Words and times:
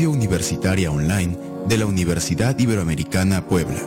radio 0.00 0.12
universitaria 0.12 0.90
online 0.90 1.36
de 1.66 1.76
la 1.76 1.84
Universidad 1.84 2.58
Iberoamericana 2.58 3.46
Puebla. 3.46 3.78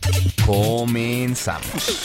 Comenzamos. 0.47 2.01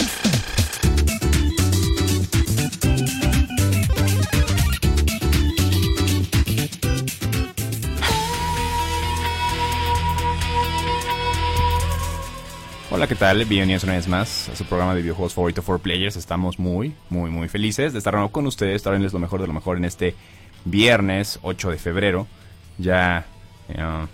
Hola, 12.92 13.08
¿qué 13.08 13.16
tal? 13.16 13.46
Bienvenidos 13.46 13.86
una 13.86 13.94
vez 13.94 14.10
más 14.10 14.50
a 14.50 14.58
su 14.58 14.66
programa 14.66 14.94
de 14.94 15.04
videojuegos 15.04 15.34
favorito 15.34 15.62
for 15.62 15.80
Players. 15.80 16.18
Estamos 16.18 16.60
muy, 16.60 16.96
muy, 17.10 17.30
muy 17.30 17.48
felices 17.48 17.94
de 17.94 18.00
estar 18.00 18.30
con 18.30 18.46
ustedes, 18.46 18.84
traerles 18.84 19.14
lo 19.14 19.20
mejor 19.20 19.40
de 19.40 19.48
lo 19.48 19.54
mejor 19.54 19.78
en 19.78 19.86
este 19.86 20.16
viernes 20.72 21.40
8 21.42 21.72
de 21.72 21.78
febrero. 21.78 22.28
Ya, 22.78 23.26
eh, 23.70 24.06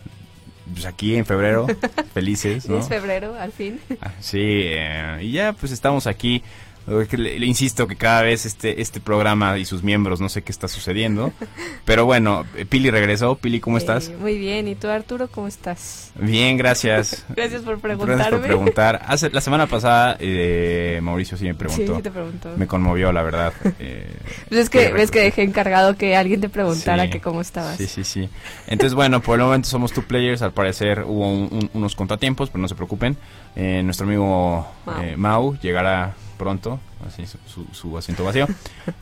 pues 0.73 0.86
aquí 0.86 1.16
en 1.16 1.26
febrero, 1.26 1.68
felices, 2.14 2.68
¿no? 2.70 2.80
Es 2.80 2.88
febrero, 2.88 3.36
al 3.40 3.52
fin. 3.52 3.80
Ah, 4.02 4.12
Sí, 4.20 4.40
eh, 4.42 5.20
y 5.22 5.31
ya 5.34 5.54
pues 5.54 5.72
estamos 5.72 6.08
aquí. 6.08 6.42
Le, 6.86 7.39
le 7.39 7.45
insisto 7.45 7.88
que 7.88 7.95
cada 7.95 8.22
vez 8.23 8.45
este, 8.45 8.81
este 8.81 9.00
programa 9.00 9.58
y 9.58 9.64
sus 9.66 9.84
miembros 9.84 10.20
no 10.20 10.28
sé 10.28 10.42
qué 10.42 10.52
está 10.52 10.67
sucediendo. 10.67 11.31
Pero 11.86 12.06
bueno, 12.06 12.44
eh, 12.58 12.66
Pili 12.66 12.90
regresó. 12.92 13.36
Pili, 13.36 13.59
¿cómo 13.62 13.78
estás? 13.78 14.09
Eh, 14.09 14.17
muy 14.20 14.38
bien, 14.38 14.67
¿y 14.67 14.75
tú 14.75 14.88
Arturo 14.90 15.28
cómo 15.30 15.48
estás? 15.48 16.12
Bien, 16.16 16.58
gracias. 16.58 17.25
Gracias 17.36 17.62
por 17.62 17.80
preguntarme. 17.80 18.16
Gracias 18.16 18.40
por 18.40 18.45
preguntar. 18.48 19.02
Hace, 19.08 19.30
la 19.30 19.42
semana 19.42 19.67
pasada 19.67 20.17
eh, 20.20 21.00
Mauricio 21.02 21.38
sí 21.38 21.45
me 21.45 21.56
preguntó. 21.56 21.95
Sí, 21.98 22.02
te 22.02 22.12
preguntó. 22.12 22.50
Me 22.57 22.68
conmovió, 22.68 23.12
la 23.12 23.24
verdad. 23.24 23.53
Eh, 23.80 24.07
Pues 24.50 24.62
es 24.62 24.69
que, 24.69 24.91
ves 24.94 25.09
que 25.12 25.19
dejé 25.19 25.41
encargado 25.44 25.96
que 25.96 26.16
alguien 26.16 26.40
te 26.41 26.50
preguntara 26.50 27.06
Sí. 27.06 27.09
que 27.09 27.19
cómo 27.22 27.41
estabas. 27.41 27.78
Sí, 27.78 27.88
sí, 27.88 28.03
sí. 28.03 28.30
Entonces, 28.68 28.94
bueno, 28.94 29.22
por 29.22 29.40
el 29.40 29.46
momento 29.46 29.68
somos 29.68 29.91
two 29.94 30.03
players. 30.03 30.41
Al 30.41 30.52
parecer 30.53 31.03
hubo 31.06 31.28
un- 31.31 31.50
un- 31.52 31.69
unos 31.74 31.96
contratiempos, 31.96 32.50
pero 32.50 32.62
no 32.62 32.68
se 32.68 32.75
preocupen. 32.75 33.18
Eh, 33.56 33.81
nuestro 33.84 34.06
amigo 34.06 34.68
Mau. 34.86 35.02
eh, 35.03 35.16
Mau 35.18 35.57
llegará 35.59 36.13
pronto, 36.33 36.79
así 37.07 37.25
su, 37.25 37.38
su- 37.47 37.67
su 37.73 37.97
asiento 37.97 38.23
vacío. 38.23 38.47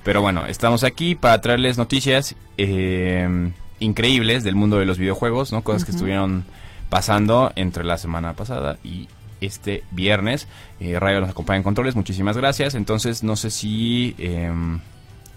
pero 0.03 0.21
bueno, 0.21 0.45
estamos 0.45 0.83
aquí 0.83 1.15
para 1.15 1.41
traerles 1.41 1.77
noticias 1.77 2.35
eh, 2.57 3.51
increíbles 3.79 4.43
del 4.43 4.55
mundo 4.55 4.77
de 4.77 4.85
los 4.85 4.97
videojuegos, 4.97 5.51
¿no? 5.51 5.63
Cosas 5.63 5.85
que 5.85 5.91
estuvieron 5.91 6.45
pasando 6.89 7.51
entre 7.55 7.83
la 7.83 7.97
semana 7.97 8.33
pasada 8.33 8.77
y 8.83 9.07
este 9.39 9.83
viernes. 9.91 10.47
Eh, 10.79 10.99
Rayo 10.99 11.19
nos 11.21 11.29
acompaña 11.29 11.57
en 11.57 11.63
controles, 11.63 11.95
muchísimas 11.95 12.37
gracias. 12.37 12.75
Entonces, 12.75 13.23
no 13.23 13.35
sé 13.35 13.49
si 13.49 14.13
em, 14.19 14.79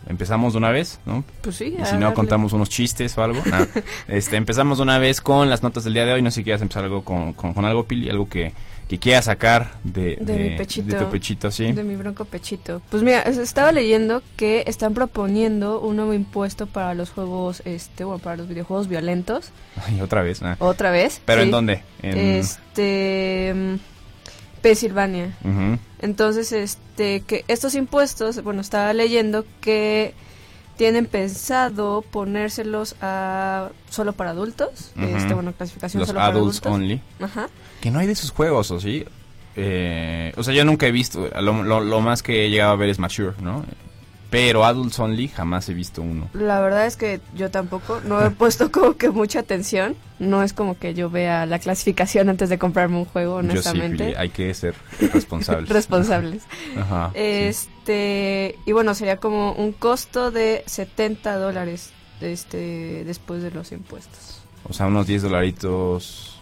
empezamos 0.09 0.53
de 0.53 0.59
una 0.59 0.71
vez, 0.71 1.01
¿no? 1.07 1.25
Pues 1.41 1.57
sí, 1.57 1.67
Y 1.81 1.85
si 1.87 1.95
no, 1.95 2.01
darle. 2.01 2.15
contamos 2.15 2.53
unos 2.53 2.69
chistes 2.69 3.17
o 3.17 3.23
algo. 3.23 3.41
Nah. 3.47 3.65
este, 4.09 4.37
empezamos 4.37 4.77
de 4.79 4.83
una 4.83 4.99
vez 4.99 5.21
con 5.23 5.49
las 5.49 5.63
notas 5.63 5.85
del 5.85 5.95
día 5.95 6.05
de 6.05 6.13
hoy. 6.13 6.21
No 6.23 6.31
sé 6.31 6.37
si 6.41 6.45
quieras 6.45 6.61
empezar 6.61 6.85
algo 6.85 7.03
con, 7.03 7.33
con, 7.33 7.55
con 7.55 7.65
algo, 7.65 7.85
Pili, 7.85 8.11
algo 8.11 8.29
que, 8.29 8.53
que 8.95 8.99
quieras 9.01 9.25
sacar 9.25 9.73
de, 9.85 10.17
De 10.21 10.37
mi 10.37 10.57
pechito. 10.57 10.87
de 10.97 11.05
tu 11.05 11.11
pechito, 11.11 11.51
sí. 11.51 11.73
De 11.73 11.83
mi 11.83 11.97
bronco 11.97 12.25
pechito. 12.25 12.81
Pues 12.91 13.03
mira, 13.03 13.23
es- 13.23 13.39
estaba 13.39 13.73
leyendo 13.73 14.23
que 14.37 14.65
están 14.67 14.95
proponiendo 14.95 15.81
un 15.81 15.97
nuevo 15.97 16.15
impuesto 16.15 16.67
para 16.67 16.95
los 16.95 17.11
juegos, 17.11 17.63
este, 17.65 18.05
bueno, 18.05 18.19
para 18.21 18.37
los 18.37 18.49
videojuegos 18.49 18.89
violentos. 18.89 19.51
Ay, 19.87 20.01
otra 20.01 20.23
vez. 20.23 20.43
nah. 20.43 20.57
Otra 20.59 20.91
vez. 20.91 21.21
¿Pero 21.25 21.41
sí. 21.41 21.45
en 21.47 21.51
dónde? 21.51 21.83
En... 22.03 22.19
Este, 22.19 23.55
Pensilvania. 24.63 25.37
Entonces, 26.01 26.53
este, 26.53 27.21
que 27.21 27.45
estos 27.49 27.75
impuestos, 27.75 28.43
bueno, 28.43 28.61
estaba 28.61 28.93
leyendo 28.95 29.45
que 29.61 30.15
tienen 30.77 31.07
pensado 31.07 32.03
ponérselos 32.11 32.97
a 33.01 33.69
solo 33.91 34.13
para 34.13 34.31
adultos, 34.31 34.93
este, 34.97 35.35
bueno, 35.35 35.53
clasificación 35.53 36.01
Los 36.01 36.09
solo 36.09 36.19
para 36.21 36.33
adults 36.33 36.59
adultos. 36.59 36.73
only. 36.73 37.01
Ajá. 37.21 37.49
Que 37.81 37.91
no 37.91 37.99
hay 37.99 38.07
de 38.07 38.15
sus 38.15 38.31
juegos, 38.31 38.71
¿o 38.71 38.81
sí? 38.81 39.05
Eh, 39.57 40.33
o 40.37 40.43
sea, 40.43 40.53
yo 40.55 40.65
nunca 40.65 40.87
he 40.87 40.93
visto. 40.93 41.29
Lo, 41.41 41.63
lo, 41.63 41.81
lo 41.81 42.01
más 42.01 42.23
que 42.23 42.47
he 42.47 42.51
llegado 42.51 42.73
a 42.73 42.77
ver 42.77 42.89
es 42.89 42.99
Mature, 42.99 43.35
¿no? 43.41 43.65
Pero 44.31 44.65
Adults 44.65 44.99
Only 44.99 45.29
jamás 45.29 45.69
he 45.69 45.75
visto 45.75 46.03
uno. 46.03 46.29
La 46.33 46.61
verdad 46.61 46.87
es 46.87 46.97
que 46.97 47.21
yo 47.37 47.53
tampoco, 47.53 48.01
no 48.05 48.21
he 48.25 48.31
puesto 48.33 48.73
como 48.73 48.97
que 48.97 49.11
mucha 49.11 49.39
atención. 49.39 49.95
No 50.19 50.43
es 50.43 50.53
como 50.53 50.77
que 50.77 50.95
yo 50.95 51.09
vea 51.11 51.47
la 51.47 51.59
clasificación 51.61 52.29
antes 52.29 52.49
de 52.49 52.59
comprarme 52.59 52.97
un 52.97 53.05
juego, 53.05 53.41
Yo 53.43 53.43
sí, 53.43 53.53
honestamente. 53.53 54.17
Hay 54.17 54.31
que 54.31 54.53
ser 54.55 54.75
responsables. 55.13 55.69
Responsables. 55.69 56.43
Ajá. 56.77 57.13
sí. 57.15 57.69
Este, 57.89 58.59
y 58.65 58.73
bueno, 58.73 58.95
sería 58.95 59.19
como 59.19 59.53
un 59.53 59.73
costo 59.73 60.31
de 60.31 60.65
70 60.67 61.37
dólares 61.37 61.91
este, 62.23 63.05
después 63.05 63.43
de 63.43 63.51
los 63.51 63.73
impuestos. 63.73 64.41
O 64.67 64.73
sea, 64.73 64.87
unos 64.87 65.07
10 65.07 65.21
dolaritos, 65.25 66.39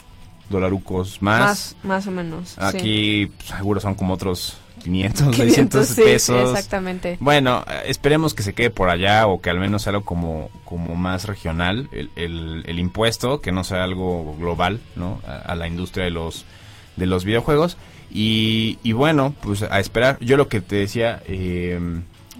dolarucos 0.51 1.21
más. 1.21 1.41
Más, 1.41 1.77
más 1.83 2.07
o 2.07 2.11
menos. 2.13 2.51
sí. 2.51 2.57
Aquí 2.61 3.27
pues, 3.37 3.49
seguro 3.59 3.81
son 3.81 3.97
como 3.97 4.15
otros 4.15 4.57
500, 4.85 5.35
500, 5.35 5.37
600 5.37 5.87
sí, 5.89 5.95
sí, 5.95 6.03
pesos. 6.03 6.51
exactamente. 6.53 7.17
Bueno, 7.19 7.65
eh, 7.69 7.83
esperemos 7.87 8.35
que 8.35 8.45
se 8.45 8.53
quede 8.55 8.71
por 8.71 8.89
allá 8.89 9.27
o 9.27 9.41
que 9.41 9.51
al 9.51 9.59
menos 9.59 9.83
sea 9.83 9.91
algo 9.91 10.05
como, 10.05 10.49
como 10.65 10.95
más 10.95 11.25
regional 11.25 11.89
el, 11.91 12.11
el- 12.15 12.63
el 12.69 12.79
impuesto, 12.79 13.41
que 13.41 13.51
no 13.51 13.65
sea 13.65 13.83
algo 13.83 14.37
global, 14.39 14.79
¿no? 14.95 15.21
A, 15.27 15.39
a 15.39 15.55
la 15.57 15.67
industria 15.67 16.05
de 16.05 16.13
los, 16.13 16.45
de 16.95 17.07
los 17.07 17.25
videojuegos. 17.25 17.77
Y, 18.15 18.79
y 18.83 18.93
bueno, 18.93 19.35
pues 19.41 19.63
a 19.63 19.81
esperar. 19.81 20.19
Yo 20.21 20.37
lo 20.37 20.49
que 20.49 20.61
te 20.61 20.77
decía, 20.77 21.23
eh, 21.27 21.81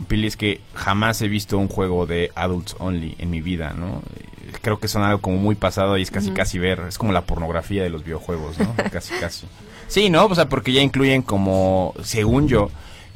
Pili, 0.09 0.27
es 0.27 0.37
que 0.37 0.61
jamás 0.75 1.23
he 1.23 1.29
visto 1.29 1.57
un 1.59 1.69
juego 1.69 2.05
de 2.07 2.31
Adults 2.35 2.77
Only 2.79 3.17
en 3.19 3.31
mi 3.31 3.41
vida, 3.41 3.73
¿no? 3.77 4.03
Eh, 4.17 4.27
Creo 4.61 4.79
que 4.79 4.87
son 4.89 5.03
algo 5.03 5.21
como 5.23 5.39
muy 5.39 5.55
pasado 5.55 5.97
y 5.97 6.03
es 6.03 6.11
casi 6.11 6.31
casi 6.33 6.59
ver, 6.59 6.83
es 6.89 6.99
como 6.99 7.13
la 7.13 7.23
pornografía 7.23 7.83
de 7.83 7.89
los 7.91 8.05
videojuegos, 8.05 8.59
¿no? 8.59 8.75
casi 8.93 9.15
casi. 9.15 9.47
Sí, 9.89 10.11
¿no? 10.11 10.27
O 10.27 10.35
sea, 10.35 10.49
porque 10.49 10.73
ya 10.73 10.83
incluyen 10.83 11.23
como, 11.23 11.95
según 12.03 12.49
yo, 12.49 12.71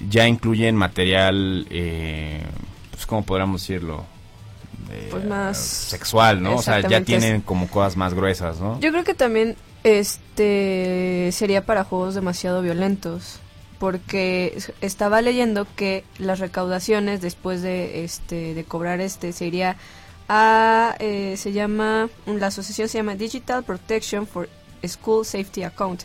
ya 0.08 0.26
incluyen 0.26 0.76
material, 0.76 1.66
eh, 1.70 2.42
pues, 2.90 3.04
¿cómo 3.06 3.22
podríamos 3.24 3.60
decirlo? 3.60 4.04
Eh, 4.90 5.08
Pues 5.10 5.24
más- 5.26 5.58
Sexual, 5.58 6.42
¿no? 6.42 6.56
O 6.56 6.62
sea, 6.62 6.80
ya 6.80 7.02
tienen 7.02 7.42
como 7.42 7.68
cosas 7.68 7.96
más 7.96 8.14
gruesas, 8.14 8.58
¿no? 8.60 8.80
Yo 8.80 8.90
creo 8.90 9.04
que 9.04 9.14
también 9.14 9.56
este 9.86 11.30
sería 11.32 11.64
para 11.64 11.84
juegos 11.84 12.14
demasiado 12.14 12.62
violentos. 12.62 13.40
Porque 13.78 14.54
es- 14.56 14.72
estaba 14.80 15.20
leyendo 15.20 15.66
que 15.76 16.04
las 16.18 16.38
recaudaciones 16.38 17.20
después 17.20 17.60
de 17.62 18.04
este 18.04 18.54
de 18.54 18.64
cobrar 18.64 19.00
este 19.00 19.32
se 19.32 19.46
iría 19.46 19.76
a 20.28 20.96
eh, 20.98 21.34
se 21.36 21.52
llama 21.52 22.08
la 22.26 22.46
asociación 22.46 22.88
se 22.88 22.98
llama 22.98 23.14
Digital 23.16 23.62
Protection 23.64 24.26
for 24.26 24.48
School 24.84 25.24
Safety 25.26 25.62
Account 25.62 26.02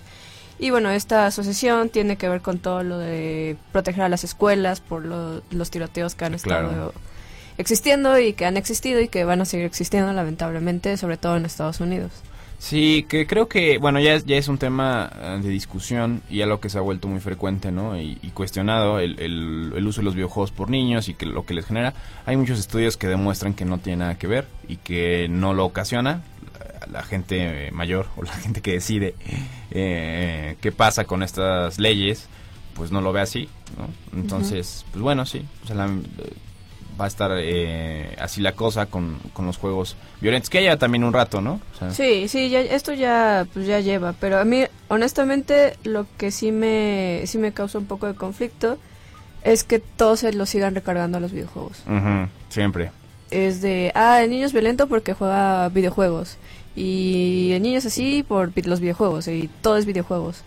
y 0.59 0.69
bueno 0.69 0.91
esta 0.91 1.25
asociación 1.25 1.89
tiene 1.89 2.17
que 2.17 2.27
ver 2.29 2.41
con 2.41 2.59
todo 2.59 2.83
lo 2.83 2.97
de 2.99 3.55
proteger 3.71 4.03
a 4.03 4.09
las 4.09 4.23
escuelas 4.25 4.81
por 4.81 5.05
lo- 5.05 5.41
los 5.49 5.71
tiroteos 5.71 6.13
que 6.13 6.25
han 6.25 6.37
Claro. 6.37 6.67
estado 6.69 6.93
existiendo 7.57 8.19
y 8.19 8.33
que 8.33 8.45
han 8.45 8.57
existido 8.57 8.99
y 8.99 9.07
que 9.07 9.23
van 9.23 9.39
a 9.41 9.45
seguir 9.45 9.65
existiendo 9.65 10.11
lamentablemente 10.13 10.97
sobre 10.97 11.15
todo 11.17 11.37
en 11.37 11.45
Estados 11.45 11.79
Unidos 11.79 12.11
Sí, 12.63 13.07
que 13.09 13.25
creo 13.25 13.47
que, 13.49 13.79
bueno, 13.79 13.99
ya 13.99 14.13
es, 14.13 14.23
ya 14.27 14.37
es 14.37 14.47
un 14.47 14.59
tema 14.59 15.11
eh, 15.19 15.39
de 15.41 15.49
discusión 15.49 16.21
y 16.29 16.41
algo 16.41 16.59
que 16.59 16.69
se 16.69 16.77
ha 16.77 16.81
vuelto 16.81 17.07
muy 17.07 17.19
frecuente, 17.19 17.71
¿no? 17.71 17.99
Y, 17.99 18.19
y 18.21 18.29
cuestionado 18.29 18.99
el, 18.99 19.19
el- 19.19 19.73
el 19.75 19.87
uso 19.87 20.01
de 20.01 20.05
los 20.05 20.13
videojuegos 20.13 20.51
por 20.51 20.69
niños 20.69 21.09
y 21.09 21.15
que 21.15 21.25
lo 21.25 21.43
que 21.43 21.55
les 21.55 21.65
genera. 21.65 21.95
Hay 22.27 22.37
muchos 22.37 22.59
estudios 22.59 22.97
que 22.97 23.07
demuestran 23.07 23.55
que 23.55 23.65
no 23.65 23.79
tiene 23.79 23.97
nada 23.97 24.19
que 24.19 24.27
ver 24.27 24.47
y 24.67 24.77
que 24.77 25.27
no 25.27 25.55
lo 25.55 25.65
ocasiona. 25.65 26.21
La, 26.81 26.99
la 26.99 27.03
gente 27.03 27.67
eh, 27.69 27.71
mayor 27.71 28.05
o 28.15 28.21
la 28.21 28.31
gente 28.43 28.61
que 28.61 28.73
decide 28.73 29.15
eh, 29.71 30.55
qué 30.61 30.71
pasa 30.71 31.05
con 31.05 31.23
estas 31.23 31.79
leyes, 31.79 32.27
pues 32.75 32.91
no 32.91 33.01
lo 33.01 33.11
ve 33.11 33.21
así, 33.21 33.49
¿no? 33.75 34.19
Entonces, 34.19 34.85
pues 34.91 35.01
bueno, 35.01 35.25
sí. 35.25 35.43
o 35.63 35.67
sea, 35.67 35.75
la- 35.77 35.89
va 36.99 37.05
a 37.05 37.07
estar 37.07 37.31
eh, 37.35 38.15
así 38.19 38.41
la 38.41 38.53
cosa 38.53 38.85
con, 38.85 39.19
con 39.33 39.45
los 39.45 39.57
juegos 39.57 39.95
violentos, 40.19 40.49
que 40.49 40.59
haya 40.59 40.77
también 40.77 41.03
un 41.03 41.13
rato, 41.13 41.41
¿no? 41.41 41.59
O 41.75 41.77
sea, 41.77 41.91
Sí, 41.91 42.27
sí, 42.27 42.49
ya, 42.49 42.61
esto 42.61 42.93
ya, 42.93 43.47
pues 43.53 43.67
ya 43.67 43.79
lleva, 43.79 44.13
pero 44.19 44.39
a 44.39 44.45
mí, 44.45 44.63
honestamente, 44.87 45.77
lo 45.83 46.05
que 46.17 46.31
sí 46.31 46.51
me, 46.51 47.23
sí 47.25 47.37
me 47.37 47.51
causa 47.51 47.77
un 47.77 47.85
poco 47.85 48.07
de 48.07 48.15
conflicto 48.15 48.77
es 49.43 49.63
que 49.63 49.79
todos 49.79 50.19
se 50.19 50.33
lo 50.33 50.45
sigan 50.45 50.75
recargando 50.75 51.17
a 51.17 51.21
los 51.21 51.31
videojuegos. 51.31 51.83
Siempre. 52.49 52.91
Es 53.31 53.61
de, 53.61 53.91
ah, 53.95 54.21
el 54.21 54.29
niño 54.29 54.45
es 54.45 54.53
violento 54.53 54.87
porque 54.87 55.13
juega 55.13 55.69
videojuegos, 55.69 56.37
y 56.75 57.51
el 57.53 57.61
niño 57.61 57.77
es 57.79 57.85
así 57.85 58.23
por 58.23 58.51
los 58.65 58.79
videojuegos, 58.79 59.27
y 59.27 59.49
todo 59.61 59.77
es 59.77 59.85
videojuegos. 59.85 60.43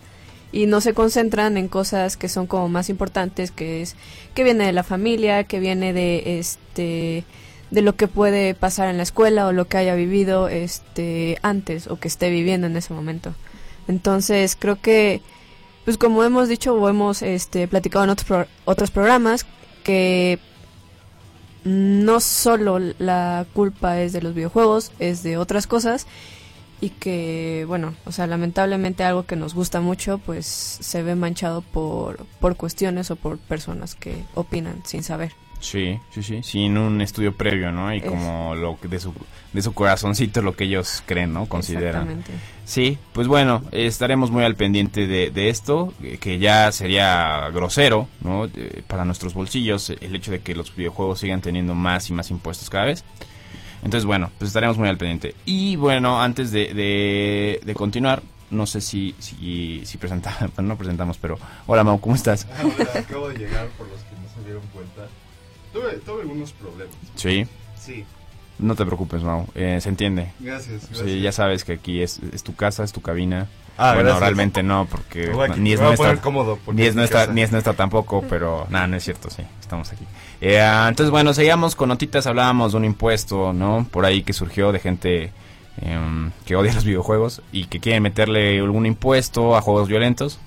Y 0.51 0.67
no 0.67 0.79
se 0.79 0.93
concentran 0.93 1.57
en 1.57 1.67
cosas 1.67 2.15
que 2.17 2.29
son 2.29 2.47
como 2.47 2.69
más 2.69 2.89
importantes, 2.89 3.51
que 3.51 3.81
es 3.81 3.95
que 4.33 4.43
viene 4.43 4.65
de 4.65 4.71
la 4.71 4.83
familia, 4.83 5.43
que 5.43 5.59
viene 5.59 5.91
de 5.93 6.39
este 6.39 7.25
de 7.71 7.81
lo 7.81 7.95
que 7.95 8.07
puede 8.07 8.53
pasar 8.53 8.87
en 8.89 8.97
la 8.97 9.03
escuela 9.03 9.47
o 9.47 9.51
lo 9.51 9.65
que 9.67 9.77
haya 9.77 9.95
vivido 9.95 10.47
este 10.47 11.39
antes 11.41 11.87
o 11.87 11.97
que 11.99 12.07
esté 12.07 12.29
viviendo 12.29 12.67
en 12.67 12.77
ese 12.77 12.93
momento. 12.93 13.33
Entonces, 13.87 14.55
creo 14.57 14.79
que 14.79 15.21
pues 15.83 15.97
como 15.97 16.23
hemos 16.23 16.47
dicho 16.47 16.73
o 16.73 16.89
hemos 16.89 17.21
este 17.21 17.67
platicado 17.67 18.05
en 18.05 18.11
otros 18.11 18.25
pro- 18.25 18.47
otros 18.65 18.91
programas 18.91 19.45
que 19.83 20.39
no 21.63 22.19
solo 22.19 22.79
la 22.99 23.45
culpa 23.53 23.99
es 24.01 24.13
de 24.13 24.21
los 24.21 24.35
videojuegos, 24.35 24.91
es 24.99 25.23
de 25.23 25.37
otras 25.37 25.67
cosas 25.67 26.05
y 26.85 26.89
que 26.89 27.65
bueno, 27.67 27.93
o 28.05 28.11
sea, 28.11 28.27
lamentablemente 28.27 29.03
algo 29.03 29.25
que 29.25 29.35
nos 29.35 29.53
gusta 29.53 29.81
mucho 29.81 30.19
pues 30.19 30.45
se 30.45 31.01
ve 31.03 31.15
manchado 31.15 31.61
por 31.61 32.25
por 32.39 32.55
cuestiones 32.55 33.09
o 33.11 33.15
por 33.15 33.37
personas 33.37 33.95
que 33.95 34.23
opinan 34.35 34.81
sin 34.85 35.01
saber. 35.03 35.31
Sí, 35.61 35.97
sí, 36.11 36.21
sí. 36.21 36.43
Sin 36.43 36.77
un 36.77 37.01
estudio 37.01 37.33
previo, 37.35 37.71
¿no? 37.71 37.91
Y 37.91 37.97
Es- 37.97 38.03
como 38.03 38.53
lo 38.55 38.77
de 38.83 38.99
su, 38.99 39.13
de 39.53 39.61
su 39.63 39.73
corazoncito 39.73 40.41
lo 40.43 40.55
que 40.55 40.65
ellos 40.65 41.01
creen, 41.07 41.33
¿no? 41.33 41.47
Consideran. 41.47 42.03
Exactamente. 42.09 42.31
Sí, 42.65 42.97
pues 43.13 43.27
bueno, 43.27 43.63
estaremos 43.71 44.29
muy 44.29 44.43
al 44.43 44.55
pendiente 44.55 45.07
de, 45.07 45.31
de 45.31 45.49
esto, 45.49 45.93
eh, 46.03 46.17
que 46.19 46.37
ya 46.39 46.71
sería 46.71 47.49
grosero, 47.51 48.07
¿no? 48.21 48.45
Eh, 48.45 48.83
para 48.85 49.05
nuestros 49.05 49.33
bolsillos, 49.33 49.89
el 49.89 50.15
hecho 50.15 50.29
de 50.31 50.41
que 50.41 50.53
los 50.53 50.75
videojuegos 50.75 51.19
sigan 51.21 51.41
teniendo 51.41 51.73
más 51.73 52.09
y 52.09 52.13
más 52.13 52.29
impuestos 52.29 52.69
cada 52.69 52.85
vez. 52.85 53.03
Entonces, 53.85 54.05
bueno, 54.05 54.31
pues 54.37 54.49
estaremos 54.49 54.77
muy 54.77 54.89
al 54.89 54.97
pendiente. 54.97 55.35
Y 55.45 55.75
bueno, 55.75 56.21
antes 56.21 56.51
de, 56.51 56.73
de, 56.73 57.61
de 57.63 57.73
continuar, 57.75 58.21
no 58.49 58.65
sé 58.65 58.81
si, 58.81 59.15
si, 59.19 59.83
si 59.85 59.97
presentamos, 59.97 60.39
bueno, 60.55 60.69
no 60.69 60.75
presentamos, 60.77 61.17
pero 61.19 61.37
hola 61.67 61.83
Mau, 61.83 61.99
¿cómo 62.01 62.15
estás? 62.15 62.47
Hola, 62.63 62.89
acabo 62.99 63.29
de 63.29 63.37
llegar 63.37 63.67
por 63.77 63.87
los 63.87 63.99
que 64.01 64.15
no 64.15 64.27
se 64.35 64.43
dieron 64.43 64.63
cuenta. 64.73 65.07
Tuve, 65.71 65.93
tuve 66.05 66.21
algunos 66.23 66.51
problemas. 66.53 66.95
Sí, 67.15 67.45
Sí, 67.79 68.03
no 68.57 68.73
te 68.73 68.83
preocupes 68.85 69.21
Mau, 69.21 69.45
eh, 69.53 69.77
se 69.79 69.89
entiende. 69.89 70.31
gracias. 70.39 70.87
gracias. 70.89 71.07
Sí, 71.07 71.21
ya 71.21 71.31
sabes 71.31 71.63
que 71.63 71.73
aquí 71.73 72.01
es, 72.01 72.19
es 72.33 72.41
tu 72.43 72.55
casa, 72.55 72.83
es 72.83 72.91
tu 72.91 73.01
cabina. 73.01 73.47
Ah, 73.77 73.89
bueno, 73.89 74.03
gracias. 74.03 74.19
realmente 74.21 74.63
no, 74.63 74.87
porque 74.89 75.31
ni 75.57 75.73
es 75.73 75.81
nuestra. 75.81 76.07
poner 76.07 76.19
cómodo 76.21 76.57
porque 76.63 76.81
Ni 76.81 76.87
es 76.87 76.95
nuestra, 76.95 77.27
ni 77.27 77.41
es 77.41 77.51
nuestra 77.51 77.73
tampoco, 77.73 78.23
pero 78.29 78.65
nada, 78.69 78.87
no 78.87 78.95
es 78.95 79.03
cierto, 79.03 79.29
sí, 79.29 79.43
estamos 79.59 79.91
aquí. 79.91 80.05
Eh, 80.47 80.61
ah, 80.61 80.85
entonces, 80.87 81.09
bueno, 81.09 81.33
seguíamos 81.33 81.75
con 81.75 81.89
notitas, 81.89 82.27
hablábamos 82.27 82.73
de 82.73 82.77
un 82.77 82.85
impuesto, 82.85 83.51
¿no? 83.51 83.87
Por 83.89 84.05
ahí 84.05 84.21
que 84.21 84.31
surgió 84.31 84.71
de 84.71 84.77
gente 84.77 85.31
em, 85.81 86.29
que 86.45 86.55
odia 86.55 86.71
los 86.71 86.83
videojuegos 86.85 87.41
y 87.51 87.65
que 87.65 87.79
quieren 87.79 88.03
meterle 88.03 88.59
algún 88.59 88.85
impuesto 88.85 89.55
a 89.55 89.61
juegos 89.61 89.87
violentos. 89.87 90.39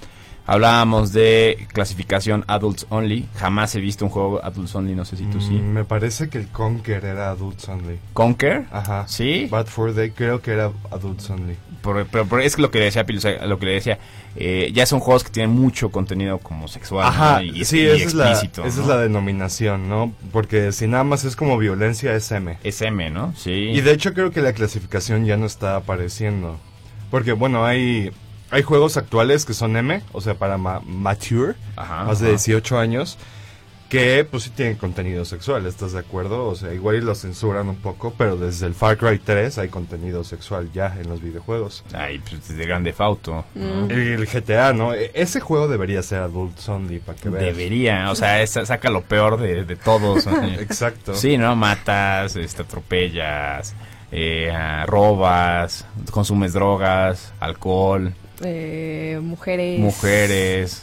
Hablábamos 0.47 1.13
de 1.13 1.67
clasificación 1.73 2.45
Adults 2.47 2.87
Only. 2.91 3.29
Jamás 3.35 3.75
he 3.75 3.81
visto 3.81 4.05
un 4.05 4.13
juego 4.13 4.41
Adults 4.45 4.73
Only, 4.77 4.95
no 4.95 5.05
sé 5.05 5.17
si 5.17 5.25
tú 5.25 5.41
sí. 5.41 5.55
Mm, 5.55 5.73
Me 5.73 5.85
parece 5.85 6.29
que 6.29 6.39
el 6.39 6.47
Conquer 6.47 7.05
era 7.05 7.31
Adults 7.31 7.69
Only. 7.69 7.99
Conquer. 8.13 8.67
Ajá. 8.71 9.05
¿Sí? 9.09 9.49
Bad 9.51 9.67
for 9.67 9.93
Day 9.93 10.13
creo 10.13 10.41
que 10.41 10.53
era 10.53 10.71
Adults 10.93 11.29
Only. 11.29 11.57
Por- 11.83 12.07
pero, 12.07 12.27
pero 12.27 12.43
es 12.43 12.59
lo 12.59 12.71
que 12.71 12.79
le 12.81 12.87
decía 12.87 13.05
o 13.09 13.21
sea, 13.21 13.47
lo 13.47 13.59
que 13.59 13.67
le 13.67 13.73
decía, 13.73 13.99
eh, 14.37 14.71
ya 14.75 14.85
son 14.87 15.01
juegos 15.01 15.25
que 15.25 15.31
tienen 15.31 15.51
mucho 15.55 15.91
contenido 15.91 16.39
como 16.39 16.69
sexual 16.69 17.07
Ajá, 17.07 17.37
¿no? 17.37 17.43
y, 17.43 17.65
sí, 17.65 17.79
y 17.81 17.87
esa, 17.87 18.05
es 18.05 18.15
la, 18.15 18.33
es 18.67 18.77
la 18.79 18.97
denominación, 18.99 19.89
¿no? 19.89 20.13
Porque 20.33 20.73
si 20.73 20.87
nada 20.89 21.05
más 21.05 21.25
es 21.25 21.37
como 21.37 21.57
violencia 21.59 22.15
es 22.15 22.31
M. 22.33 22.59
Es 22.65 22.83
M, 22.83 23.11
¿no? 23.11 23.33
Sí. 23.37 23.51
Y 23.53 23.81
de 23.81 23.93
hecho 23.93 24.13
creo 24.15 24.31
que 24.31 24.41
la 24.43 24.53
clasificación 24.53 25.25
ya 25.25 25.37
no 25.37 25.47
está 25.47 25.77
apareciendo. 25.77 26.59
Porque 27.11 27.33
bueno, 27.33 27.65
hay, 27.65 28.11
hay 28.51 28.63
juegos 28.63 28.97
actuales 28.97 29.45
que 29.45 29.55
son 29.55 29.77
M, 29.77 30.03
o 30.13 30.21
sea, 30.21 30.35
para 30.35 30.59
ma- 30.59 30.81
mature, 30.85 31.55
Ajá, 31.77 32.05
más 32.05 32.19
de 32.21 32.27
ajá. 32.27 32.33
18 32.37 32.79
años, 32.79 33.19
que 33.89 34.27
pues 34.31 34.43
sí 34.43 34.51
tienen 34.51 34.77
contenido 34.77 35.25
sexual, 35.25 35.65
¿estás 35.65 35.93
de 35.93 36.01
acuerdo? 36.01 36.47
O 36.47 36.55
sea, 36.55 36.75
igual 36.75 36.97
y 36.97 37.01
lo 37.01 37.15
censuran 37.15 37.69
un 37.71 37.77
poco, 37.77 38.13
pero 38.19 38.37
desde 38.37 38.67
el 38.67 38.75
Far 38.75 38.99
Cry 38.99 39.19
3 39.19 39.57
hay 39.57 39.69
contenido 39.69 40.25
sexual 40.25 40.71
ya 40.75 40.95
en 41.01 41.09
los 41.09 41.23
videojuegos. 41.23 41.85
Ay, 41.95 42.19
pues 42.19 42.49
de 42.55 42.67
Grande 42.67 42.93
Fauto. 42.93 43.47
¿no? 43.55 43.87
Mm. 43.87 43.91
El 43.91 44.27
GTA, 44.27 44.75
¿no? 44.75 44.93
E- 44.93 45.11
Ese 45.15 45.41
juego 45.41 45.69
debería 45.69 46.03
ser 46.03 46.21
Adult 46.21 46.59
Only, 46.69 46.99
para 46.99 47.19
que 47.19 47.31
veas. 47.31 47.45
Debería, 47.47 48.11
o 48.11 48.15
sea, 48.15 48.43
es- 48.43 48.51
saca 48.51 48.91
lo 48.91 49.01
peor 49.03 49.41
de, 49.41 49.65
de 49.65 49.77
todos. 49.77 50.27
Exacto. 50.61 51.15
sí, 51.15 51.39
¿no? 51.39 51.57
Matas, 51.57 52.37
este, 52.37 52.61
atropellas, 52.63 53.75
eh, 54.13 54.53
robas, 54.87 55.87
consumes 56.11 56.53
drogas, 56.53 57.33
alcohol, 57.41 58.13
Eh, 58.43 59.19
mujeres. 59.23 59.81
mujeres. 59.81 60.83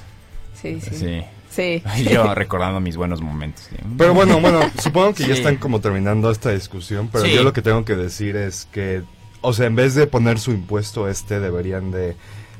Sí, 0.59 0.81
sí. 0.81 0.95
Sí. 0.95 1.21
Sí. 1.55 1.81
Yo 2.11 2.33
recordando 2.35 2.79
mis 2.79 2.97
buenos 2.97 3.21
momentos. 3.21 3.65
sí. 3.69 3.77
Pero 3.97 4.13
bueno, 4.13 4.39
bueno, 4.41 4.59
supongo 4.81 5.13
que 5.13 5.25
ya 5.27 5.33
están 5.33 5.55
como 5.57 5.79
terminando 5.79 6.29
esta 6.31 6.51
discusión, 6.51 7.09
pero 7.11 7.25
Sí. 7.25 7.33
yo 7.33 7.43
lo 7.43 7.53
que 7.53 7.61
tengo 7.61 7.85
que 7.85 7.95
decir 7.95 8.35
es 8.35 8.67
que, 8.71 9.03
o 9.41 9.53
sea, 9.53 9.67
en 9.67 9.75
vez 9.75 9.95
de 9.95 10.07
poner 10.07 10.39
su 10.39 10.51
impuesto 10.51 11.07
este, 11.07 11.39
deberían 11.39 11.91
de, 11.91 12.15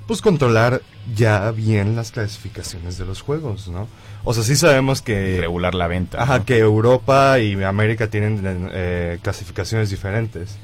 pues, 0.07 0.21
controlar 0.21 0.81
ya 1.15 1.51
bien 1.51 1.95
las 1.95 2.11
clasificaciones 2.11 2.97
de 2.97 3.05
los 3.05 3.21
juegos, 3.21 3.67
¿no? 3.67 3.87
O 4.23 4.33
sea, 4.33 4.43
sí 4.43 4.55
sabemos 4.55 5.01
que... 5.01 5.37
regular 5.41 5.75
la 5.75 5.87
venta. 5.87 6.21
Ajá, 6.23 6.39
¿no? 6.39 6.45
que 6.45 6.57
Europa 6.57 7.37
y 7.39 7.61
América 7.63 8.07
tienen 8.09 8.41
eh, 8.71 9.19
clasificaciones 9.21 9.89
diferentes. 9.91 10.57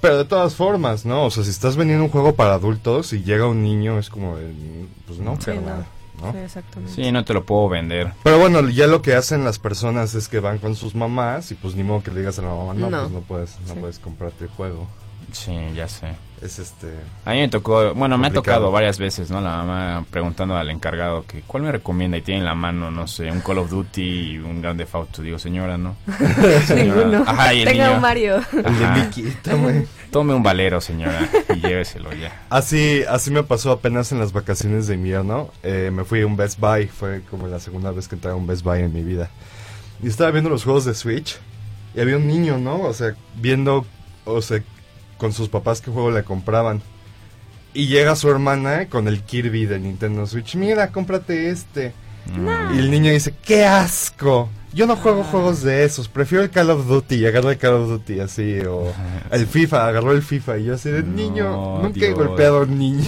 Pero 0.00 0.18
de 0.18 0.24
todas 0.24 0.54
formas, 0.54 1.04
¿no? 1.04 1.24
O 1.24 1.30
sea, 1.30 1.42
si 1.44 1.50
estás 1.50 1.76
vendiendo 1.76 2.04
un 2.04 2.10
juego 2.10 2.34
para 2.34 2.54
adultos 2.54 3.12
y 3.12 3.22
llega 3.24 3.46
un 3.46 3.62
niño, 3.62 3.98
es 3.98 4.10
como, 4.10 4.36
pues 5.06 5.18
no, 5.18 5.36
Sí, 5.36 5.46
carnal, 5.46 5.78
¿no? 5.80 5.97
Sí, 6.32 6.38
exactamente. 6.38 6.94
Sí, 6.94 7.12
no 7.12 7.24
te 7.24 7.34
lo 7.34 7.44
puedo 7.44 7.68
vender. 7.68 8.12
Pero 8.22 8.38
bueno, 8.38 8.68
ya 8.68 8.86
lo 8.86 9.02
que 9.02 9.14
hacen 9.14 9.44
las 9.44 9.58
personas 9.58 10.14
es 10.14 10.28
que 10.28 10.40
van 10.40 10.58
con 10.58 10.74
sus 10.76 10.94
mamás 10.94 11.50
y 11.52 11.54
pues 11.54 11.74
ni 11.74 11.84
modo 11.84 12.02
que 12.02 12.10
le 12.10 12.20
digas 12.20 12.38
a 12.38 12.42
la 12.42 12.48
mamá, 12.48 12.74
no, 12.74 12.90
No. 12.90 13.00
pues 13.02 13.10
no 13.12 13.20
puedes, 13.20 13.60
no 13.66 13.74
Sí. 13.74 13.80
puedes 13.80 13.98
comprarte 13.98 14.44
el 14.44 14.50
juego. 14.50 14.86
Sí, 15.32 15.52
ya 15.74 15.88
sé. 15.88 16.08
Es 16.42 16.58
este... 16.58 16.86
A 17.24 17.32
mí 17.32 17.38
me 17.40 17.48
tocó, 17.48 17.94
bueno, 17.94 18.16
me 18.16 18.26
ha 18.28 18.30
Complicado. 18.30 18.58
tocado 18.58 18.70
varias 18.72 18.98
veces, 18.98 19.30
¿no? 19.30 19.40
La 19.40 19.56
mamá 19.56 20.04
preguntando 20.10 20.56
al 20.56 20.70
encargado 20.70 21.24
que 21.26 21.40
cuál 21.42 21.64
me 21.64 21.72
recomienda 21.72 22.16
y 22.16 22.22
tiene 22.22 22.40
en 22.40 22.44
la 22.46 22.54
mano, 22.54 22.90
no 22.90 23.06
sé, 23.08 23.30
un 23.30 23.40
Call 23.40 23.58
of 23.58 23.70
Duty 23.70 24.02
y 24.02 24.38
un 24.38 24.62
Grande 24.62 24.86
Auto. 24.92 25.22
Digo, 25.22 25.38
señora, 25.38 25.76
¿no? 25.76 25.96
Señora. 26.66 27.04
Ninguno. 27.04 27.24
Ajá, 27.26 27.54
y 27.54 27.62
el 27.62 27.68
Tenga 27.68 27.84
niño, 27.86 27.96
un 27.96 28.02
Mario. 28.02 28.36
Ajá. 28.36 29.10
güey. 29.56 29.86
Tome 30.10 30.32
un 30.32 30.42
valero, 30.42 30.80
señora, 30.80 31.28
y 31.54 31.60
lléveselo 31.60 32.12
ya. 32.14 32.40
Así, 32.48 33.02
así 33.08 33.30
me 33.30 33.42
pasó 33.42 33.72
apenas 33.72 34.10
en 34.12 34.18
las 34.18 34.32
vacaciones 34.32 34.86
de 34.86 34.94
invierno. 34.94 35.50
Eh, 35.62 35.90
me 35.92 36.04
fui 36.04 36.22
a 36.22 36.26
un 36.26 36.36
Best 36.36 36.58
Buy, 36.60 36.86
fue 36.86 37.22
como 37.30 37.46
la 37.46 37.60
segunda 37.60 37.90
vez 37.90 38.08
que 38.08 38.14
entré 38.14 38.30
a 38.30 38.34
un 38.34 38.46
Best 38.46 38.62
Buy 38.62 38.80
en 38.80 38.92
mi 38.92 39.02
vida. 39.02 39.28
Y 40.02 40.06
estaba 40.08 40.30
viendo 40.30 40.48
los 40.48 40.64
juegos 40.64 40.84
de 40.84 40.94
Switch 40.94 41.38
y 41.94 42.00
había 42.00 42.16
un 42.16 42.26
niño, 42.26 42.56
¿no? 42.58 42.80
O 42.82 42.94
sea, 42.94 43.14
viendo, 43.36 43.84
o 44.24 44.40
sea, 44.40 44.62
con 45.18 45.32
sus 45.32 45.48
papás 45.48 45.80
qué 45.80 45.90
juego 45.90 46.10
le 46.10 46.24
compraban. 46.24 46.80
Y 47.74 47.86
llega 47.88 48.16
su 48.16 48.30
hermana 48.30 48.88
con 48.88 49.08
el 49.08 49.22
Kirby 49.22 49.66
de 49.66 49.78
Nintendo 49.78 50.26
Switch. 50.26 50.54
Mira, 50.54 50.90
cómprate 50.90 51.50
este. 51.50 51.92
Mm. 52.34 52.74
Y 52.74 52.78
el 52.78 52.90
niño 52.90 53.12
dice, 53.12 53.34
¡qué 53.44 53.66
asco! 53.66 54.48
Yo 54.78 54.86
no 54.86 54.94
juego 54.94 55.24
juegos 55.24 55.62
de 55.64 55.82
esos, 55.84 56.06
prefiero 56.06 56.44
el 56.44 56.50
Call 56.50 56.70
of 56.70 56.86
Duty, 56.86 57.26
agarro 57.26 57.50
el 57.50 57.58
Call 57.58 57.72
of 57.74 57.88
Duty 57.88 58.20
así, 58.20 58.60
o 58.60 58.92
el 59.32 59.48
FIFA, 59.48 59.88
agarró 59.88 60.12
el 60.12 60.22
FIFA 60.22 60.58
y 60.58 60.64
yo 60.66 60.74
así 60.76 60.88
de 60.88 61.02
No, 61.02 61.08
niño, 61.16 61.78
nunca 61.82 61.98
he 61.98 62.06
Dios. 62.06 62.14
golpeado 62.14 62.58
a 62.58 62.62
un 62.62 62.78
niño. 62.78 63.04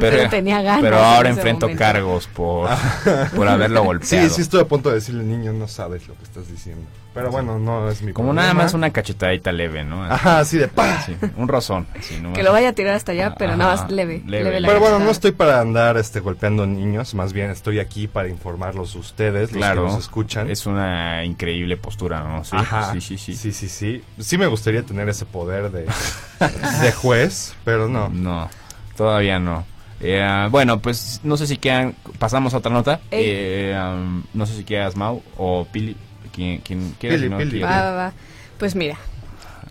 Pero 0.00 0.30
tenía 0.30 0.62
ganas 0.62 0.80
Pero 0.80 0.96
ahora 0.96 1.28
enfrento 1.28 1.66
momento. 1.66 1.84
cargos 1.84 2.26
por, 2.28 2.70
por 3.36 3.46
haberlo 3.46 3.84
golpeado. 3.84 4.26
Sí, 4.26 4.34
sí 4.34 4.40
estoy 4.40 4.62
a 4.62 4.64
punto 4.64 4.88
de 4.88 4.94
decirle, 4.94 5.22
niño, 5.22 5.52
no 5.52 5.68
sabes 5.68 6.08
lo 6.08 6.14
que 6.16 6.22
estás 6.24 6.48
diciendo. 6.50 6.86
Pero 7.14 7.30
bueno, 7.30 7.58
no 7.58 7.90
es 7.90 8.00
mi 8.00 8.14
Como 8.14 8.28
problema. 8.28 8.40
nada 8.52 8.54
más 8.54 8.72
una 8.72 8.88
cachetadita 8.90 9.52
leve, 9.52 9.84
¿no? 9.84 10.02
Así, 10.02 10.14
Ajá, 10.14 10.38
así 10.38 10.56
de 10.56 10.68
pa. 10.68 11.02
sí, 11.02 11.14
un 11.36 11.46
rozón. 11.46 11.86
así, 11.94 12.18
nomás. 12.18 12.38
Que 12.38 12.42
lo 12.42 12.52
vaya 12.52 12.70
a 12.70 12.72
tirar 12.72 12.94
hasta 12.94 13.12
allá, 13.12 13.34
pero 13.38 13.54
nada 13.54 13.76
más 13.76 13.90
leve. 13.90 14.22
leve. 14.24 14.44
leve 14.44 14.60
la 14.60 14.68
Pero 14.68 14.80
bueno, 14.80 14.98
no 14.98 15.10
estoy 15.10 15.32
para 15.32 15.60
andar 15.60 15.98
este 15.98 16.20
golpeando 16.20 16.64
niños, 16.66 17.12
más 17.14 17.34
bien 17.34 17.50
estoy 17.50 17.80
aquí 17.80 18.06
para 18.08 18.28
informarlos 18.28 18.94
ustedes, 18.94 19.50
Claro, 19.50 19.82
los 19.82 19.90
que 19.90 19.96
nos 19.96 20.04
escuchan. 20.04 20.48
es 20.50 20.64
una 20.64 21.01
increíble 21.24 21.76
postura, 21.76 22.22
¿no? 22.22 22.44
Sí, 22.44 22.56
Ajá. 22.56 22.92
sí, 22.92 23.00
sí, 23.00 23.18
sí. 23.18 23.34
sí, 23.34 23.52
sí, 23.52 23.68
sí. 23.68 24.02
Sí 24.18 24.38
me 24.38 24.46
gustaría 24.46 24.82
tener 24.82 25.08
ese 25.08 25.24
poder 25.26 25.70
de, 25.70 25.86
de 26.82 26.92
juez, 26.92 27.54
pero 27.64 27.88
no. 27.88 28.08
No, 28.08 28.48
todavía 28.96 29.38
no. 29.38 29.64
Eh, 30.00 30.48
bueno, 30.50 30.80
pues 30.80 31.20
no 31.22 31.36
sé 31.36 31.46
si 31.46 31.56
quedan. 31.58 31.94
Pasamos 32.18 32.54
a 32.54 32.58
otra 32.58 32.72
nota. 32.72 33.00
Eh, 33.10 33.76
um, 33.78 34.24
no 34.34 34.46
sé 34.46 34.56
si 34.56 34.64
quedas 34.64 34.96
Mau 34.96 35.22
o 35.36 35.64
Pili. 35.70 35.96
¿Quién, 36.34 36.58
quién 36.58 36.94
quiere? 36.98 37.16
Pili, 37.16 37.26
Si 37.26 37.30
no, 37.30 37.38
Pili. 37.38 37.50
Pili. 37.52 37.62
Va, 37.62 37.82
va, 37.82 37.92
va. 37.92 38.12
Pues 38.58 38.74
mira, 38.74 38.96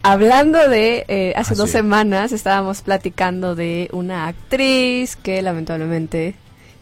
hablando 0.03 0.69
de, 0.69 1.05
eh, 1.07 1.33
hace 1.35 1.53
Ah, 1.53 1.57
dos 1.57 1.69
sí. 1.69 1.73
semanas 1.77 2.31
estábamos 2.31 2.81
platicando 2.81 3.55
de 3.55 3.89
una 3.91 4.27
actriz 4.27 5.15
que 5.15 5.41
lamentablemente 5.41 6.35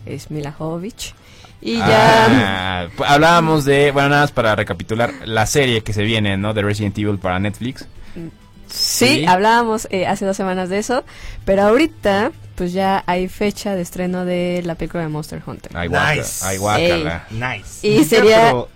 es 0.06 0.32
Mila 0.32 0.52
Jovovich. 0.52 1.14
Y 1.62 1.78
ya... 1.78 2.86
Ah, 2.86 2.88
hablábamos 3.08 3.66
de, 3.66 3.92
bueno, 3.92 4.10
nada 4.10 4.22
más 4.22 4.32
para 4.32 4.56
recapitular, 4.56 5.12
la 5.26 5.46
serie 5.46 5.82
que 5.82 5.92
se 5.94 6.04
viene, 6.04 6.38
¿no? 6.38 6.54
De 6.54 6.62
Resident 6.62 6.98
Evil 6.98 7.18
para 7.20 7.40
Netflix. 7.40 7.86
Sí, 8.68 9.08
Sí. 9.08 9.26
hablábamos 9.28 9.88
eh, 9.90 10.06
hace 10.06 10.26
dos 10.26 10.38
semanas 10.38 10.70
de 10.70 10.78
eso, 10.78 11.04
pero 11.44 11.64
ahorita 11.64 12.32
pues 12.56 12.72
ya 12.74 13.04
hay 13.08 13.28
fecha 13.28 13.74
de 13.74 13.82
estreno 13.82 14.26
de 14.26 14.62
la 14.66 14.76
película 14.76 15.02
de 15.04 15.10
Monster 15.10 15.42
Hunter. 15.46 15.72
Ay, 15.76 15.88
guácala, 15.88 16.16
Nice. 16.22 16.46
ay, 16.46 16.58
guácala. 16.58 17.24
Nice. 17.32 17.88
Y 17.88 18.04
sería- 18.04 18.44
Pero- 18.44 18.70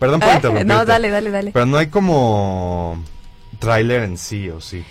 perdón 0.00 0.20
por 0.20 0.28
¿Eh? 0.30 0.34
interrumpirte. 0.34 0.72
No, 0.74 0.84
dale, 0.84 1.10
dale, 1.10 1.30
dale. 1.30 1.50
Pero 1.52 1.66
no 1.66 1.76
hay 1.76 1.86
como 1.86 3.02
tráiler 3.60 4.02
en 4.02 4.18
sí, 4.18 4.48
¿o 4.50 4.60
sí? 4.60 4.84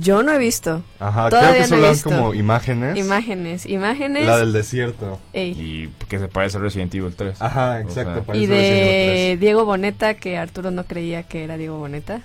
Yo 0.00 0.22
no 0.22 0.32
he 0.32 0.38
visto 0.38 0.82
Ajá, 1.00 1.28
Todavía 1.30 1.50
creo 1.50 1.52
que 1.52 1.58
no 1.60 1.64
he 1.64 1.68
solo 1.68 1.82
dan 1.82 1.92
visto. 1.92 2.10
como 2.10 2.34
imágenes. 2.34 2.98
imágenes, 2.98 3.66
imágenes. 3.66 4.26
La 4.26 4.38
del 4.38 4.52
desierto. 4.52 5.18
ey, 5.32 5.50
Y 5.52 5.88
que 6.06 6.18
se 6.18 6.28
parece 6.28 6.58
a 6.58 6.60
Resident 6.60 6.94
Evil 6.94 7.14
3. 7.16 7.40
Ajá, 7.40 7.76
O 7.76 7.78
exacto. 7.80 8.14
sea, 8.14 8.22
parece 8.22 8.44
y 8.44 8.46
Resident 8.46 8.76
Evil 8.76 9.14
de 9.16 9.36
Diego 9.40 9.64
Boneta, 9.64 10.14
que 10.14 10.36
Arturo 10.38 10.70
no 10.70 10.84
creía 10.84 11.22
que 11.22 11.44
era 11.44 11.56
Diego 11.56 11.78
Boneta. 11.78 12.20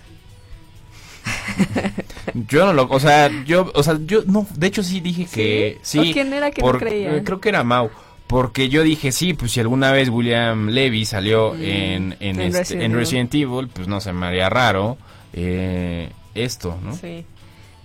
Yo 2.49 2.65
no 2.65 2.73
lo, 2.73 2.83
o 2.89 2.99
sea, 2.99 3.29
yo, 3.45 3.71
o 3.75 3.83
sea, 3.83 3.97
yo 4.05 4.23
no, 4.25 4.47
de 4.55 4.67
hecho 4.67 4.81
sí 4.83 4.99
dije 5.01 5.25
que 5.31 5.77
sí. 5.81 5.99
¿O 5.99 6.13
quién 6.13 6.33
era 6.33 6.51
que 6.51 6.61
no 6.61 6.71
creía? 6.77 7.15
eh, 7.17 7.23
Creo 7.23 7.39
que 7.39 7.49
era 7.49 7.63
Mau. 7.63 7.89
Porque 8.27 8.69
yo 8.69 8.81
dije, 8.83 9.11
sí, 9.11 9.33
pues 9.33 9.51
si 9.51 9.59
alguna 9.59 9.91
vez 9.91 10.09
William 10.09 10.69
Levy 10.69 11.05
salió 11.05 11.53
Mm, 11.53 11.61
en, 11.61 12.15
en, 12.19 12.39
en 12.39 12.41
este- 12.41 12.57
Resident 12.59 12.81
en 12.83 12.91
Evil. 12.91 12.97
Resident 12.99 13.35
Evil, 13.35 13.67
pues 13.71 13.87
no 13.87 14.01
se 14.01 14.13
me 14.13 14.25
haría 14.25 14.49
raro 14.49 14.97
eh, 15.33 16.09
esto, 16.33 16.77
¿no? 16.83 16.95
Sí. 16.95 17.25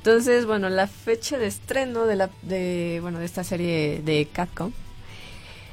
Entonces, 0.08 0.46
bueno, 0.46 0.70
la 0.70 0.86
fecha 0.86 1.36
de 1.36 1.46
estreno 1.46 2.06
de 2.06 2.16
la 2.16 2.30
de 2.40 2.98
bueno, 3.02 3.18
de 3.18 3.26
esta 3.26 3.44
serie 3.44 4.00
de 4.02 4.26
Capcom 4.32 4.72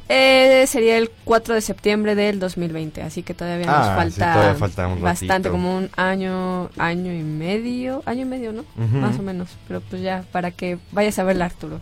eh, 0.09 0.65
sería 0.67 0.97
el 0.97 1.09
4 1.23 1.55
de 1.55 1.61
septiembre 1.61 2.15
del 2.15 2.37
2020, 2.39 3.01
así 3.01 3.23
que 3.23 3.33
todavía 3.33 3.65
nos 3.65 3.75
Ah, 3.77 3.89
sí, 3.91 3.95
falta, 4.19 4.33
todavía 4.33 4.55
falta 4.59 4.87
un 4.87 5.01
bastante, 5.01 5.33
ratito. 5.35 5.51
como 5.51 5.77
un 5.77 5.89
año, 5.95 6.69
año 6.77 7.13
y 7.13 7.23
medio, 7.23 8.03
año 8.05 8.23
y 8.23 8.25
medio, 8.25 8.51
¿no? 8.51 8.65
Más 8.75 9.17
o 9.17 9.21
menos, 9.23 9.47
pero 9.69 9.79
pues 9.79 10.01
ya, 10.01 10.25
para 10.33 10.51
que 10.51 10.79
vayas 10.91 11.17
a 11.17 11.23
verla, 11.23 11.45
Arturo. 11.45 11.79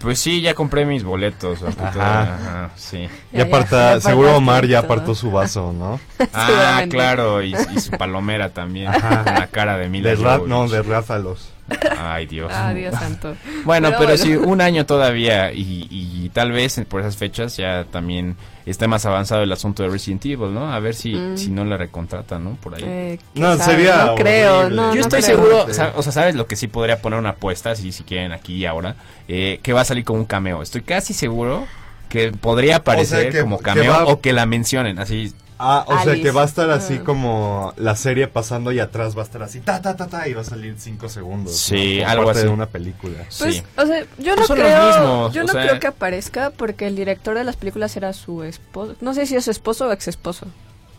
Pues 0.00 0.18
sí, 0.20 0.40
ya 0.40 0.54
compré 0.54 0.86
mis 0.86 1.04
boletos. 1.04 1.62
Ajá. 1.62 2.22
ajá, 2.22 2.70
sí. 2.76 3.08
Ya, 3.30 3.40
Ya, 3.40 3.44
aparta, 3.44 3.94
ya 3.96 4.00
seguro 4.00 4.36
Omar 4.36 4.66
ya 4.66 4.78
apartó 4.78 5.14
su 5.14 5.30
vaso, 5.30 5.74
¿no? 5.74 6.00
Ah, 6.32 6.82
claro, 6.88 7.42
y, 7.42 7.54
y 7.76 7.78
su 7.80 7.90
palomera 7.90 8.48
también. 8.54 8.88
Ajá. 8.88 9.22
La 9.38 9.46
cara 9.48 9.76
de 9.76 9.88
Mila 9.90 10.08
De 10.10 10.16
ra- 10.16 10.40
no, 10.46 10.66
de 10.66 10.80
Ráfalos. 10.82 11.50
Ay, 11.98 12.26
Dios. 12.26 12.50
Ah, 12.54 12.72
Dios 12.74 12.94
santo. 12.94 13.36
Bueno, 13.64 13.88
Pero 13.88 13.98
pero, 14.00 14.10
bueno. 14.18 14.24
sí, 14.24 14.34
un 14.36 14.60
año 14.60 14.86
todavía 14.86 15.52
y, 15.52 15.86
y 15.90 16.30
tal 16.30 16.50
vez 16.52 16.80
por 16.88 17.00
esas 17.02 17.16
fechas 17.16 17.56
ya 17.56 17.84
también 17.84 18.36
esté 18.64 18.86
más 18.88 19.04
avanzado 19.06 19.42
el 19.42 19.52
asunto 19.52 19.82
de 19.82 19.90
Resident 19.90 20.24
Evil, 20.26 20.54
¿no? 20.54 20.72
A 20.72 20.78
ver 20.80 20.94
si, 20.94 21.14
Mm. 21.14 21.36
si 21.36 21.50
no 21.50 21.64
la 21.64 21.76
recontratan, 21.76 22.42
¿no? 22.44 22.50
Por 22.56 22.74
ahí. 22.74 22.82
Eh, 22.86 23.18
No, 23.34 23.56
sabe, 23.58 23.76
sería 23.76 24.04
no 24.06 24.14
creo, 24.14 24.70
no, 24.70 24.90
Yo 24.94 24.94
no 24.94 25.00
estoy 25.02 25.22
creo. 25.22 25.36
seguro, 25.36 25.66
o 25.96 26.02
sea, 26.02 26.12
¿sabes 26.12 26.34
lo 26.34 26.46
que 26.46 26.56
sí 26.56 26.68
podría 26.68 27.00
poner 27.02 27.18
una 27.18 27.30
apuesta, 27.30 27.74
si, 27.74 27.92
si 27.92 28.02
quieren 28.04 28.32
aquí 28.32 28.54
y 28.54 28.66
ahora? 28.66 28.96
Eh, 29.28 29.60
que 29.62 29.72
va 29.72 29.82
a 29.82 29.84
salir 29.84 30.04
como 30.04 30.20
un 30.20 30.24
cameo. 30.26 30.62
Estoy 30.62 30.80
casi 30.82 31.12
seguro 31.12 31.66
que 32.08 32.32
podría 32.32 32.76
aparecer 32.76 33.30
que- 33.30 33.40
como 33.42 33.58
que 33.58 33.64
cameo 33.64 33.92
va- 33.92 34.04
o 34.06 34.20
que 34.20 34.32
la 34.32 34.46
mencionen, 34.46 34.98
así. 34.98 35.32
Ah, 35.62 35.84
o 35.86 36.02
sea 36.02 36.14
que 36.14 36.30
va 36.30 36.42
a 36.42 36.46
estar 36.46 36.70
así 36.70 36.98
como 37.00 37.74
la 37.76 37.94
serie 37.94 38.28
pasando 38.28 38.72
y 38.72 38.80
atrás 38.80 39.14
va 39.16 39.20
a 39.20 39.24
estar 39.24 39.42
así, 39.42 39.60
ta, 39.60 39.82
ta, 39.82 39.94
ta, 39.94 40.06
ta, 40.06 40.26
y 40.26 40.32
va 40.32 40.40
a 40.40 40.44
salir 40.44 40.74
cinco 40.78 41.08
segundos. 41.10 41.54
Sí, 41.56 42.00
¿no? 42.00 42.08
Algo 42.08 42.24
parte 42.24 42.38
así. 42.40 42.48
de 42.48 42.54
una 42.54 42.66
película. 42.66 43.18
Pues, 43.38 43.56
sí. 43.56 43.62
o 43.76 43.84
sea, 43.86 44.04
yo 44.18 44.36
no 44.36 44.46
Pues 44.46 44.58
creo, 44.58 45.30
yo 45.32 45.42
no 45.44 45.52
sea- 45.52 45.66
creo 45.66 45.80
que 45.80 45.86
aparezca 45.86 46.50
porque 46.50 46.86
el 46.86 46.96
director 46.96 47.36
de 47.36 47.44
las 47.44 47.56
películas 47.56 47.94
era 47.96 48.12
su 48.14 48.42
esposo. 48.42 48.94
No 49.02 49.12
sé 49.12 49.26
si 49.26 49.36
es 49.36 49.44
su 49.44 49.50
esposo 49.50 49.86
o 49.88 49.92
ex 49.92 50.08
esposo. 50.08 50.46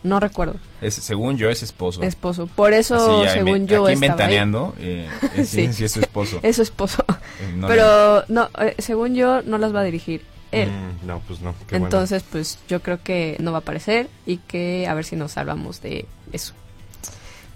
No 0.04 0.18
recuerdo. 0.20 0.54
Es, 0.80 0.94
según 0.94 1.36
yo 1.38 1.48
es 1.48 1.62
esposo. 1.62 2.02
Esposo. 2.02 2.48
Por 2.48 2.72
eso, 2.72 2.94
Así, 2.96 3.28
ahí 3.28 3.34
según 3.38 3.62
me- 3.62 3.66
yo, 3.66 3.66
aquí 3.66 3.72
estaba 3.72 3.88
ahí. 3.88 3.94
inventaneando, 3.94 4.74
eh, 4.80 5.08
eh, 5.36 5.44
sí, 5.44 5.66
Sí. 5.68 5.72
sí 5.72 5.84
es 5.84 5.92
su 5.92 6.00
esposo. 6.00 6.40
Es 6.42 6.56
su 6.56 6.62
esposo. 6.62 7.04
Eh, 7.08 7.52
no 7.56 7.66
Pero, 7.68 8.24
no, 8.28 8.48
eh, 8.60 8.74
según 8.78 9.14
yo, 9.14 9.42
no 9.42 9.58
las 9.58 9.74
va 9.74 9.80
a 9.80 9.84
dirigir 9.84 10.24
él. 10.52 10.70
Mm, 10.70 11.06
no, 11.06 11.20
pues 11.26 11.40
no. 11.40 11.54
qué 11.66 11.72
bueno. 11.78 11.86
Entonces, 11.86 12.22
pues 12.30 12.58
yo 12.68 12.80
creo 12.82 13.02
que 13.02 13.36
no 13.40 13.50
va 13.52 13.58
a 13.58 13.60
aparecer 13.62 14.08
y 14.26 14.36
que 14.38 14.86
a 14.86 14.94
ver 14.94 15.04
si 15.04 15.16
nos 15.16 15.32
salvamos 15.32 15.80
de 15.82 16.06
eso. 16.32 16.54
Pues 17.00 17.10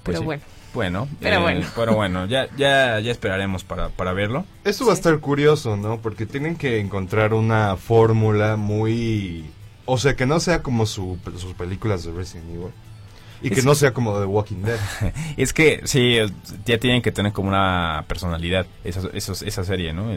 Pero 0.04 0.18
sí. 0.20 0.24
bueno. 0.24 0.42
Bueno, 0.74 1.08
Pero 1.20 1.36
eh, 1.36 1.40
bueno. 1.40 1.66
pero 1.74 1.94
bueno, 1.94 2.26
ya, 2.26 2.48
ya, 2.58 3.00
ya 3.00 3.10
esperaremos 3.10 3.64
para, 3.64 3.88
para 3.88 4.12
verlo. 4.12 4.44
Eso 4.62 4.84
va 4.84 4.92
a 4.92 4.94
estar 4.94 5.18
curioso, 5.20 5.76
¿no? 5.78 6.00
Porque 6.02 6.26
tienen 6.26 6.56
que 6.56 6.80
encontrar 6.80 7.32
una 7.32 7.76
fórmula 7.78 8.56
muy... 8.56 9.46
O 9.86 9.96
sea, 9.96 10.14
que 10.16 10.26
no 10.26 10.38
sea 10.38 10.62
como 10.62 10.84
su, 10.84 11.16
sus 11.38 11.54
películas 11.54 12.04
de 12.04 12.12
Resident 12.12 12.50
Evil. 12.50 12.72
Y 13.40 13.48
que 13.50 13.60
Es- 13.60 13.64
no 13.64 13.74
sea 13.74 13.94
como 13.94 14.18
The 14.18 14.26
Walking 14.26 14.62
Dead. 14.64 14.78
Es 15.38 15.54
que 15.54 15.80
sí, 15.84 16.18
ya 16.66 16.78
tienen 16.78 17.00
que 17.00 17.10
tener 17.12 17.32
como 17.32 17.48
una 17.48 18.04
personalidad 18.06 18.66
esa, 18.84 19.00
esos- 19.14 19.40
esa 19.42 19.64
serie, 19.64 19.94
¿no? 19.94 20.10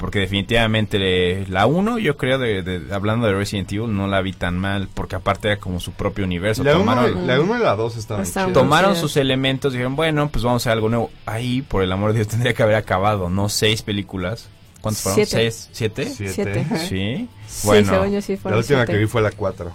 Porque 0.00 0.18
definitivamente 0.20 1.44
la 1.48 1.66
1, 1.66 1.98
yo 1.98 2.16
creo, 2.16 2.38
de, 2.38 2.62
de- 2.62 2.94
hablando 2.94 3.26
de 3.26 3.34
Resident 3.34 3.70
Evil, 3.70 3.94
no 3.94 4.06
la 4.08 4.22
vi 4.22 4.32
tan 4.32 4.56
mal, 4.58 4.88
porque 4.94 5.14
aparte 5.16 5.48
era 5.48 5.58
como 5.58 5.78
su 5.78 5.92
propio 5.92 6.24
universo. 6.24 6.64
La 6.64 6.72
tomaron 6.72 7.18
1 7.18 7.26
la 7.26 7.38
uno 7.40 7.58
y 7.58 7.60
la 7.62 7.76
2 7.76 7.96
estaban 7.98 8.24
chidas. 8.24 8.50
tomaron 8.52 8.94
Sí. 8.94 9.00
sus 9.02 9.16
elementos 9.18 9.72
y 9.72 9.76
dijeron, 9.76 9.96
bueno, 9.96 10.30
pues 10.30 10.42
vamos 10.42 10.62
a 10.62 10.70
hacer 10.70 10.72
algo 10.72 10.88
nuevo. 10.88 11.10
Ahí, 11.26 11.60
por 11.62 11.82
el 11.82 11.92
amor 11.92 12.12
de 12.12 12.20
Dios, 12.20 12.28
tendría 12.32 12.54
que 12.54 12.62
haber 12.62 12.76
acabado, 12.76 13.28
¿no? 13.28 13.48
Seis 13.50 13.82
películas. 13.82 14.48
¿Cuántas 14.80 15.02
fueron? 15.02 15.16
Siete. 15.16 15.30
¿Seis? 15.50 15.68
¿Siete? 15.72 16.06
Siete. 16.06 16.66
Sí. 16.88 17.28
Sí, 17.46 17.66
Bueno, 17.66 17.92
según 17.92 18.10
yo 18.12 18.22
sí 18.22 18.32
La 18.36 18.38
fueron 18.40 18.58
última 18.60 18.78
siete. 18.78 18.92
que 18.92 18.98
vi 18.98 19.06
fue 19.06 19.20
la 19.20 19.30
4. 19.30 19.70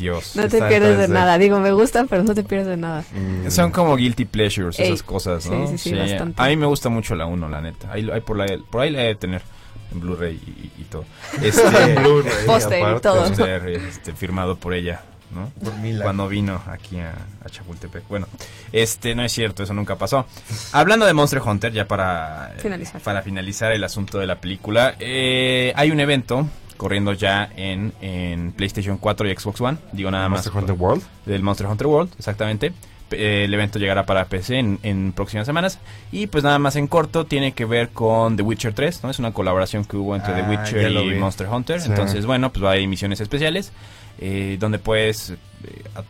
Dios. 0.00 0.34
No 0.36 0.48
te 0.48 0.58
pierdes 0.62 0.98
de 0.98 1.04
3D. 1.06 1.08
nada. 1.12 1.38
Digo, 1.38 1.60
me 1.60 1.70
gustan, 1.72 2.08
pero 2.08 2.22
no 2.24 2.34
te 2.34 2.42
pierdes 2.42 2.66
de 2.68 2.76
nada. 2.76 3.04
Mm. 3.12 3.50
Son 3.50 3.70
como 3.70 3.94
guilty 3.96 4.24
pleasures, 4.24 4.78
Ey, 4.78 4.88
esas 4.88 5.02
cosas, 5.02 5.44
sí, 5.44 5.50
¿no? 5.50 5.68
sí, 5.68 5.78
sí, 5.78 5.94
bastante. 5.94 6.42
A 6.42 6.46
mí 6.46 6.56
me 6.56 6.66
gusta 6.66 6.88
mucho 6.88 7.14
la 7.14 7.26
1, 7.26 7.48
la 7.48 7.60
neta. 7.60 7.92
Ahí, 7.92 8.08
ahí 8.10 8.20
por, 8.20 8.36
la, 8.36 8.46
por 8.70 8.80
ahí 8.82 8.90
la 8.90 9.02
he 9.04 9.06
de 9.08 9.14
tener 9.14 9.42
en 9.92 10.00
Blu-ray 10.00 10.34
y, 10.46 10.50
y- 10.50 10.72
y 10.82 10.84
todo. 10.84 11.04
Este, 11.42 11.94
Blu-ray, 11.94 12.32
y 12.44 13.00
todo. 13.00 13.24
póster, 13.24 13.68
este, 13.68 14.12
firmado 14.12 14.56
por 14.56 14.72
ella, 14.74 15.02
¿no? 15.34 15.50
Por 15.62 15.74
Mila. 15.78 16.02
Cuando 16.04 16.28
vino 16.28 16.60
aquí 16.66 16.98
a, 16.98 17.12
a 17.44 17.48
Chapultepec. 17.48 18.06
Bueno, 18.08 18.26
este 18.72 19.14
no 19.14 19.24
es 19.24 19.32
cierto, 19.32 19.62
eso 19.62 19.74
nunca 19.74 19.96
pasó. 19.96 20.26
Hablando 20.72 21.06
de 21.06 21.12
Monster 21.12 21.40
Hunter, 21.44 21.72
ya 21.72 21.86
para 21.86 22.52
eh, 22.56 22.60
Finalizar. 22.60 23.00
para 23.00 23.22
finalizar 23.22 23.72
el 23.72 23.82
asunto 23.84 24.18
de 24.18 24.26
la 24.26 24.36
película, 24.40 24.94
eh, 25.00 25.72
hay 25.76 25.90
un 25.90 25.98
evento 26.00 26.46
corriendo 26.80 27.12
ya 27.12 27.46
en, 27.56 27.92
en 28.00 28.52
PlayStation 28.52 28.96
4 28.96 29.28
y 29.28 29.36
Xbox 29.36 29.60
One. 29.60 29.76
Digo 29.92 30.10
nada 30.10 30.30
más 30.30 30.46
Monster 30.46 30.56
Hunter 30.62 30.76
World. 30.78 31.02
del 31.26 31.42
Monster 31.42 31.66
Hunter 31.66 31.86
World, 31.86 32.10
exactamente. 32.18 32.72
Eh, 33.10 33.42
el 33.44 33.52
evento 33.52 33.78
llegará 33.78 34.06
para 34.06 34.24
PC 34.24 34.58
en, 34.58 34.78
en 34.82 35.12
próximas 35.12 35.44
semanas. 35.44 35.78
Y 36.10 36.26
pues 36.28 36.42
nada 36.42 36.58
más 36.58 36.76
en 36.76 36.86
corto, 36.86 37.26
tiene 37.26 37.52
que 37.52 37.66
ver 37.66 37.90
con 37.90 38.34
The 38.38 38.42
Witcher 38.42 38.72
3, 38.72 39.04
¿no? 39.04 39.10
Es 39.10 39.18
una 39.18 39.32
colaboración 39.34 39.84
que 39.84 39.98
hubo 39.98 40.16
entre 40.16 40.32
Ah, 40.32 40.36
The 40.36 40.50
Witcher 40.50 40.90
y. 40.90 41.18
Monster 41.18 41.48
Hunter. 41.48 41.80
Sí. 41.82 41.90
Entonces, 41.90 42.24
bueno, 42.24 42.50
pues 42.50 42.64
va 42.64 42.70
a 42.70 42.72
haber 42.72 42.88
misiones 42.88 43.20
especiales. 43.20 43.72
eh, 44.22 44.56
donde 44.58 44.78
puedes 44.78 45.34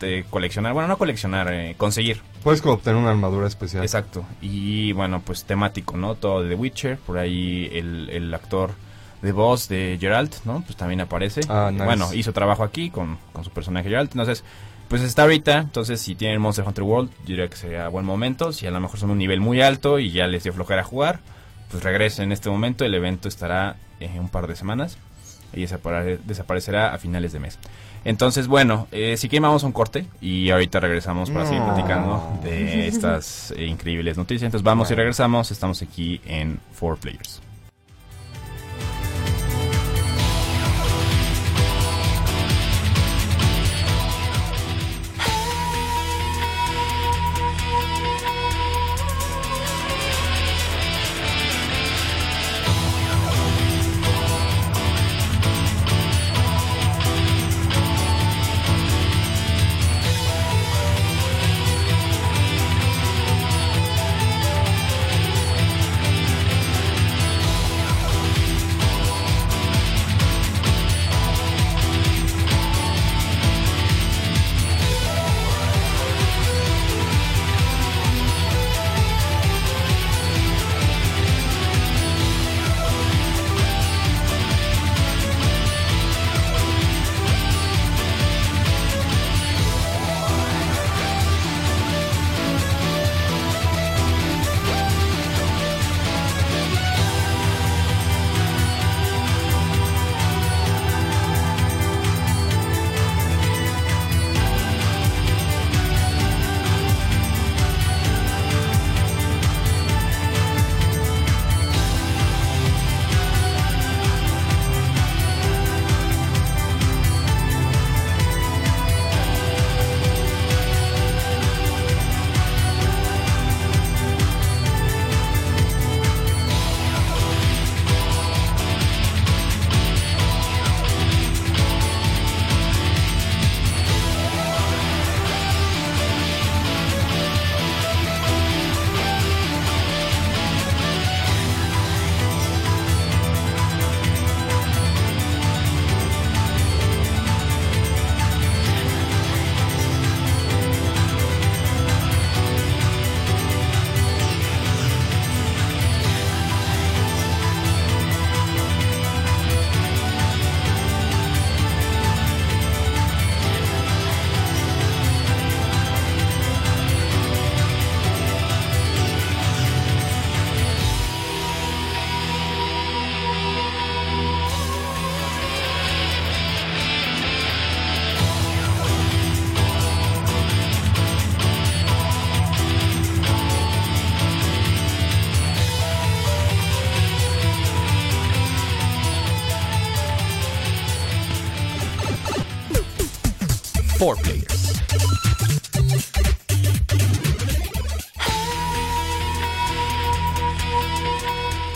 eh, 0.03 0.25
coleccionar, 0.31 0.73
bueno, 0.73 0.87
no 0.89 0.99
coleccionar, 0.99 1.53
eh, 1.53 1.75
conseguir. 1.77 2.21
Puedes 2.45 2.65
obtener 2.65 2.97
una 3.01 3.11
armadura 3.11 3.47
especial. 3.49 3.83
Exacto. 3.83 4.25
Y 4.41 4.93
bueno, 4.93 5.21
pues 5.25 5.45
temático, 5.45 5.97
¿no? 5.97 6.15
Todo 6.15 6.43
de 6.43 6.51
The 6.51 6.55
Witcher. 6.55 6.97
Por 6.99 7.19
ahí 7.19 7.69
el, 7.73 8.09
el 8.11 8.33
actor 8.35 8.71
de 9.23 9.33
voz 9.33 9.69
de 9.69 9.97
Geralt, 10.01 10.35
¿no? 10.45 10.63
Pues 10.63 10.77
también 10.77 11.01
aparece. 11.01 11.41
Ah, 11.49 11.71
nice. 11.73 11.85
Bueno, 11.85 12.13
hizo 12.15 12.33
trabajo 12.33 12.63
aquí 12.65 12.91
con, 12.91 13.19
con 13.33 13.45
su 13.45 13.51
personaje 13.51 13.89
Geralt. 13.89 14.13
Entonces, 14.13 14.45
pues 14.89 15.03
está 15.03 15.23
ahorita, 15.23 15.59
entonces 15.59 16.01
si 16.01 16.15
tienen 16.15 16.41
Monster 16.41 16.67
Hunter 16.67 16.83
World, 16.85 17.11
yo 17.21 17.27
diría 17.27 17.49
que 17.49 17.57
sería 17.57 17.87
buen 17.89 18.05
momento. 18.05 18.53
Si 18.53 18.67
a 18.67 18.71
lo 18.71 18.81
mejor 18.81 18.99
son 18.99 19.11
un 19.11 19.19
nivel 19.19 19.41
muy 19.41 19.61
alto 19.61 19.99
y 19.99 20.11
ya 20.11 20.27
les 20.27 20.43
dio 20.43 20.53
flojera 20.53 20.83
jugar, 20.83 21.21
pues 21.71 21.83
regresen 21.85 22.25
en 22.27 22.33
este 22.33 22.51
momento. 22.51 22.85
El 22.85 22.95
evento 22.95 23.29
estará 23.29 23.77
en 24.01 24.19
un 24.19 24.29
par 24.29 24.47
de 24.49 24.57
semanas 24.57 24.99
y 25.53 25.63
desapare- 25.63 26.19
desaparecerá 26.25 26.93
a 26.95 26.99
finales 26.99 27.33
de 27.33 27.39
mes. 27.41 27.59
Entonces, 28.05 28.47
bueno, 28.49 28.89
eh, 28.93 29.17
si 29.19 29.29
quieren 29.29 29.43
vamos 29.43 29.63
a 29.63 29.67
un 29.67 29.73
corte 29.73 30.07
y 30.23 30.49
ahorita 30.51 30.81
regresamos 30.81 31.31
para 31.31 31.45
seguir 31.45 31.61
No. 31.61 31.67
platicando 31.75 32.41
de 32.43 32.89
estas 32.89 33.51
eh, 33.57 33.67
increíbles 33.67 34.17
noticias. 34.17 34.45
Entonces 34.47 34.65
vamos 34.65 34.91
y 34.91 34.95
regresamos, 34.95 35.51
estamos 35.51 35.83
aquí 35.83 36.21
en 36.25 36.55
4Players. 36.57 36.73
Four 36.73 36.99
Players. 36.99 37.43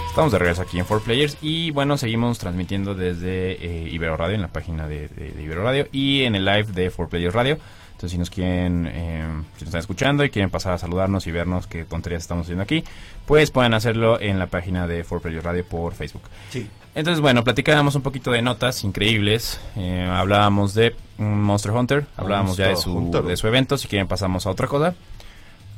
Estamos 0.08 0.32
de 0.32 0.38
regreso 0.38 0.62
aquí 0.62 0.78
en 0.78 0.86
4Players 0.86 1.36
y 1.42 1.70
bueno, 1.72 1.98
seguimos 1.98 2.38
transmitiendo 2.38 2.94
desde 2.94 3.52
eh, 3.62 3.90
Ibero 3.90 4.16
Radio, 4.16 4.36
en 4.36 4.40
la 4.40 4.48
página 4.48 4.88
de, 4.88 5.10
Ibero 5.38 5.64
Radio 5.64 5.86
y 5.92 6.22
en 6.22 6.34
el 6.34 6.46
live 6.46 6.72
de 6.72 6.90
4Players 6.90 7.34
Radio. 7.34 7.58
Entonces 7.88 8.12
si 8.12 8.16
nos 8.16 8.30
quieren, 8.30 8.86
eh, 8.86 9.22
si 9.58 9.64
nos 9.64 9.68
están 9.68 9.80
escuchando 9.80 10.24
y 10.24 10.30
quieren 10.30 10.48
pasar 10.48 10.72
a 10.72 10.78
saludarnos 10.78 11.26
y 11.26 11.30
vernos 11.30 11.66
qué 11.66 11.84
tonterías 11.84 12.22
estamos 12.22 12.46
haciendo 12.46 12.62
aquí, 12.62 12.84
pues 13.26 13.50
pueden 13.50 13.74
hacerlo 13.74 14.18
en 14.18 14.38
la 14.38 14.46
página 14.46 14.86
de 14.86 15.04
4Players 15.04 15.42
Radio 15.42 15.64
por 15.66 15.92
Facebook. 15.92 16.22
Sí. 16.48 16.70
Entonces, 16.94 17.20
bueno, 17.20 17.42
platicábamos 17.42 17.96
un 17.96 18.02
poquito 18.02 18.30
de 18.30 18.42
notas 18.42 18.84
increíbles. 18.84 19.60
eh, 19.76 20.08
hablábamos 20.08 20.74
de 20.74 20.94
Monster 21.18 21.72
Hunter, 21.72 22.06
hablábamos 22.16 22.56
ya 22.56 22.68
de 22.68 22.76
su, 22.76 22.92
Hunter. 22.94 23.22
de 23.22 23.36
su 23.36 23.48
evento. 23.48 23.76
Si 23.76 23.88
quieren, 23.88 24.06
pasamos 24.06 24.46
a 24.46 24.50
otra 24.50 24.68
cosa. 24.68 24.94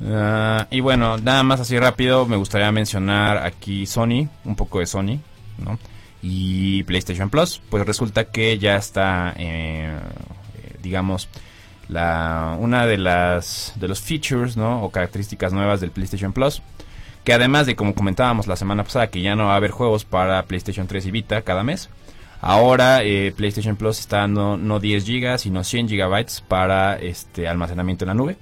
Ah, 0.05 0.67
y 0.69 0.79
bueno, 0.79 1.17
nada 1.17 1.41
más 1.41 1.59
así 1.59 1.77
rápido, 1.79 2.25
me 2.27 2.35
gustaría 2.35 2.71
mencionar 2.71 3.37
aquí 3.37 3.87
Sony, 3.87 4.27
un 4.45 4.55
poco 4.55 4.79
de 4.79 4.85
Sony, 4.85 5.19
¿no? 5.57 5.79
Y 6.21 6.83
PlayStation 6.83 7.29
Plus, 7.29 7.61
pues 7.69 7.85
resulta 7.85 8.25
que 8.25 8.57
ya 8.59 8.75
está, 8.75 9.33
eh, 9.37 9.97
eh, 10.57 10.75
digamos, 10.83 11.29
la, 11.89 12.57
una 12.59 12.85
de 12.85 12.97
las 12.97 13.73
de 13.75 13.87
los 13.87 14.01
features, 14.01 14.55
¿no? 14.55 14.83
O 14.83 14.91
características 14.91 15.53
nuevas 15.53 15.79
del 15.79 15.91
PlayStation 15.91 16.33
Plus, 16.33 16.61
que 17.27 17.33
además 17.33 17.65
de 17.65 17.75
como 17.75 17.93
comentábamos 17.93 18.47
la 18.47 18.55
semana 18.55 18.85
pasada 18.85 19.07
que 19.07 19.21
ya 19.21 19.35
no 19.35 19.47
va 19.47 19.53
a 19.53 19.57
haber 19.57 19.71
juegos 19.71 20.05
para 20.05 20.41
PlayStation 20.43 20.87
3 20.87 21.07
y 21.07 21.11
Vita 21.11 21.41
cada 21.41 21.61
mes, 21.61 21.89
ahora 22.39 23.03
eh, 23.03 23.33
PlayStation 23.35 23.75
Plus 23.75 23.99
está 23.99 24.19
dando 24.19 24.55
no 24.55 24.79
10 24.79 25.05
GB 25.05 25.37
sino 25.37 25.65
100 25.65 25.89
GB 25.89 26.25
para 26.47 26.95
este 26.97 27.49
almacenamiento 27.49 28.05
en 28.05 28.07
la 28.07 28.13
nube. 28.13 28.37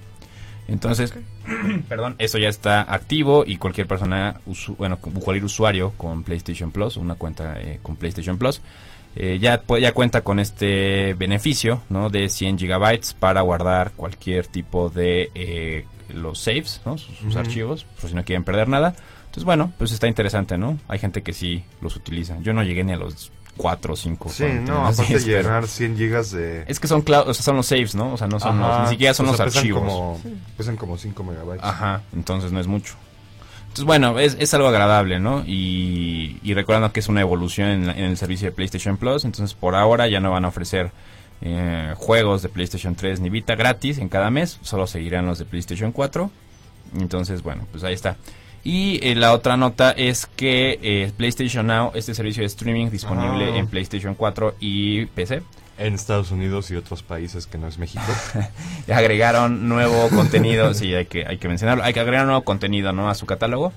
Entonces, 0.67 1.15
perdón, 1.89 2.13
eso 2.19 2.37
ya 2.37 2.47
está 2.47 2.81
activo 2.83 3.43
y 3.43 3.57
cualquier 3.57 3.87
persona, 3.87 4.39
usu- 4.45 4.77
bueno, 4.77 4.97
cualquier 4.97 5.45
usuario 5.45 5.91
con 5.97 6.21
PlayStation 6.23 6.69
Plus, 6.71 6.95
una 6.95 7.15
cuenta 7.15 7.59
eh, 7.59 7.79
con 7.81 7.95
PlayStation 7.95 8.37
Plus, 8.37 8.61
eh, 9.15 9.39
ya, 9.41 9.63
ya 9.81 9.93
cuenta 9.93 10.21
con 10.21 10.39
este 10.39 11.15
beneficio, 11.15 11.81
¿no? 11.89 12.11
De 12.11 12.29
100 12.29 12.59
gigabytes 12.59 13.15
para 13.15 13.41
guardar 13.41 13.93
cualquier 13.95 14.45
tipo 14.45 14.89
de 14.89 15.31
eh, 15.33 15.85
los 16.15 16.39
saves, 16.39 16.81
¿no? 16.85 16.97
Sus, 16.97 17.35
archivos, 17.35 17.85
por 17.99 18.09
si 18.09 18.15
no 18.15 18.23
quieren 18.23 18.43
perder 18.43 18.67
nada. 18.67 18.95
Entonces, 19.25 19.43
bueno, 19.43 19.71
pues 19.77 19.91
está 19.91 20.07
interesante, 20.07 20.57
¿no? 20.57 20.79
Hay 20.87 20.97
gente 20.99 21.21
que 21.21 21.33
sí 21.33 21.63
los 21.81 21.95
utiliza. 21.95 22.37
Yo 22.41 22.53
no 22.53 22.63
llegué 22.63 22.83
ni 22.83 22.93
a 22.93 22.97
los 22.97 23.31
4 23.57 23.93
o 23.93 23.95
5. 23.95 24.29
Sí, 24.29 24.45
no, 24.65 24.85
aparte 24.87 25.13
de 25.13 25.19
llenar 25.19 25.67
100 25.67 25.97
gigas 25.97 26.31
de... 26.31 26.63
Es 26.67 26.79
que 26.79 26.87
son, 26.87 27.03
o 27.07 27.33
sea, 27.33 27.43
son 27.43 27.55
los 27.57 27.65
saves, 27.67 27.95
¿no? 27.95 28.13
O 28.13 28.17
sea, 28.17 28.27
no 28.27 28.39
son 28.39 28.59
los, 28.59 28.81
ni 28.83 28.87
siquiera 28.89 29.13
son 29.13 29.27
o 29.27 29.31
los 29.31 29.41
pesan 29.41 29.57
archivos. 29.57 29.81
Como, 29.83 30.21
Pesan 30.57 30.75
como 30.77 30.97
5 30.97 31.23
megabytes. 31.23 31.63
Ajá, 31.63 32.01
entonces 32.13 32.51
no 32.51 32.59
es 32.59 32.67
mucho. 32.67 32.95
Entonces, 33.63 33.85
bueno, 33.85 34.19
es, 34.19 34.37
es 34.39 34.53
algo 34.53 34.69
agradable, 34.69 35.19
¿no? 35.19 35.43
Y, 35.45 36.39
y 36.43 36.53
recordando 36.53 36.93
que 36.93 37.01
es 37.01 37.09
una 37.09 37.19
evolución 37.19 37.67
en, 37.69 37.87
la- 37.87 37.93
en 37.93 38.05
el 38.05 38.15
servicio 38.17 38.47
de 38.47 38.53
PlayStation 38.53 38.95
Plus, 38.95 39.25
entonces 39.25 39.53
por 39.53 39.75
ahora 39.75 40.07
ya 40.07 40.21
no 40.21 40.31
van 40.31 40.45
a 40.45 40.47
ofrecer 40.47 40.91
eh, 41.41 41.93
juegos 41.97 42.41
de 42.41 42.49
PlayStation 42.49 42.95
3 42.95 43.19
ni 43.19 43.29
Vita 43.29 43.55
gratis 43.55 43.97
en 43.97 44.09
cada 44.09 44.29
mes, 44.29 44.59
solo 44.61 44.87
seguirán 44.87 45.25
los 45.25 45.39
de 45.39 45.45
PlayStation 45.45 45.91
4. 45.91 46.29
Entonces, 46.99 47.43
bueno, 47.43 47.67
pues 47.71 47.83
ahí 47.83 47.93
está. 47.93 48.15
Y 48.63 48.99
eh, 49.03 49.13
la 49.13 49.33
otra 49.33 49.57
nota 49.57 49.91
es 49.91 50.25
que 50.25 50.79
eh, 50.81 51.11
PlayStation 51.15 51.67
Now, 51.67 51.91
este 51.93 52.15
servicio 52.15 52.41
de 52.41 52.47
streaming 52.47 52.89
disponible 52.89 53.51
Ah. 53.53 53.57
en 53.57 53.67
PlayStation 53.67 54.15
4 54.15 54.55
y 54.59 55.05
PC, 55.05 55.43
En 55.77 55.93
Estados 55.93 56.31
Unidos 56.31 56.71
y 56.71 56.75
otros 56.75 57.03
países 57.03 57.45
que 57.45 57.57
no 57.59 57.67
es 57.67 57.77
México. 57.77 58.03
agregaron 58.91 59.69
nuevo 59.69 60.09
contenido, 60.09 60.73
sí, 60.73 60.95
hay 60.95 61.05
que, 61.05 61.25
hay 61.27 61.37
que 61.37 61.47
mencionarlo, 61.47 61.83
hay 61.83 61.93
que 61.93 61.99
agregar 61.99 62.25
nuevo 62.25 62.43
contenido, 62.43 62.91
¿no? 62.91 63.09
A 63.09 63.13
su 63.13 63.25
catálogo. 63.25 63.71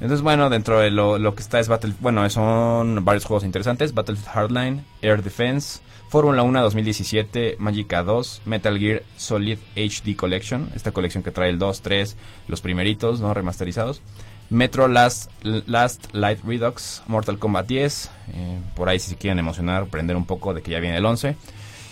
Entonces, 0.00 0.20
bueno, 0.20 0.50
dentro 0.50 0.80
de 0.80 0.90
lo, 0.90 1.18
lo 1.18 1.34
que 1.34 1.42
está 1.42 1.58
es 1.58 1.68
Battle... 1.68 1.94
Bueno, 2.00 2.28
son 2.28 3.04
varios 3.06 3.24
juegos 3.24 3.44
interesantes. 3.44 3.94
Battlefield 3.94 4.28
Hardline, 4.28 4.84
Air 5.00 5.22
Defense, 5.22 5.80
Fórmula 6.16 6.44
1 6.44 6.62
2017, 6.62 7.56
Magica 7.58 8.02
2, 8.02 8.40
Metal 8.46 8.78
Gear 8.78 9.02
Solid 9.18 9.58
HD 9.76 10.16
Collection. 10.16 10.70
Esta 10.74 10.90
colección 10.90 11.22
que 11.22 11.30
trae 11.30 11.50
el 11.50 11.58
2, 11.58 11.82
3, 11.82 12.16
los 12.48 12.62
primeritos, 12.62 13.20
¿no? 13.20 13.34
Remasterizados. 13.34 14.00
Metro 14.48 14.88
Last, 14.88 15.30
Last 15.42 16.14
Light 16.14 16.42
Redux, 16.42 17.02
Mortal 17.06 17.38
Kombat 17.38 17.66
10. 17.66 18.10
eh, 18.32 18.60
por 18.74 18.88
ahí 18.88 18.98
si 18.98 19.10
se 19.10 19.16
quieren 19.16 19.38
emocionar, 19.38 19.88
prender 19.88 20.16
un 20.16 20.24
poco 20.24 20.54
de 20.54 20.62
que 20.62 20.70
ya 20.70 20.80
viene 20.80 20.96
el 20.96 21.04
11. 21.04 21.36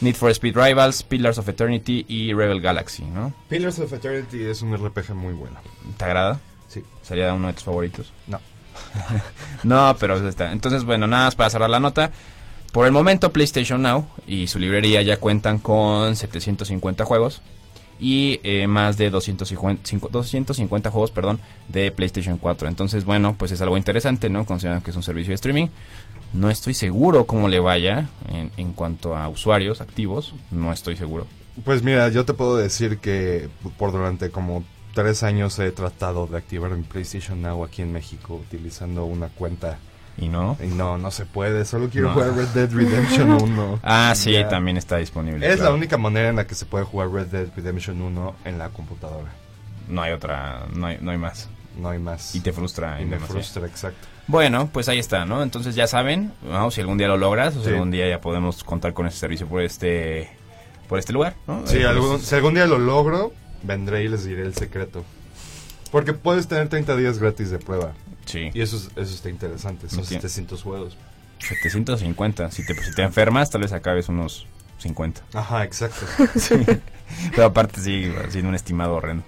Need 0.00 0.14
for 0.14 0.30
Speed 0.30 0.56
Rivals, 0.56 1.02
Pillars 1.02 1.36
of 1.36 1.46
Eternity 1.46 2.06
y 2.08 2.32
Rebel 2.32 2.62
Galaxy, 2.62 3.04
¿no? 3.04 3.34
Pillars 3.50 3.78
of 3.78 3.92
Eternity 3.92 4.42
es 4.42 4.62
un 4.62 4.74
RPG 4.74 5.14
muy 5.14 5.34
bueno. 5.34 5.58
¿Te 5.98 6.04
agrada? 6.06 6.40
Sí. 6.68 6.82
¿Sería 7.02 7.34
uno 7.34 7.48
de 7.48 7.52
tus 7.52 7.64
favoritos? 7.64 8.10
No. 8.26 8.40
No, 9.64 9.94
pero 10.00 10.26
está. 10.26 10.50
Entonces, 10.50 10.84
bueno, 10.84 11.06
nada 11.06 11.26
más 11.26 11.34
para 11.34 11.50
cerrar 11.50 11.68
la 11.68 11.78
nota. 11.78 12.10
Por 12.74 12.86
el 12.86 12.92
momento, 12.92 13.32
PlayStation 13.32 13.80
Now 13.82 14.04
y 14.26 14.48
su 14.48 14.58
librería 14.58 15.00
ya 15.02 15.16
cuentan 15.18 15.58
con 15.60 16.16
750 16.16 17.04
juegos 17.04 17.40
y 18.00 18.40
eh, 18.42 18.66
más 18.66 18.96
de 18.96 19.10
250, 19.10 19.82
cinco- 19.84 20.08
250 20.10 20.90
juegos, 20.90 21.12
perdón, 21.12 21.38
de 21.68 21.92
PlayStation 21.92 22.36
4. 22.36 22.66
Entonces, 22.66 23.04
bueno, 23.04 23.36
pues 23.38 23.52
es 23.52 23.60
algo 23.60 23.76
interesante, 23.76 24.28
¿no? 24.28 24.44
Considerando 24.44 24.82
que 24.84 24.90
es 24.90 24.96
un 24.96 25.04
servicio 25.04 25.30
de 25.30 25.36
streaming. 25.36 25.68
No 26.32 26.50
estoy 26.50 26.74
seguro 26.74 27.26
cómo 27.26 27.48
le 27.48 27.60
vaya 27.60 28.08
en, 28.28 28.50
en 28.56 28.72
cuanto 28.72 29.16
a 29.16 29.28
usuarios 29.28 29.80
activos. 29.80 30.34
No 30.50 30.72
estoy 30.72 30.96
seguro. 30.96 31.28
Pues 31.64 31.84
mira, 31.84 32.08
yo 32.08 32.24
te 32.24 32.34
puedo 32.34 32.56
decir 32.56 32.98
que 32.98 33.48
por 33.78 33.92
durante 33.92 34.30
como 34.30 34.64
tres 34.94 35.22
años 35.22 35.56
he 35.60 35.70
tratado 35.70 36.26
de 36.26 36.36
activar 36.38 36.72
mi 36.72 36.82
PlayStation 36.82 37.40
Now 37.40 37.62
aquí 37.62 37.82
en 37.82 37.92
México 37.92 38.34
utilizando 38.34 39.04
una 39.04 39.28
cuenta 39.28 39.78
¿Y 40.16 40.28
no? 40.28 40.56
y 40.62 40.68
no, 40.68 40.96
no 40.96 41.10
se 41.10 41.26
puede. 41.26 41.64
Solo 41.64 41.88
quiero 41.88 42.08
No. 42.08 42.14
jugar 42.14 42.34
Red 42.34 42.48
Dead 42.48 42.70
Redemption 42.72 43.30
1. 43.42 43.80
Ah, 43.82 44.12
sí, 44.14 44.34
también 44.48 44.76
está 44.76 44.96
disponible. 44.98 45.46
Es 45.46 45.56
claro. 45.56 45.70
la 45.72 45.76
única 45.76 45.98
manera 45.98 46.28
en 46.28 46.36
la 46.36 46.46
que 46.46 46.54
se 46.54 46.66
puede 46.66 46.84
jugar 46.84 47.10
Red 47.10 47.26
Dead 47.26 47.48
Redemption 47.56 48.00
1 48.00 48.34
en 48.44 48.58
la 48.58 48.68
computadora. 48.68 49.30
No 49.88 50.02
hay 50.02 50.12
otra, 50.12 50.66
no 50.74 50.86
hay, 50.86 50.98
no 51.00 51.10
hay 51.10 51.18
más. 51.18 51.48
No 51.78 51.88
hay 51.88 51.98
más. 51.98 52.34
Y 52.36 52.40
te 52.40 52.52
frustra. 52.52 53.00
Y 53.00 53.04
me 53.04 53.18
frustra, 53.18 53.66
exacto. 53.66 54.06
Bueno, 54.28 54.70
pues 54.72 54.88
ahí 54.88 54.98
está, 55.00 55.24
¿no? 55.26 55.42
Entonces 55.42 55.74
ya 55.74 55.86
saben, 55.88 56.32
¿no? 56.42 56.70
si 56.70 56.80
algún 56.80 56.96
día 56.96 57.08
lo 57.08 57.16
logras, 57.18 57.56
o 57.56 57.58
si 57.60 57.66
Sí. 57.66 57.72
algún 57.72 57.90
día 57.90 58.08
ya 58.08 58.20
podemos 58.20 58.62
contar 58.64 58.94
con 58.94 59.06
ese 59.08 59.18
servicio 59.18 59.46
por 59.48 59.60
este 59.62 60.30
por 60.88 60.98
este 60.98 61.12
lugar, 61.12 61.34
¿no? 61.48 61.66
Si 61.66 61.78
Eh, 61.78 61.86
algún, 61.86 62.20
si 62.20 62.34
algún 62.34 62.54
día 62.54 62.66
lo 62.66 62.78
logro, 62.78 63.32
vendré 63.62 64.04
y 64.04 64.08
les 64.08 64.24
diré 64.24 64.42
el 64.42 64.54
secreto. 64.54 65.02
Porque 65.90 66.12
puedes 66.12 66.46
tener 66.46 66.68
30 66.68 66.94
días 66.96 67.18
gratis 67.18 67.50
de 67.50 67.58
prueba. 67.58 67.92
Sí, 68.24 68.50
Y 68.54 68.60
eso, 68.60 68.76
es- 68.76 68.90
eso 68.96 69.14
está 69.14 69.28
interesante. 69.30 69.88
Son 69.88 69.98
Me 69.98 70.02
entiendo. 70.02 70.28
700 70.28 70.62
juegos. 70.62 70.96
750. 71.40 72.50
Si 72.50 72.64
te, 72.64 72.74
si 72.82 72.92
te 72.94 73.02
enfermas, 73.02 73.50
tal 73.50 73.60
vez 73.62 73.72
acabes 73.72 74.08
unos 74.08 74.46
50. 74.78 75.22
Ajá, 75.34 75.64
exacto. 75.64 76.06
Pero 77.32 77.44
aparte 77.46 77.80
sí, 77.80 78.10
sin 78.30 78.46
un 78.46 78.54
estimado 78.54 78.94
horrendo. 78.94 79.24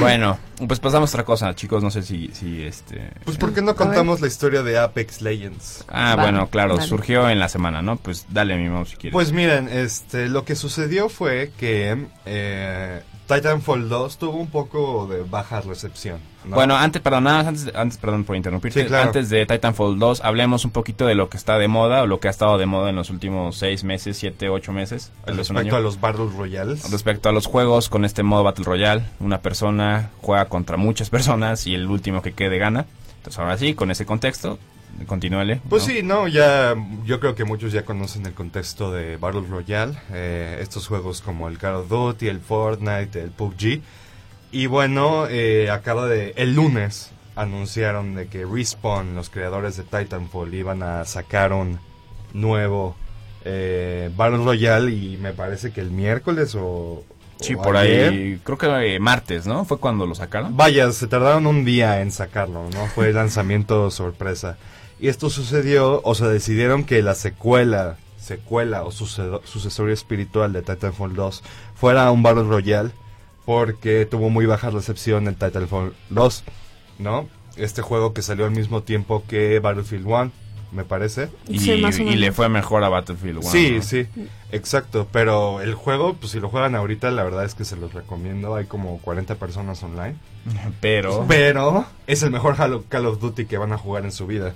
Bueno, 0.00 0.38
pues 0.66 0.80
pasamos 0.80 1.10
a 1.10 1.12
otra 1.16 1.24
cosa, 1.24 1.54
chicos, 1.54 1.82
no 1.82 1.90
sé 1.90 2.02
si, 2.02 2.28
si 2.32 2.62
este... 2.62 3.10
Pues 3.24 3.36
¿por 3.36 3.52
qué 3.52 3.60
no 3.60 3.76
contamos 3.76 4.20
la 4.20 4.26
historia 4.28 4.62
de 4.62 4.78
Apex 4.78 5.20
Legends? 5.20 5.84
Ah, 5.88 6.16
bueno, 6.18 6.48
claro, 6.48 6.80
surgió 6.80 7.28
en 7.28 7.38
la 7.38 7.48
semana, 7.50 7.82
¿no? 7.82 7.96
Pues 7.96 8.26
dale 8.30 8.56
mi 8.56 8.68
mouse 8.70 8.90
si 8.90 8.96
quieres. 8.96 9.12
Pues 9.12 9.32
miren, 9.32 9.68
este, 9.68 10.28
lo 10.28 10.44
que 10.46 10.56
sucedió 10.56 11.10
fue 11.10 11.52
que 11.58 12.06
eh, 12.24 13.02
Titanfall 13.28 13.90
2 13.90 14.16
tuvo 14.16 14.38
un 14.38 14.46
poco 14.46 15.06
de 15.06 15.22
baja 15.22 15.60
recepción. 15.60 16.18
¿no? 16.46 16.54
Bueno, 16.56 16.76
antes, 16.76 17.02
perdón, 17.02 17.24
nada 17.24 17.38
más 17.38 17.46
antes, 17.46 17.74
antes, 17.74 17.98
perdón 17.98 18.24
por 18.24 18.36
interrumpirte. 18.36 18.82
Sí, 18.82 18.86
claro. 18.88 19.08
Antes 19.08 19.28
de 19.28 19.44
Titanfall 19.44 19.98
2, 19.98 20.22
hablemos 20.24 20.64
un 20.64 20.70
poquito 20.70 21.04
de 21.06 21.14
lo 21.14 21.28
que 21.28 21.36
está 21.36 21.58
de 21.58 21.68
moda 21.68 22.02
o 22.02 22.06
lo 22.06 22.20
que 22.20 22.28
ha 22.28 22.30
estado 22.30 22.56
de 22.56 22.64
moda 22.64 22.88
en 22.88 22.96
los 22.96 23.10
últimos 23.10 23.56
seis 23.56 23.84
meses, 23.84 24.16
siete, 24.16 24.48
ocho 24.48 24.72
meses. 24.72 25.12
respecto 25.26 25.76
a 25.76 25.80
los 25.80 26.00
Battle 26.00 26.30
Royales. 26.34 26.90
Respecto 26.90 27.28
a 27.28 27.32
los 27.32 27.46
juegos 27.46 27.90
con 27.90 28.06
este 28.06 28.22
modo 28.22 28.44
Battle 28.44 28.64
Royale, 28.64 29.04
una 29.20 29.42
persona 29.42 30.10
juega 30.22 30.46
contra 30.46 30.78
muchas 30.78 31.10
personas 31.10 31.66
y 31.66 31.74
el 31.74 31.86
último 31.86 32.22
que 32.22 32.32
quede 32.32 32.56
gana. 32.56 32.86
Entonces 33.18 33.38
ahora 33.38 33.58
sí, 33.58 33.74
con 33.74 33.90
ese 33.90 34.06
contexto, 34.06 34.58
continúale. 35.06 35.60
Pues 35.68 35.86
¿no? 35.86 35.92
sí, 35.92 36.02
no, 36.02 36.28
ya 36.28 36.74
yo 37.04 37.20
creo 37.20 37.34
que 37.34 37.44
muchos 37.44 37.72
ya 37.72 37.84
conocen 37.84 38.26
el 38.26 38.34
contexto 38.34 38.92
de 38.92 39.16
Battle 39.16 39.44
Royale, 39.48 39.94
eh, 40.12 40.58
estos 40.60 40.86
juegos 40.86 41.20
como 41.20 41.48
el 41.48 41.58
Call 41.58 41.76
of 41.76 41.88
Duty, 41.88 42.28
el 42.28 42.40
Fortnite, 42.40 43.22
el 43.22 43.30
PUBG. 43.30 43.80
Y 44.50 44.66
bueno, 44.66 45.26
eh, 45.28 45.70
acaba 45.70 46.06
de, 46.06 46.32
el 46.36 46.54
lunes 46.54 47.12
anunciaron 47.38 48.14
de 48.14 48.26
que 48.26 48.44
Respawn, 48.44 49.14
los 49.14 49.30
creadores 49.30 49.76
de 49.76 49.84
Titanfall, 49.84 50.52
iban 50.54 50.82
a 50.82 51.04
sacar 51.04 51.52
un 51.52 51.78
nuevo 52.32 52.96
eh, 53.44 54.10
Battle 54.16 54.38
Royale 54.38 54.90
y 54.90 55.16
me 55.16 55.32
parece 55.32 55.72
que 55.72 55.80
el 55.80 55.90
miércoles 55.90 56.56
o... 56.58 57.04
Sí, 57.40 57.54
o 57.54 57.62
por 57.62 57.76
ayer. 57.76 58.10
ahí, 58.10 58.40
creo 58.42 58.58
que 58.58 58.66
eh, 58.66 58.98
martes, 58.98 59.46
¿no? 59.46 59.64
Fue 59.64 59.78
cuando 59.78 60.06
lo 60.06 60.16
sacaron. 60.16 60.56
Vaya, 60.56 60.90
se 60.90 61.06
tardaron 61.06 61.46
un 61.46 61.64
día 61.64 62.00
en 62.00 62.10
sacarlo, 62.10 62.68
¿no? 62.74 62.86
Fue 62.86 63.12
lanzamiento 63.12 63.92
sorpresa. 63.92 64.58
Y 65.00 65.08
esto 65.08 65.30
sucedió, 65.30 66.00
o 66.04 66.14
sea, 66.14 66.28
decidieron 66.28 66.84
que 66.84 67.02
la 67.02 67.14
secuela, 67.14 67.96
secuela 68.18 68.82
o 68.84 68.90
sucedo- 68.90 69.42
sucesorio 69.44 69.94
espiritual 69.94 70.52
de 70.52 70.62
Titanfall 70.62 71.14
2 71.14 71.42
fuera 71.74 72.10
un 72.10 72.22
Battle 72.22 72.44
Royale 72.44 72.90
porque 73.44 74.06
tuvo 74.06 74.28
muy 74.28 74.44
baja 74.46 74.70
recepción 74.70 75.28
en 75.28 75.34
Titanfall 75.34 75.94
2, 76.10 76.44
¿no? 76.98 77.28
Este 77.56 77.80
juego 77.82 78.12
que 78.12 78.22
salió 78.22 78.44
al 78.44 78.50
mismo 78.50 78.82
tiempo 78.82 79.24
que 79.26 79.58
Battlefield 79.60 80.06
1, 80.06 80.30
me 80.72 80.84
parece. 80.84 81.28
Y, 81.48 81.58
Sí, 81.60 81.76
le 82.16 82.30
fue 82.32 82.48
mejor 82.48 82.84
a 82.84 82.88
Battlefield 82.90 83.38
1. 83.38 83.50
sí, 83.50 83.72
¿no? 83.76 83.82
sí, 83.82 84.06
exacto. 84.52 85.08
Pero 85.10 85.60
el 85.62 85.74
juego, 85.74 86.14
pues 86.14 86.32
si 86.32 86.40
lo 86.40 86.50
juegan 86.50 86.74
ahorita, 86.74 87.10
la 87.10 87.24
verdad 87.24 87.44
es 87.44 87.54
que 87.54 87.64
se 87.64 87.76
los 87.76 87.94
recomiendo. 87.94 88.54
Hay 88.54 88.66
como 88.66 88.98
40 88.98 89.36
personas 89.36 89.82
online. 89.82 90.16
Pero, 90.80 91.24
Pero 91.26 91.86
es 92.06 92.22
el 92.22 92.30
mejor 92.30 92.56
Halo- 92.60 92.84
Call 92.88 93.06
of 93.06 93.18
Duty 93.20 93.46
que 93.46 93.56
van 93.58 93.72
a 93.72 93.78
jugar 93.78 94.04
en 94.04 94.12
su 94.12 94.26
vida. 94.26 94.54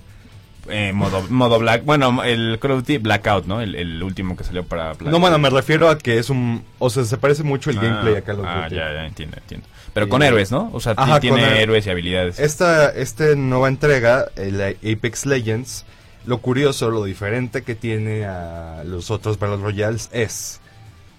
Eh, 0.69 0.93
modo, 0.93 1.23
modo 1.29 1.59
Black, 1.59 1.85
bueno, 1.85 2.23
el 2.25 2.59
Call 2.61 2.73
of 2.73 2.79
Duty 2.81 2.99
Blackout, 2.99 3.47
¿no? 3.47 3.61
El, 3.61 3.75
el 3.75 4.03
último 4.03 4.37
que 4.37 4.45
salió 4.45 4.65
para 4.65 4.93
Black- 4.95 5.11
No, 5.13 5.19
bueno, 5.21 5.39
me 5.39 5.51
refiero 5.51 5.89
a 5.89 5.99
que 5.99 6.19
es 6.19 6.31
un... 6.31 6.63
O 6.79 6.91
sea, 6.91 7.05
se 7.05 7.17
parece 7.19 7.43
mucho 7.43 7.71
el 7.71 7.79
Ah, 7.79 7.83
gameplay 7.83 8.17
a 8.17 8.23
Call 8.23 8.41
of 8.41 8.47
ah, 8.49 8.69
ya, 8.71 8.93
ya, 8.93 9.07
entiendo, 9.07 9.37
entiendo. 9.39 9.67
Pero 9.95 10.09
con 10.09 10.23
héroes, 10.23 10.51
¿no? 10.51 10.71
O 10.73 10.81
sea, 10.81 10.95
Ajá, 10.97 11.21
tiene 11.21 11.61
héroes. 11.61 11.87
y 11.87 11.91
habilidades. 11.91 12.39
Esta 12.39 12.89
este 12.91 13.37
nueva 13.37 13.69
entrega, 13.69 14.27
el 14.37 14.61
Apex 14.63 15.27
Legends, 15.27 15.85
lo 16.25 16.39
curioso, 16.39 16.91
lo 16.91 17.05
diferente 17.05 17.63
que 17.63 17.75
tiene 17.75 18.25
a 18.25 18.85
los 18.87 19.11
otros 19.11 19.39
Battle 19.39 19.59
Royales 19.59 20.09
es 20.13 20.61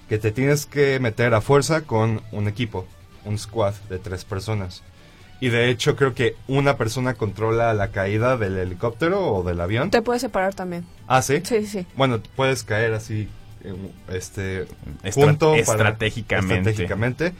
que 0.09 0.17
te 0.17 0.31
tienes 0.31 0.65
que 0.65 0.99
meter 0.99 1.33
a 1.33 1.41
fuerza 1.41 1.81
con 1.81 2.21
un 2.31 2.47
equipo, 2.47 2.87
un 3.25 3.37
squad 3.37 3.73
de 3.89 3.99
tres 3.99 4.25
personas. 4.25 4.81
Y 5.43 5.49
de 5.49 5.69
hecho 5.69 5.97
creo 5.97 6.13
que 6.13 6.37
una 6.47 6.77
persona 6.77 7.15
controla 7.15 7.73
la 7.73 7.89
caída 7.89 8.37
del 8.37 8.57
helicóptero 8.57 9.19
o 9.33 9.43
del 9.43 9.59
avión. 9.59 9.89
Te 9.89 10.01
puedes 10.01 10.21
separar 10.21 10.53
también. 10.55 10.85
Ah, 11.05 11.21
sí. 11.21 11.41
Sí, 11.43 11.67
sí. 11.67 11.85
Bueno, 11.97 12.21
puedes 12.37 12.63
caer 12.63 12.93
así, 12.93 13.27
eh, 13.65 13.75
este, 14.07 14.63
Estra- 15.03 15.11
junto 15.11 15.47
para- 15.49 15.59
estratégicamente. 15.59 16.69
estratégicamente. 16.69 17.33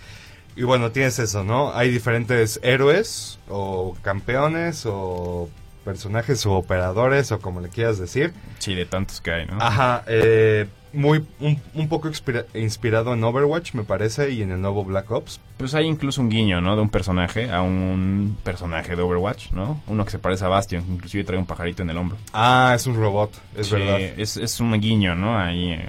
Y 0.58 0.63
bueno, 0.63 0.92
tienes 0.92 1.18
eso, 1.20 1.46
¿no? 1.46 1.74
Hay 1.74 1.92
diferentes 1.92 2.60
héroes 2.62 3.39
o 3.48 3.96
campeones 4.02 4.84
o 4.86 5.50
personajes 5.84 6.46
o 6.46 6.54
operadores 6.54 7.32
o 7.32 7.39
como 7.39 7.60
le 7.62 7.69
quieras 7.69 7.98
decir. 8.00 8.34
Sí, 8.60 8.74
de 8.76 8.86
tantos 8.86 9.22
que 9.22 9.32
hay, 9.32 9.46
¿no? 9.46 9.58
Ajá, 9.62 10.04
eh, 10.08 10.67
muy 10.93 11.26
un, 11.39 11.60
un 11.74 11.88
poco 11.89 12.08
inspira- 12.08 12.46
inspirado 12.54 13.13
en 13.13 13.24
Overwatch, 13.24 13.74
me 13.74 13.84
parece, 13.84 14.30
y 14.32 14.41
en 14.43 14.52
el 14.52 14.62
nuevo 14.62 14.84
Black 14.86 15.10
Ops. 15.12 15.39
Pues 15.58 15.74
hay 15.74 15.86
incluso 15.88 16.22
un 16.22 16.30
guiño, 16.30 16.62
¿no? 16.62 16.76
De 16.76 16.82
un 16.82 16.89
personaje 16.89 17.52
a 17.52 17.62
un 17.62 18.38
personaje 18.43 18.96
de 18.96 19.02
Overwatch, 19.02 19.52
¿no? 19.52 19.82
Uno 19.88 20.06
que 20.06 20.12
se 20.12 20.19
parece 20.19 20.46
a 20.46 20.50
Bastion, 20.50 20.84
inclusive 20.89 21.24
trae 21.24 21.39
un 21.39 21.46
pajarito 21.46 21.82
en 21.84 21.89
el 21.89 21.98
hombro. 21.98 22.17
Ah, 22.34 22.74
es 22.76 22.86
un 22.88 22.96
robot, 22.96 23.32
es 23.56 23.67
Sí, 23.67 23.74
verdad. 23.76 24.00
Es, 24.00 24.38
es 24.38 24.60
un 24.60 24.72
guiño, 24.80 25.15
¿no? 25.15 25.38
Ahí 25.38 25.72
eh, 25.72 25.86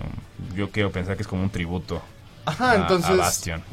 yo 0.57 0.71
quiero 0.71 0.91
pensar 0.91 1.17
que 1.17 1.23
es 1.23 1.29
como 1.29 1.43
un 1.43 1.51
tributo. 1.51 2.01
Ajá, 2.47 2.73
a- 2.73 2.75
entonces, 2.77 3.11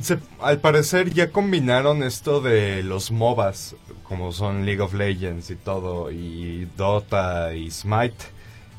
se- 0.01 0.19
al 0.39 0.59
parecer 0.59 1.13
ya 1.13 1.31
combinaron 1.31 2.03
esto 2.03 2.41
de 2.41 2.83
los 2.83 3.11
MOBAs, 3.11 3.75
como 4.03 4.31
son 4.31 4.65
League 4.65 4.81
of 4.81 4.93
Legends 4.93 5.49
y 5.49 5.55
todo, 5.55 6.11
y 6.11 6.67
Dota 6.77 7.53
y 7.53 7.69
Smite, 7.71 8.15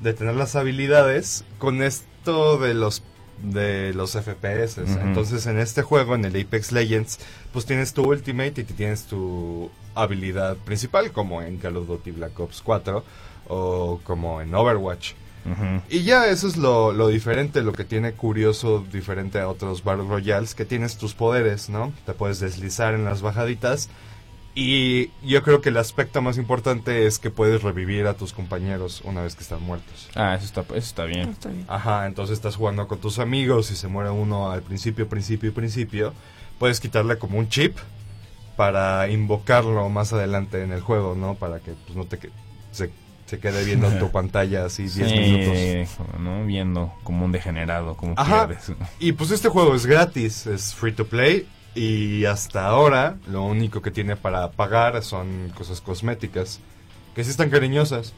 de 0.01 0.13
tener 0.15 0.35
las 0.35 0.57
habilidades 0.57 1.45
con 1.59 1.83
esto 1.83 2.59
de 2.59 2.75
los 2.75 3.03
de 3.43 3.93
los 3.95 4.15
FPS. 4.15 4.79
Entonces, 5.03 5.47
en 5.47 5.59
este 5.59 5.83
juego, 5.83 6.15
en 6.15 6.25
el 6.25 6.41
Apex 6.41 6.71
Legends, 6.71 7.19
pues 7.53 7.67
tienes 7.67 7.93
tu 7.93 8.05
ultimate 8.05 8.61
y 8.61 8.65
tienes 8.65 9.07
tu 9.07 9.69
habilidad 9.97 10.57
principal, 10.59 11.11
como 11.11 11.43
en 11.43 11.57
Call 11.59 11.77
of 11.77 11.89
Duty 11.89 12.13
Black 12.13 12.39
Ops 12.39 12.63
4 12.63 13.03
o 13.49 14.01
como 14.05 14.41
en 14.41 14.55
Overwatch. 14.55 15.15
Y 15.89 16.03
ya 16.05 16.27
eso 16.27 16.47
es 16.49 16.57
lo, 16.57 16.93
lo 16.93 17.09
diferente, 17.09 17.63
lo 17.63 17.73
que 17.73 17.85
tiene 17.85 18.13
curioso, 18.13 18.85
diferente 18.93 19.41
a 19.41 19.49
otros 19.49 19.83
Battle 19.85 20.07
Royales, 20.09 20.55
que 20.55 20.65
tienes 20.65 20.97
tus 20.99 21.15
poderes, 21.15 21.69
¿no? 21.69 21.93
Te 22.07 22.13
puedes 22.13 22.39
deslizar 22.41 22.95
en 22.95 23.05
las 23.05 23.23
bajaditas. 23.23 23.89
Y 24.55 25.11
yo 25.27 25.43
creo 25.43 25.63
que 25.63 25.71
el 25.71 25.79
aspecto 25.79 26.21
más 26.21 26.37
importante 26.37 27.07
es 27.07 27.19
que 27.19 27.31
puedes 27.31 27.63
revivir 27.63 28.07
a 28.07 28.15
tus 28.15 28.35
compañeros 28.35 29.01
una 29.05 29.23
vez 29.23 29.35
que 29.35 29.43
están 29.43 29.63
muertos. 29.63 30.11
Ah, 30.15 30.35
eso 30.35 30.45
está, 30.45 30.61
eso 30.61 30.75
está 30.77 31.05
bien. 31.05 31.31
Está 31.31 31.49
bien. 31.49 31.65
Ajá, 31.69 32.07
entonces 32.07 32.35
estás 32.37 32.57
jugando 32.57 32.87
con 32.87 32.99
tus 32.99 33.19
amigos 33.19 33.71
y 33.71 33.77
se 33.77 33.89
muere 33.89 34.11
uno 34.11 34.51
al 34.51 34.61
principio, 34.63 35.09
principio, 35.09 35.55
principio. 35.55 36.13
Puedes 36.59 36.81
quitarle 36.81 37.17
como 37.19 37.39
un 37.39 37.49
chip 37.49 37.79
para 38.57 39.09
invocarlo 39.09 39.89
más 39.89 40.13
adelante 40.13 40.63
en 40.63 40.73
el 40.73 40.83
juego, 40.83 41.15
¿no? 41.15 41.35
Para 41.35 41.61
que 41.61 41.73
pues, 41.87 41.97
no 41.97 42.05
te 42.05 42.19
que- 42.19 42.31
se, 42.73 42.91
se 43.33 43.39
quede 43.41 43.65
viendo 43.65 43.91
en 43.91 43.99
tu 43.99 44.11
pantalla 44.13 44.67
así 44.67 44.83
10 44.83 44.95
Sí, 44.95 45.03
minutos. 45.19 45.99
¿no? 46.21 46.45
Viendo 46.45 46.93
como 47.03 47.25
un 47.25 47.33
degenerado, 47.33 47.97
como 47.97 48.13
Ajá. 48.19 48.47
pierdes. 48.47 48.73
Y 49.01 49.13
pues 49.13 49.31
este 49.31 49.49
juego 49.49 49.75
es 49.75 49.87
gratis, 49.87 50.47
es 50.47 50.75
free 50.75 50.93
to 50.93 51.07
play. 51.07 51.47
Y 51.75 52.27
hasta 52.27 52.67
ahora 52.67 53.17
lo 53.27 53.43
único 53.45 53.81
que 53.81 53.91
tiene 53.91 54.17
para 54.17 54.51
pagar 54.51 55.03
son 55.03 55.51
cosas 55.57 55.81
cosméticas. 55.81 56.61
Que 57.15 57.25
sí 57.25 57.31
están 57.31 57.49
cariñosas. 57.49 58.13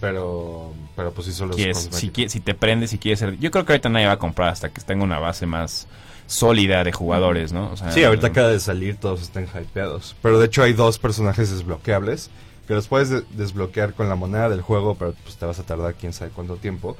Pero, 0.00 0.72
pero 0.96 1.12
pues 1.12 1.26
sí 1.26 1.32
son 1.34 1.48
los 1.48 1.56
Quieres- 1.56 1.88
si, 1.92 2.10
si 2.28 2.40
te 2.40 2.54
prendes, 2.54 2.90
si 2.90 2.98
quieres 2.98 3.18
ser... 3.18 3.36
Yo 3.38 3.50
creo 3.50 3.64
que 3.66 3.72
ahorita 3.72 3.88
nadie 3.90 4.06
va 4.06 4.12
a 4.12 4.18
comprar 4.18 4.48
hasta 4.48 4.70
que 4.70 4.80
tenga 4.80 5.04
una 5.04 5.18
base 5.18 5.44
más 5.44 5.88
sólida 6.26 6.84
de 6.84 6.92
jugadores, 6.92 7.52
¿no? 7.52 7.70
O 7.72 7.76
sea, 7.76 7.90
Sí, 7.90 8.04
ahorita 8.04 8.28
acaba 8.28 8.48
de 8.48 8.60
salir, 8.60 8.96
todos 8.96 9.20
están 9.22 9.44
hypeados. 9.46 10.14
Pero 10.22 10.38
de 10.38 10.46
hecho 10.46 10.62
hay 10.62 10.72
dos 10.72 10.98
personajes 10.98 11.50
desbloqueables 11.50 12.30
que 12.68 12.74
los 12.74 12.86
puedes 12.86 13.08
de- 13.10 13.24
desbloquear 13.32 13.94
con 13.94 14.08
la 14.08 14.14
moneda 14.14 14.48
del 14.48 14.60
juego, 14.62 14.94
pero 14.94 15.14
pues 15.24 15.36
te 15.36 15.44
vas 15.46 15.58
a 15.58 15.64
tardar 15.64 15.94
quién 15.94 16.12
sabe 16.12 16.30
cuánto 16.30 16.54
tiempo. 16.56 16.96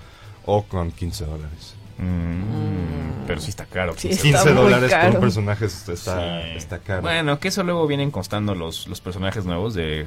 O 0.47 0.63
con 0.65 0.91
15 0.91 1.27
dólares. 1.27 1.75
Mm, 1.99 3.27
pero 3.27 3.41
sí 3.41 3.51
está 3.51 3.67
caro. 3.67 3.93
Sí, 3.97 4.09
15 4.09 4.29
Está 4.29 4.39
15 4.45 4.55
muy 4.55 4.63
dólares 4.65 4.91
por 4.91 5.01
caro. 5.01 5.15
un 5.15 5.21
personaje 5.21 5.65
está, 5.67 5.93
está, 5.93 6.43
Sí. 6.43 6.49
está 6.57 6.79
caro. 6.79 7.03
Bueno, 7.03 7.39
que 7.39 7.49
eso 7.49 7.63
luego 7.65 7.87
vienen 7.87 8.11
constando 8.11 8.55
los, 8.55 8.89
los 8.89 9.01
personajes 9.01 9.45
nuevos 9.45 9.75
de 9.75 10.07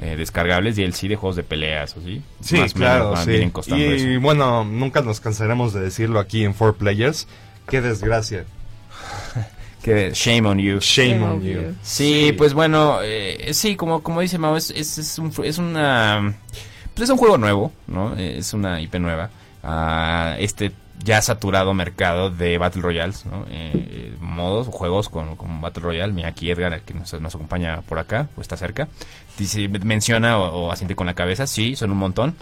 eh, 0.00 0.14
descargables 0.16 0.78
y 0.78 0.82
el 0.84 0.94
sí 0.94 1.06
de 1.08 1.16
juegos 1.16 1.36
de 1.36 1.42
peleas, 1.42 1.96
¿o 1.96 2.00
sí? 2.00 2.22
Sí, 2.40 2.56
Más 2.58 2.74
o 2.74 2.78
menos 2.78 2.92
claro, 3.00 3.16
sí. 3.18 3.30
Vienen 3.30 3.50
costando 3.50 3.84
Y 3.84 3.88
eso. 4.14 4.20
bueno, 4.20 4.64
nunca 4.64 5.00
nos 5.02 5.20
cansaremos 5.20 5.72
de 5.72 5.80
decirlo 5.80 6.18
aquí 6.20 6.44
en 6.44 6.54
4Players. 6.54 7.26
Qué 7.68 7.80
desgracia. 7.80 8.44
Que 9.82 10.10
shame 10.12 10.48
on 10.48 10.58
you. 10.58 10.78
Shame 10.80 11.10
Shame 11.10 11.22
on 11.24 11.40
you. 11.42 11.52
you. 11.60 11.74
Sí, 11.82 12.34
pues 12.36 12.54
bueno, 12.54 12.98
eh, 13.02 13.50
sí, 13.52 13.76
como, 13.76 14.02
como 14.02 14.20
dice 14.20 14.38
Mao, 14.38 14.56
es, 14.56 14.70
es, 14.70 14.98
es, 14.98 15.18
un, 15.18 15.32
es 15.44 15.58
una... 15.58 16.34
Pues 16.94 17.08
es 17.08 17.10
un 17.10 17.18
juego 17.18 17.38
nuevo, 17.38 17.72
¿no? 17.86 18.16
Es 18.16 18.52
una 18.54 18.80
IP 18.80 18.96
nueva. 18.96 19.30
este 20.38 20.72
ya 21.04 21.22
saturado 21.22 21.74
mercado 21.74 22.28
de 22.30 22.58
Battle 22.58 22.82
Royales, 22.82 23.24
¿no? 23.24 23.44
Eh, 23.50 23.72
eh, 23.74 24.16
modos, 24.20 24.66
juegos 24.66 25.08
con, 25.08 25.36
con 25.36 25.60
Battle 25.60 25.82
Royale. 25.84 26.12
Mira 26.12 26.28
aquí 26.28 26.50
Edgar, 26.50 26.80
que 26.82 26.94
nos, 26.94 27.12
nos 27.20 27.34
acompaña 27.34 27.82
por 27.82 28.00
acá, 28.00 28.28
o 28.36 28.40
está 28.40 28.56
cerca. 28.56 28.88
Dice, 29.38 29.68
menciona 29.68 30.38
o, 30.38 30.66
o 30.66 30.72
asiente 30.72 30.96
con 30.96 31.06
la 31.06 31.14
cabeza, 31.14 31.46
sí, 31.46 31.76
son 31.76 31.92
un 31.92 31.98
montón. 31.98 32.34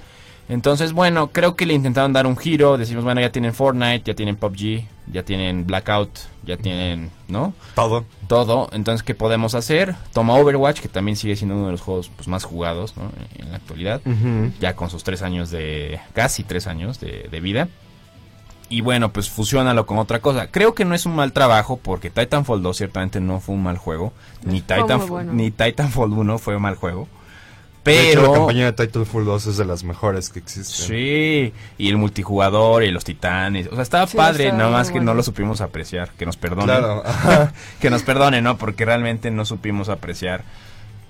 Entonces, 0.48 0.92
bueno, 0.92 1.28
creo 1.32 1.56
que 1.56 1.66
le 1.66 1.74
intentaron 1.74 2.12
dar 2.12 2.26
un 2.26 2.36
giro. 2.36 2.78
Decimos, 2.78 3.04
bueno, 3.04 3.20
ya 3.20 3.32
tienen 3.32 3.52
Fortnite, 3.52 4.02
ya 4.04 4.14
tienen 4.14 4.36
PUBG, 4.36 4.84
ya 5.12 5.24
tienen 5.24 5.66
Blackout, 5.66 6.10
ya 6.44 6.56
tienen, 6.56 7.10
¿no? 7.28 7.52
Todo. 7.74 8.04
todo. 8.28 8.68
Entonces, 8.72 9.02
¿qué 9.02 9.14
podemos 9.14 9.54
hacer? 9.54 9.96
Toma 10.12 10.34
Overwatch, 10.34 10.80
que 10.80 10.88
también 10.88 11.16
sigue 11.16 11.34
siendo 11.34 11.56
uno 11.56 11.66
de 11.66 11.72
los 11.72 11.80
juegos 11.80 12.10
pues, 12.14 12.28
más 12.28 12.44
jugados 12.44 12.96
¿no? 12.96 13.10
en 13.38 13.50
la 13.50 13.56
actualidad, 13.56 14.00
ya 14.60 14.76
con 14.76 14.88
sus 14.88 15.02
tres 15.02 15.22
años 15.22 15.50
de, 15.50 16.00
casi 16.12 16.44
tres 16.44 16.66
años 16.68 17.00
de, 17.00 17.28
de 17.30 17.40
vida. 17.40 17.68
Y 18.68 18.80
bueno, 18.80 19.12
pues 19.12 19.30
fusiónalo 19.30 19.86
con 19.86 19.98
otra 19.98 20.20
cosa. 20.20 20.48
Creo 20.48 20.74
que 20.74 20.84
no 20.84 20.94
es 20.94 21.06
un 21.06 21.14
mal 21.14 21.32
trabajo 21.32 21.78
porque 21.80 22.10
Titanfall 22.10 22.62
2 22.62 22.76
ciertamente 22.76 23.20
no 23.20 23.40
fue 23.40 23.54
un 23.54 23.62
mal 23.62 23.78
juego. 23.78 24.12
Ni, 24.44 24.60
Titanfall, 24.60 25.08
bueno. 25.08 25.32
ni 25.32 25.50
Titanfall 25.50 26.12
1 26.12 26.38
fue 26.38 26.56
un 26.56 26.62
mal 26.62 26.74
juego. 26.74 27.06
De 27.92 28.10
hecho, 28.10 28.20
Pero... 28.20 28.32
la 28.32 28.38
campaña 28.38 28.72
de 28.72 28.72
Titanfall 28.72 29.24
2 29.24 29.46
es 29.46 29.56
de 29.56 29.64
las 29.64 29.84
mejores 29.84 30.30
que 30.30 30.38
existen. 30.38 30.86
Sí, 30.86 31.52
y 31.78 31.88
el 31.88 31.96
multijugador 31.96 32.84
y 32.84 32.90
los 32.90 33.04
titanes. 33.04 33.68
O 33.68 33.74
sea, 33.74 33.82
estaba 33.82 34.06
Sí, 34.06 34.16
padre, 34.16 34.52
nada 34.52 34.70
más 34.70 34.90
que 34.90 35.00
no 35.00 35.14
lo 35.14 35.22
supimos 35.22 35.60
apreciar. 35.60 36.10
Que 36.18 36.26
nos 36.26 36.36
perdonen. 36.36 36.66
Claro. 36.66 37.02
que 37.80 37.90
nos 37.90 38.02
perdonen, 38.02 38.44
¿no? 38.44 38.58
Porque 38.58 38.84
realmente 38.84 39.30
no 39.30 39.44
supimos 39.44 39.88
apreciar 39.88 40.44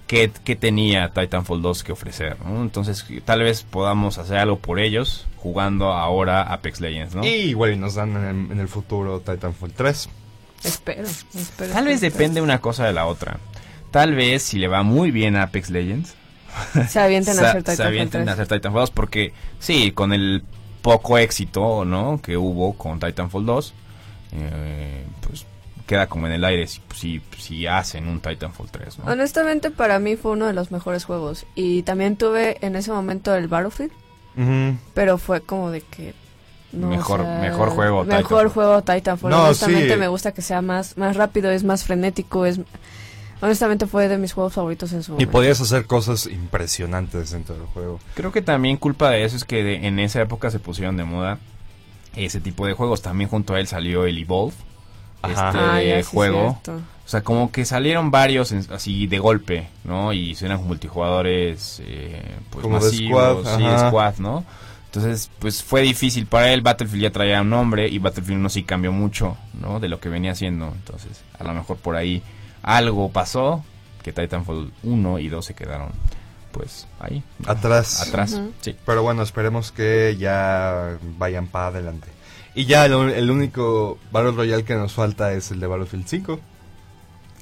qué, 0.07 0.31
qué 0.45 0.57
tenía 0.57 1.11
Titanfall 1.11 1.63
2 1.63 1.85
que 1.85 1.93
ofrecer, 1.93 2.37
¿no? 2.45 2.63
Entonces, 2.63 3.05
tal 3.25 3.43
vez 3.43 3.63
podamos 3.63 4.19
hacer 4.19 4.39
algo 4.39 4.59
por 4.59 4.79
ellos 4.79 5.27
jugando 5.37 5.93
ahora 5.93 6.43
Apex 6.43 6.81
Legends, 6.81 7.15
¿no? 7.15 7.25
Y 7.25 7.29
igual 7.29 7.73
y 7.73 7.77
nos 7.77 7.95
dan 7.95 8.17
en 8.17 8.25
el, 8.25 8.53
en 8.53 8.61
el 8.61 8.69
futuro 8.69 9.21
Titanfall 9.21 9.73
3. 9.73 10.09
Espero, 10.65 11.07
espero. 11.35 11.73
Tal 11.73 11.85
vez 11.85 12.01
depende 12.01 12.41
una 12.41 12.61
cosa 12.61 12.87
de 12.87 12.93
la 12.93 13.07
otra. 13.07 13.39
Tal 13.91 14.15
vez 14.15 14.43
si 14.43 14.59
le 14.59 14.69
va 14.69 14.83
muy 14.83 15.11
bien 15.11 15.37
a 15.37 15.45
Apex 15.45 15.71
Legends, 15.71 16.15
Se 16.89 17.01
avienten 17.01 17.35
se, 17.35 17.45
a 17.45 17.49
hacer 17.51 17.63
se 17.63 17.71
Titanfall 17.73 17.87
avienten 17.87 18.21
3. 18.25 18.29
a 18.29 18.33
hacer 18.33 18.49
Titanfall 18.49 18.81
2 18.83 18.91
porque 18.93 19.33
sí, 19.59 19.93
con 19.93 20.13
el 20.13 20.43
poco 20.83 21.19
éxito, 21.19 21.85
¿no? 21.85 22.21
Que 22.23 22.37
hubo 22.37 22.75
con 22.75 23.01
Titanfall 23.01 23.45
2, 23.45 23.75
eh, 24.33 25.05
pues 25.21 25.45
queda 25.87 26.07
como 26.09 26.27
en 26.27 26.33
el 26.33 26.45
aire 26.45 26.67
si, 26.67 26.81
si, 26.95 27.21
si 27.39 27.67
hacen 27.67 28.09
un 28.09 28.21
Titanfall 28.21 28.69
3, 28.71 28.99
¿no? 29.01 29.05
Honestamente, 29.13 29.71
para 29.71 29.99
mí 29.99 30.17
fue 30.17 30.33
uno 30.33 30.47
de 30.47 30.53
los 30.53 30.71
mejores 30.73 31.05
juegos. 31.05 31.47
Y 31.55 31.83
también 31.83 32.17
tuve 32.17 32.59
en 32.65 32.75
ese 32.77 32.91
momento 32.93 33.35
el 33.35 33.49
Battlefield, 33.49 33.93
pero 34.95 35.17
fue 35.19 35.41
como 35.41 35.71
de 35.71 35.81
que... 35.83 36.13
no, 36.73 36.89
Mejor- 36.89 37.21
o 37.21 37.25
sea, 37.25 37.39
mejor 37.41 37.71
juego 37.71 38.05
Mejor 38.05 38.23
Titanfall. 38.23 38.49
juego 38.49 38.83
Titanfall. 38.83 39.31
No, 39.31 39.45
honestamente 39.45 39.95
sí. 39.95 39.99
me 40.01 40.09
gusta 40.09 40.33
que 40.33 40.43
sea 40.43 40.61
más, 40.63 40.97
más 40.99 41.17
rápido, 41.17 41.51
es 41.51 41.65
más 41.65 41.85
frenético, 41.85 42.47
es... 42.47 42.61
Honestamente 43.41 43.87
fue 43.87 44.09
de 44.09 44.19
mis 44.19 44.33
juegos 44.33 44.55
favoritos 44.55 44.93
en 44.93 45.03
su 45.03 45.13
Y 45.13 45.15
momento. 45.15 45.33
podías 45.33 45.61
hacer 45.61 45.87
cosas 45.87 46.27
impresionantes 46.27 47.31
dentro 47.33 47.55
del 47.55 47.67
juego. 47.67 48.01
Creo 48.15 48.33
que 48.33 48.43
también 48.43 48.77
culpa 48.79 49.11
de 49.11 49.25
eso 49.25 49.37
es 49.37 49.45
que 49.45 49.63
de- 49.63 49.87
en 49.87 49.99
esa 49.99 50.21
época 50.23 50.51
se 50.51 50.59
pusieron 50.59 50.97
de 50.97 51.05
moda 51.05 51.39
ese 52.15 52.41
tipo 52.41 52.67
de 52.67 52.73
juegos. 52.73 53.03
También 53.03 53.29
junto 53.29 53.55
a 53.55 53.61
él 53.61 53.67
salió 53.67 54.07
el 54.07 54.17
Evolve, 54.19 54.55
Ajá. 55.23 55.33
este 55.51 55.59
Ah, 55.59 55.83
ya, 55.83 56.03
sí, 56.03 56.09
juego. 56.11 56.59
cierto. 56.65 56.83
O 57.05 57.09
sea, 57.09 57.23
como 57.23 57.53
que 57.53 57.65
salieron 57.65 58.11
varios 58.11 58.51
en- 58.53 58.67
así 58.73 59.07
de 59.07 59.19
golpe, 59.19 59.69
¿no? 59.85 60.13
Y 60.13 60.37
eran 60.41 60.65
multijugadores, 60.67 61.81
eh, 61.85 62.21
pues 62.51 62.63
Como 62.63 62.81
de 62.81 62.91
squad, 62.91 63.57
sí, 63.57 63.63
de 63.63 63.79
squad, 63.89 64.15
¿no? 64.19 64.45
Entonces, 64.87 65.31
pues 65.39 65.63
fue 65.63 65.83
difícil 65.83 66.27
para 66.27 66.51
él. 66.53 66.63
Battlefield 66.63 67.03
ya 67.03 67.11
traía 67.13 67.43
un 67.43 67.51
nombre 67.51 67.87
y 67.87 67.99
Battlefield 67.99 68.41
1 68.41 68.49
sí 68.49 68.63
cambió 68.63 68.93
mucho, 68.93 69.37
¿no? 69.61 69.79
De 69.79 69.89
lo 69.89 70.01
que 70.01 70.09
venía 70.09 70.33
haciendo. 70.33 70.69
Entonces, 70.75 71.21
a 71.39 71.45
lo 71.45 71.53
mejor 71.53 71.77
por 71.77 71.97
ahí 71.97 72.23
algo 72.67 73.11
pasó 73.11 73.65
que 74.03 74.13
Titanfall 74.13 74.71
1 74.83 75.19
y 75.21 75.29
2 75.29 75.45
se 75.45 75.55
quedaron, 75.55 75.89
pues, 76.53 76.87
ahí. 77.01 77.23
Atrás. 77.47 78.03
atrás. 78.07 78.35
Ujú. 78.35 78.53
Sí. 78.61 78.77
Pero 78.85 79.03
bueno, 79.03 79.23
esperemos 79.23 79.73
que 79.73 80.17
ya 80.19 80.99
vayan 81.19 81.47
para 81.47 81.69
adelante. 81.69 82.09
Y 82.55 82.67
ya 82.67 82.85
el, 82.87 82.93
el 82.93 83.31
único 83.31 83.99
Battle 84.13 84.33
Royale 84.33 84.65
que 84.65 84.75
nos 84.75 84.93
falta 84.93 85.33
es 85.33 85.51
el 85.51 85.61
de 85.61 85.67
Battlefield 85.67 86.07
5. 86.07 86.41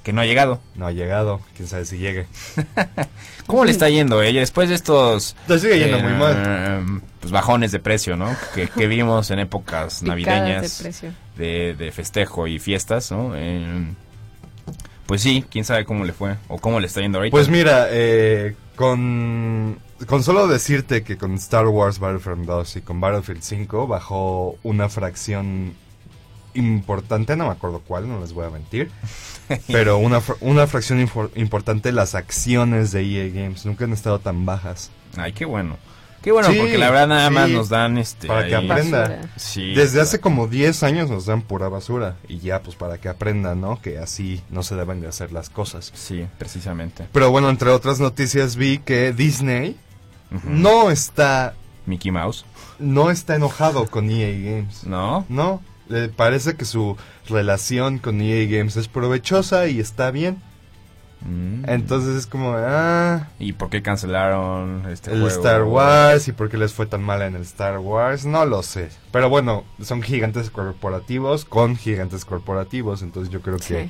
Que 0.03 0.13
no 0.13 0.21
ha 0.21 0.27
llegado. 0.27 0.61
No 0.75 0.87
ha 0.87 0.93
llegado, 0.93 1.41
quién 1.57 1.67
sabe 1.69 1.85
si 1.87 1.97
llegue. 1.99 2.27
¿Cómo 3.47 3.65
le 3.65 3.71
está 3.71 3.89
yendo 3.89 4.23
ella 4.23 4.41
después 4.41 4.69
de 4.69 4.75
estos 4.75 5.35
Te 5.47 5.59
sigue 5.59 5.79
yendo 5.79 5.99
eh, 5.99 6.03
muy 6.03 6.13
mal. 6.13 7.03
pues 7.21 7.31
bajones 7.33 7.73
de 7.73 7.79
precio, 7.79 8.17
¿no? 8.17 8.35
Que, 8.55 8.69
que 8.69 8.87
vimos 8.87 9.31
en 9.31 9.39
épocas 9.39 10.01
de 10.03 10.09
navideñas 10.09 10.81
precio. 10.83 11.11
de, 11.37 11.75
de 11.79 11.93
festejo 11.93 12.47
y 12.47 12.59
fiestas, 12.59 13.11
¿no? 13.13 13.33
Eh, 13.35 13.87
pues 15.15 15.23
sí, 15.23 15.45
quién 15.49 15.65
sabe 15.65 15.85
cómo 15.85 16.05
le 16.05 16.13
fue 16.13 16.39
o 16.49 16.59
cómo 16.59 16.81
le 16.81 16.89
está 16.89 17.01
yendo 17.01 17.19
ahorita. 17.19 17.31
Pues 17.31 17.49
mira, 17.49 17.87
eh, 17.89 18.57
con, 18.75 19.79
con 20.09 20.25
solo 20.25 20.49
decirte 20.49 21.05
que 21.05 21.17
con 21.17 21.35
Star 21.35 21.69
Wars 21.69 22.01
Battlefront 22.01 22.45
2 22.47 22.79
y 22.79 22.81
con 22.81 23.01
Battlefield 23.01 23.41
5 23.41 23.87
bajó 23.87 24.57
una 24.65 24.89
fracción 24.89 25.75
importante, 26.55 27.37
no 27.37 27.45
me 27.45 27.53
acuerdo 27.53 27.81
cuál, 27.87 28.09
no 28.09 28.19
les 28.19 28.33
voy 28.33 28.45
a 28.45 28.51
mentir, 28.51 28.91
pero 29.69 29.99
una, 29.99 30.21
una 30.41 30.67
fracción 30.67 31.09
importante 31.37 31.93
las 31.93 32.17
acciones 32.17 32.91
de 32.91 33.03
EA 33.05 33.29
Games 33.29 33.65
nunca 33.67 33.85
han 33.85 33.93
estado 33.93 34.19
tan 34.19 34.45
bajas. 34.45 34.91
Ay, 35.17 35.33
qué 35.33 35.45
bueno. 35.45 35.77
Qué 36.25 36.33
bueno, 36.33 36.49
Sí, 36.51 36.57
porque 36.59 36.79
la 36.79 36.91
verdad 36.91 37.07
nada 37.09 37.29
más 37.31 37.49
sí. 37.49 37.53
nos 37.53 37.69
dan 37.69 37.99
este 37.99 38.27
Para 38.27 38.47
que 38.49 38.57
ahí- 38.57 38.71
aprenda. 38.71 39.01
Basura. 39.03 39.21
Sí, 39.37 39.75
Desde 39.75 40.01
hace 40.01 40.21
como 40.21 40.47
10 40.49 40.83
años 40.83 41.11
nos 41.11 41.27
dan 41.27 41.43
pura 41.43 41.69
basura 41.69 42.17
y 42.27 42.39
ya 42.39 42.63
pues 42.63 42.77
para 42.77 42.97
que 42.99 43.09
aprendan, 43.11 43.61
¿no? 43.61 43.81
Que 43.83 43.99
así 43.99 44.41
no 44.49 44.63
se 44.63 44.75
deben 44.75 45.01
de 45.03 45.09
hacer 45.09 45.33
las 45.33 45.51
cosas. 45.51 45.93
Sí, 45.95 46.27
precisamente. 46.39 47.07
Pero 47.13 47.31
bueno, 47.31 47.51
entre 47.51 47.69
otras 47.71 48.01
noticias 48.01 48.57
vi 48.57 48.79
que 48.79 49.13
Disney 49.13 49.77
no 50.45 50.91
está 50.91 51.55
Mickey 51.87 52.11
Mouse, 52.11 52.45
no 52.79 53.11
está 53.11 53.37
enojado 53.37 53.87
con 53.87 54.11
EA 54.11 54.31
Games. 54.31 54.85
¿no? 54.85 55.27
No, 55.29 55.61
le 55.89 56.09
parece 56.09 56.57
que 56.57 56.65
su 56.65 56.97
relación 57.29 57.99
con 57.99 58.21
EA 58.23 58.47
Games 58.47 58.77
es 58.77 58.89
provechosa 58.89 59.69
y 59.69 59.79
está 59.79 60.11
bien. 60.11 60.39
Mm. 61.25 61.65
Entonces 61.69 62.17
es 62.17 62.27
como, 62.27 62.55
ah, 62.57 63.29
¿Y 63.39 63.55
por 63.55 63.71
qué 63.71 63.81
cancelaron 63.83 64.85
este 64.91 65.11
el 65.11 65.21
juego? 65.21 65.35
Star 65.35 65.63
Wars 65.65 66.29
y 66.29 66.33
por 66.33 66.51
qué 66.51 66.59
les 66.59 66.73
fue 66.75 66.85
tan 66.87 67.03
mal 67.03 67.23
en 67.23 67.35
el 67.35 67.43
Star 67.43 67.79
Wars, 67.79 68.27
no 68.27 68.45
lo 68.45 68.63
sé. 68.63 68.91
Pero 69.11 69.31
bueno, 69.31 69.65
son 69.81 70.03
gigantes 70.03 70.51
corporativos 70.51 71.45
con 71.47 71.77
gigantes 71.77 72.25
corporativos, 72.25 73.01
entonces 73.03 73.33
yo 73.33 73.41
creo 73.41 73.57
que 73.57 73.89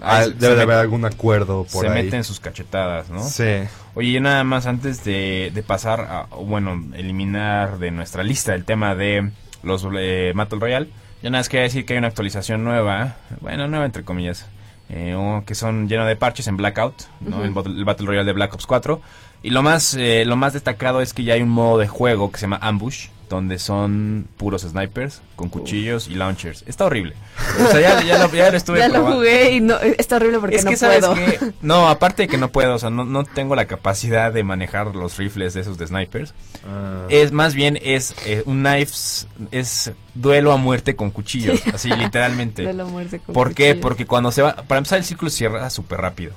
ah, 0.00 0.22
se 0.24 0.30
debe 0.34 0.54
de 0.54 0.62
haber 0.62 0.76
algún 0.78 1.04
acuerdo 1.04 1.64
por 1.64 1.84
Se 1.84 1.88
ahí. 1.90 2.04
meten 2.04 2.22
sus 2.22 2.38
cachetadas, 2.38 3.10
¿no? 3.10 3.24
Sí. 3.24 3.64
Oye, 3.94 4.20
nada 4.20 4.44
más 4.44 4.66
antes 4.66 5.02
de, 5.04 5.50
de 5.52 5.62
pasar 5.64 6.00
a, 6.02 6.26
bueno, 6.36 6.80
eliminar 6.94 7.78
de 7.78 7.90
nuestra 7.90 8.22
lista 8.22 8.54
el 8.54 8.64
tema 8.64 8.94
de 8.94 9.30
los 9.64 9.84
eh, 9.98 10.32
Battle 10.36 10.60
Royale, 10.60 10.86
yo 11.22 11.30
nada 11.30 11.40
más 11.40 11.48
quería 11.48 11.64
decir 11.64 11.84
que 11.84 11.94
hay 11.94 11.98
una 11.98 12.06
actualización 12.06 12.62
nueva, 12.62 13.16
bueno, 13.40 13.66
nueva 13.66 13.84
entre 13.86 14.04
comillas, 14.04 14.46
eh, 14.90 15.42
que 15.46 15.54
son 15.54 15.88
lleno 15.88 16.04
de 16.06 16.16
parches 16.16 16.46
en 16.48 16.56
Blackout, 16.56 16.94
¿no? 17.20 17.44
El, 17.44 17.50
Battle- 17.52 17.74
el 17.76 17.84
Battle 17.84 18.06
Royale 18.06 18.26
de 18.26 18.32
Black 18.32 18.54
Ops 18.54 18.66
4. 18.66 19.00
Y 19.42 19.50
lo 19.50 19.62
más, 19.62 19.94
eh, 19.94 20.24
lo 20.26 20.36
más 20.36 20.52
destacado 20.54 21.00
es 21.00 21.12
que 21.14 21.22
ya 21.24 21.34
hay 21.34 21.42
un 21.42 21.48
modo 21.50 21.78
de 21.78 21.86
juego 21.88 22.30
que 22.32 22.38
se 22.38 22.42
llama 22.46 22.58
Ambush, 22.60 23.08
donde 23.28 23.58
son 23.58 24.26
puros 24.36 24.62
snipers 24.62 25.22
con 25.36 25.48
cuchillos 25.48 26.08
y 26.08 26.14
launchers. 26.14 26.64
Está 26.66 26.84
horrible. 26.86 27.14
O 27.64 27.70
sea, 27.70 27.80
ya, 27.80 28.02
ya 28.02 28.18
lo, 28.18 28.32
ya 28.32 28.50
lo 28.50 28.56
estuve 28.56 28.78
Ya 28.78 28.88
lo 28.88 28.94
probando. 28.94 29.16
jugué 29.16 29.52
y 29.52 29.60
no, 29.60 29.76
está 29.78 30.16
horrible 30.16 30.38
porque 30.38 30.56
Es 30.56 30.64
no 30.64 30.70
que 30.70 30.76
sabes 30.76 30.98
puedo. 31.00 31.14
que 31.14 31.38
no, 31.62 31.88
aparte 31.88 32.22
de 32.22 32.28
que 32.28 32.36
no 32.38 32.50
puedo, 32.50 32.74
o 32.74 32.78
sea, 32.78 32.90
no, 32.90 33.04
no 33.04 33.24
tengo 33.24 33.54
la 33.56 33.66
capacidad 33.66 34.32
de 34.32 34.42
manejar 34.44 34.94
los 34.94 35.16
rifles 35.16 35.54
de 35.54 35.60
esos 35.60 35.76
de 35.78 35.86
snipers. 35.86 36.34
Ah. 36.66 37.06
Es 37.08 37.32
más 37.32 37.54
bien 37.54 37.78
es 37.82 38.14
eh, 38.26 38.42
un 38.46 38.62
knives 38.62 39.26
es 39.50 39.92
duelo 40.14 40.52
a 40.52 40.56
muerte 40.56 40.94
con 40.96 41.10
cuchillos, 41.10 41.60
así 41.74 41.88
literalmente. 41.90 42.62
De 42.62 42.72
la 42.72 42.84
muerte 42.84 43.18
con 43.18 43.32
¿Por 43.34 43.54
qué? 43.54 43.74
Porque 43.74 44.06
cuando 44.06 44.30
se 44.32 44.42
va, 44.42 44.54
para 44.56 44.78
empezar 44.78 44.98
el 44.98 45.04
círculo 45.04 45.30
se 45.30 45.38
cierra 45.38 45.68
súper 45.70 46.00
rápido, 46.00 46.32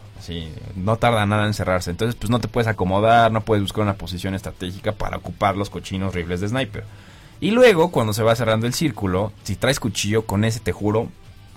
no 0.75 0.97
tarda 0.97 1.25
nada 1.25 1.45
en 1.47 1.53
cerrarse, 1.53 1.91
entonces 1.91 2.15
pues 2.15 2.29
no 2.29 2.39
te 2.39 2.47
puedes 2.47 2.67
acomodar, 2.67 3.31
no 3.31 3.41
puedes 3.41 3.61
buscar 3.63 3.83
una 3.83 3.95
posición 3.95 4.33
estratégica 4.35 4.91
para 4.93 5.17
ocupar 5.17 5.57
los 5.57 5.69
cochinos 5.69 6.13
rifles 6.13 6.41
de 6.41 6.47
sniper. 6.49 6.83
Y 7.39 7.51
luego, 7.51 7.89
cuando 7.91 8.13
se 8.13 8.21
va 8.23 8.35
cerrando 8.35 8.67
el 8.67 8.73
círculo, 8.73 9.31
si 9.43 9.55
traes 9.55 9.79
cuchillo, 9.79 10.25
con 10.27 10.43
ese 10.45 10.59
te 10.59 10.71
juro, 10.71 11.09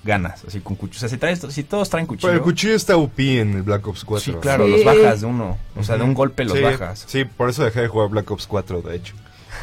ganas, 0.03 0.45
así 0.47 0.61
con 0.61 0.77
cuchillo. 0.77 0.97
O 0.97 1.01
sea, 1.01 1.09
si, 1.09 1.19
traes, 1.19 1.41
si 1.51 1.63
todos 1.63 1.91
traen 1.91 2.07
cuchillo... 2.07 2.29
Pero 2.29 2.39
el 2.39 2.43
cuchillo 2.45 2.75
está 2.75 2.97
UP 2.97 3.19
en 3.19 3.55
el 3.57 3.63
Black 3.63 3.87
Ops 3.87 4.05
4. 4.05 4.33
Sí, 4.33 4.39
claro, 4.41 4.65
Sí. 4.67 4.71
los 4.73 4.85
bajas 4.85 5.21
de 5.21 5.27
uno. 5.27 5.59
O 5.77 5.83
sea, 5.83 5.97
de 5.99 6.05
un 6.05 6.15
golpe 6.15 6.45
los 6.45 6.57
Sí, 6.57 6.63
bajas. 6.63 7.05
Sí, 7.07 7.25
por 7.25 7.51
eso 7.51 7.65
dejé 7.65 7.83
de 7.83 7.89
jugar 7.89 8.09
Black 8.09 8.31
Ops 8.31 8.47
4, 8.47 8.81
de 8.83 8.97
hecho. 8.97 9.15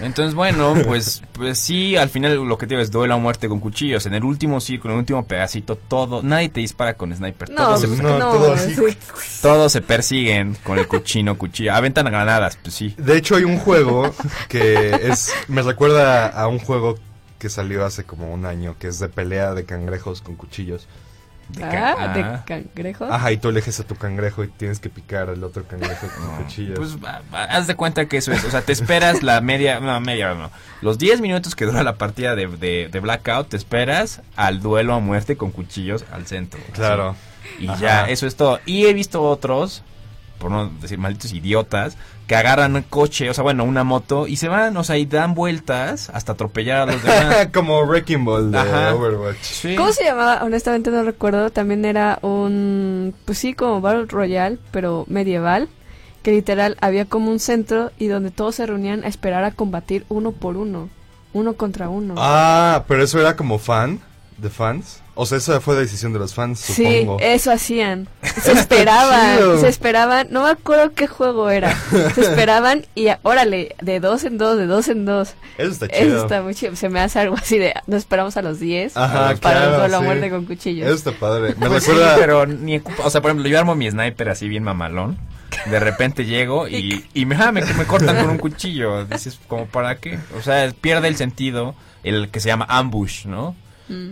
Entonces, 0.02 0.36
bueno, 0.36 0.76
pues, 0.86 1.22
pues 1.34 1.60
sí, 1.60 1.96
al 1.96 2.10
final 2.10 2.36
lo 2.36 2.58
que 2.58 2.68
te 2.68 2.76
digo 2.76 2.82
es 2.82 2.92
duelo 2.92 3.14
a 3.14 3.18
muerte 3.18 3.48
con 3.48 3.60
cuchillos. 3.60 4.06
En 4.06 4.14
el 4.14 4.24
último 4.24 4.60
círculo, 4.60 4.94
en 4.94 4.98
el 4.98 5.02
último 5.02 5.26
pedacito, 5.26 5.76
todo, 5.76 6.22
nadie 6.24 6.50
te 6.50 6.60
dispara 6.60 6.96
con 6.96 7.16
sniper. 7.16 7.50
No, 7.50 7.56
todos, 7.58 7.82
se, 7.82 7.88
pues, 7.88 8.02
no, 8.02 8.18
no, 8.18 8.32
todo 8.32 8.58
sí. 8.58 8.76
todos 9.42 9.72
se 9.72 9.82
persiguen 9.82 10.58
con 10.64 10.80
el 10.80 10.88
cuchino, 10.88 11.38
cuchillo. 11.38 11.74
Aventan 11.74 12.06
granadas, 12.06 12.58
pues 12.62 12.76
sí. 12.76 12.94
De 12.98 13.18
hecho, 13.18 13.36
hay 13.36 13.44
un 13.44 13.58
juego 13.58 14.14
que 14.48 14.90
es. 15.04 15.34
Me 15.48 15.62
recuerda 15.62 16.28
a 16.28 16.48
un 16.48 16.60
juego 16.60 16.98
que 17.42 17.50
salió 17.50 17.86
hace 17.86 18.04
como 18.04 18.32
un 18.32 18.46
año, 18.46 18.76
que 18.80 18.88
es 18.88 19.00
de 19.00 19.10
pelea 19.10 19.54
de 19.54 19.66
cangrejos 19.66 20.22
con 20.22 20.36
cuchillos. 20.36 20.88
De 21.54 21.64
Ah, 21.64 22.14
de 22.14 22.22
ah. 22.22 22.44
cangrejo. 22.46 23.06
Ajá, 23.06 23.32
y 23.32 23.38
tú 23.38 23.50
eliges 23.50 23.80
a 23.80 23.84
tu 23.84 23.96
cangrejo 23.96 24.44
y 24.44 24.48
tienes 24.48 24.80
que 24.80 24.90
picar 24.90 25.30
al 25.30 25.44
otro 25.44 25.64
cangrejo 25.68 26.08
con 26.08 26.26
No, 26.26 26.38
cuchillos. 26.44 26.78
Pues 26.78 26.98
haz 27.32 27.68
de 27.68 27.76
cuenta 27.76 28.06
que 28.08 28.18
eso 28.18 28.32
es. 28.32 28.44
O 28.44 28.52
sea, 28.52 28.62
te 28.62 28.72
esperas 28.74 29.24
la 29.24 29.42
media. 29.42 29.80
No, 29.80 30.00
media 30.00 30.34
no. 30.34 30.50
Los 30.82 30.98
10 30.98 31.22
minutos 31.22 31.56
que 31.56 31.66
dura 31.66 31.84
la 31.84 31.96
partida 31.96 32.36
de, 32.36 32.48
de, 32.48 32.90
de 32.92 33.00
Blackout, 33.00 33.50
te 33.50 33.58
esperas 33.58 34.22
al 34.36 34.62
duelo 34.62 34.94
a 34.94 35.00
muerte 35.00 35.38
con 35.38 35.52
cuchillos 35.52 36.06
al 36.12 36.26
centro. 36.28 36.60
así. 36.64 36.72
claro. 36.74 37.16
Y 37.60 37.68
Ajá. 37.68 37.80
ya, 37.80 38.06
eso 38.10 38.28
es 38.28 38.36
todo. 38.36 38.60
Y 38.66 38.86
he 38.86 38.94
visto 38.94 39.22
otros, 39.24 39.84
por 40.42 40.50
no 40.52 40.70
decir 40.82 40.98
malditos 40.98 41.32
idiotas, 41.34 41.96
que 42.26 42.36
agarran 42.36 42.76
un 42.76 42.82
coche, 42.82 43.30
o 43.30 43.34
sea, 43.34 43.44
bueno, 43.44 43.64
una 43.64 43.84
moto, 43.84 44.26
y 44.26 44.38
se 44.38 44.48
van, 44.48 44.76
o 44.76 44.84
sea, 44.84 44.98
y 44.98 45.06
dan 45.06 45.36
vueltas 45.36 46.10
hasta 46.10 46.32
atropellar 46.32 46.90
a 46.90 46.92
los 46.92 47.04
demás. 47.04 47.48
como 47.54 47.82
Wrecking 47.84 48.26
Ball 48.26 48.52
de 48.52 48.58
Ajá. 48.58 48.96
Overwatch. 48.96 49.42
Sí. 49.42 49.76
¿Cómo 49.76 49.92
se 49.94 50.04
llamaba? 50.04 50.44
Honestamente 50.44 50.90
no 50.90 51.04
recuerdo. 51.04 51.52
También 51.52 51.86
era 51.86 52.18
un, 52.24 53.14
pues 53.26 53.38
sí, 53.38 53.54
como 53.54 53.82
Battle 53.82 54.08
Royale, 54.08 54.58
pero 54.72 55.06
medieval. 55.08 55.70
Que 56.24 56.32
literal 56.32 56.78
había 56.82 57.06
como 57.06 57.32
un 57.32 57.40
centro 57.40 57.92
y 57.98 58.08
donde 58.08 58.32
todos 58.32 58.56
se 58.56 58.66
reunían 58.66 59.04
a 59.04 59.08
esperar 59.08 59.44
a 59.44 59.52
combatir 59.52 60.06
uno 60.10 60.32
por 60.32 60.58
uno. 60.58 60.90
Uno 61.34 61.54
contra 61.54 61.90
uno. 61.90 62.16
Ah, 62.18 62.84
pero 62.88 63.04
eso 63.04 63.20
era 63.20 63.36
como 63.36 63.60
fan, 63.60 64.00
de 64.38 64.50
fans. 64.50 65.01
O 65.14 65.26
sea, 65.26 65.38
esa 65.40 65.60
fue 65.60 65.76
decisión 65.76 66.14
de 66.14 66.20
los 66.20 66.34
fans, 66.34 66.60
sí, 66.60 67.02
supongo. 67.02 67.20
eso 67.20 67.52
hacían. 67.52 68.08
Se 68.42 68.54
esperaban, 68.54 69.60
se 69.60 69.68
esperaban. 69.68 70.28
No 70.32 70.44
me 70.44 70.50
acuerdo 70.52 70.94
qué 70.94 71.06
juego 71.06 71.50
era. 71.50 71.76
Se 72.16 72.22
esperaban 72.22 72.86
y 72.96 73.08
órale, 73.24 73.76
de 73.82 74.00
dos 74.00 74.24
en 74.24 74.38
dos, 74.38 74.58
de 74.58 74.66
dos 74.68 74.88
en 74.88 75.06
dos. 75.06 75.34
Eso 75.58 75.72
está 75.72 75.86
Eso 75.88 76.04
chido. 76.06 76.22
está 76.24 76.42
muy 76.42 76.56
chido. 76.56 76.76
Se 76.78 76.88
me 76.90 77.02
hace 77.02 77.20
algo 77.20 77.36
así 77.36 77.58
de, 77.58 77.74
nos 77.88 78.00
esperamos 78.00 78.38
a 78.38 78.42
los 78.42 78.60
10 78.60 78.96
Ajá, 78.96 79.36
para 79.36 79.36
claro, 79.60 79.72
el 79.74 79.80
duelo 79.80 79.98
a 79.98 80.00
sí. 80.00 80.06
muerte 80.06 80.30
con 80.30 80.46
cuchillos. 80.46 80.86
Eso 80.88 80.96
está 80.96 81.12
padre. 81.12 81.56
Me 81.60 81.68
Pues 81.68 81.84
sí, 81.84 81.92
recuerda. 81.92 82.16
pero 82.18 82.46
ni 82.48 82.78
o 83.04 83.10
sea, 83.10 83.22
por 83.22 83.32
ejemplo, 83.32 83.50
yo 83.50 83.60
armo 83.60 83.76
mi 83.76 83.92
sniper 83.92 84.30
así 84.30 84.48
bien 84.48 84.64
mamalón. 84.64 85.18
De 85.70 85.80
repente 85.82 86.24
llego 86.26 86.68
y, 86.70 87.06
y 87.14 87.26
me, 87.26 87.36
ah, 87.36 87.52
me, 87.52 87.62
me 87.66 87.86
cortan 87.86 88.16
con 88.16 88.30
un 88.30 88.38
cuchillo. 88.38 89.04
Dices, 89.06 89.40
¿como 89.48 89.66
para 89.66 89.98
qué? 89.98 90.18
O 90.38 90.42
sea, 90.42 90.72
pierde 90.80 91.10
el 91.10 91.18
sentido 91.18 91.76
el 92.04 92.30
que 92.30 92.40
se 92.40 92.48
llama 92.48 92.66
ambush, 92.70 93.26
¿no? 93.26 93.56
Mm. 93.90 94.12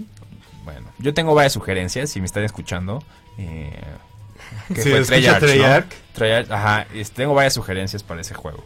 Bueno, 0.63 0.87
yo 0.99 1.13
tengo 1.13 1.33
varias 1.35 1.53
sugerencias, 1.53 2.09
si 2.09 2.19
me 2.19 2.25
están 2.25 2.43
escuchando. 2.43 3.03
Eh, 3.37 3.71
¿qué 4.73 4.81
Sí, 4.81 4.89
fue? 4.91 5.01
Treyarch, 5.03 5.41
¿no? 5.41 5.83
Treyarch. 6.13 6.51
Ajá, 6.51 6.87
tengo 7.13 7.33
varias 7.33 7.53
sugerencias 7.53 8.03
para 8.03 8.21
ese 8.21 8.33
juego. 8.33 8.63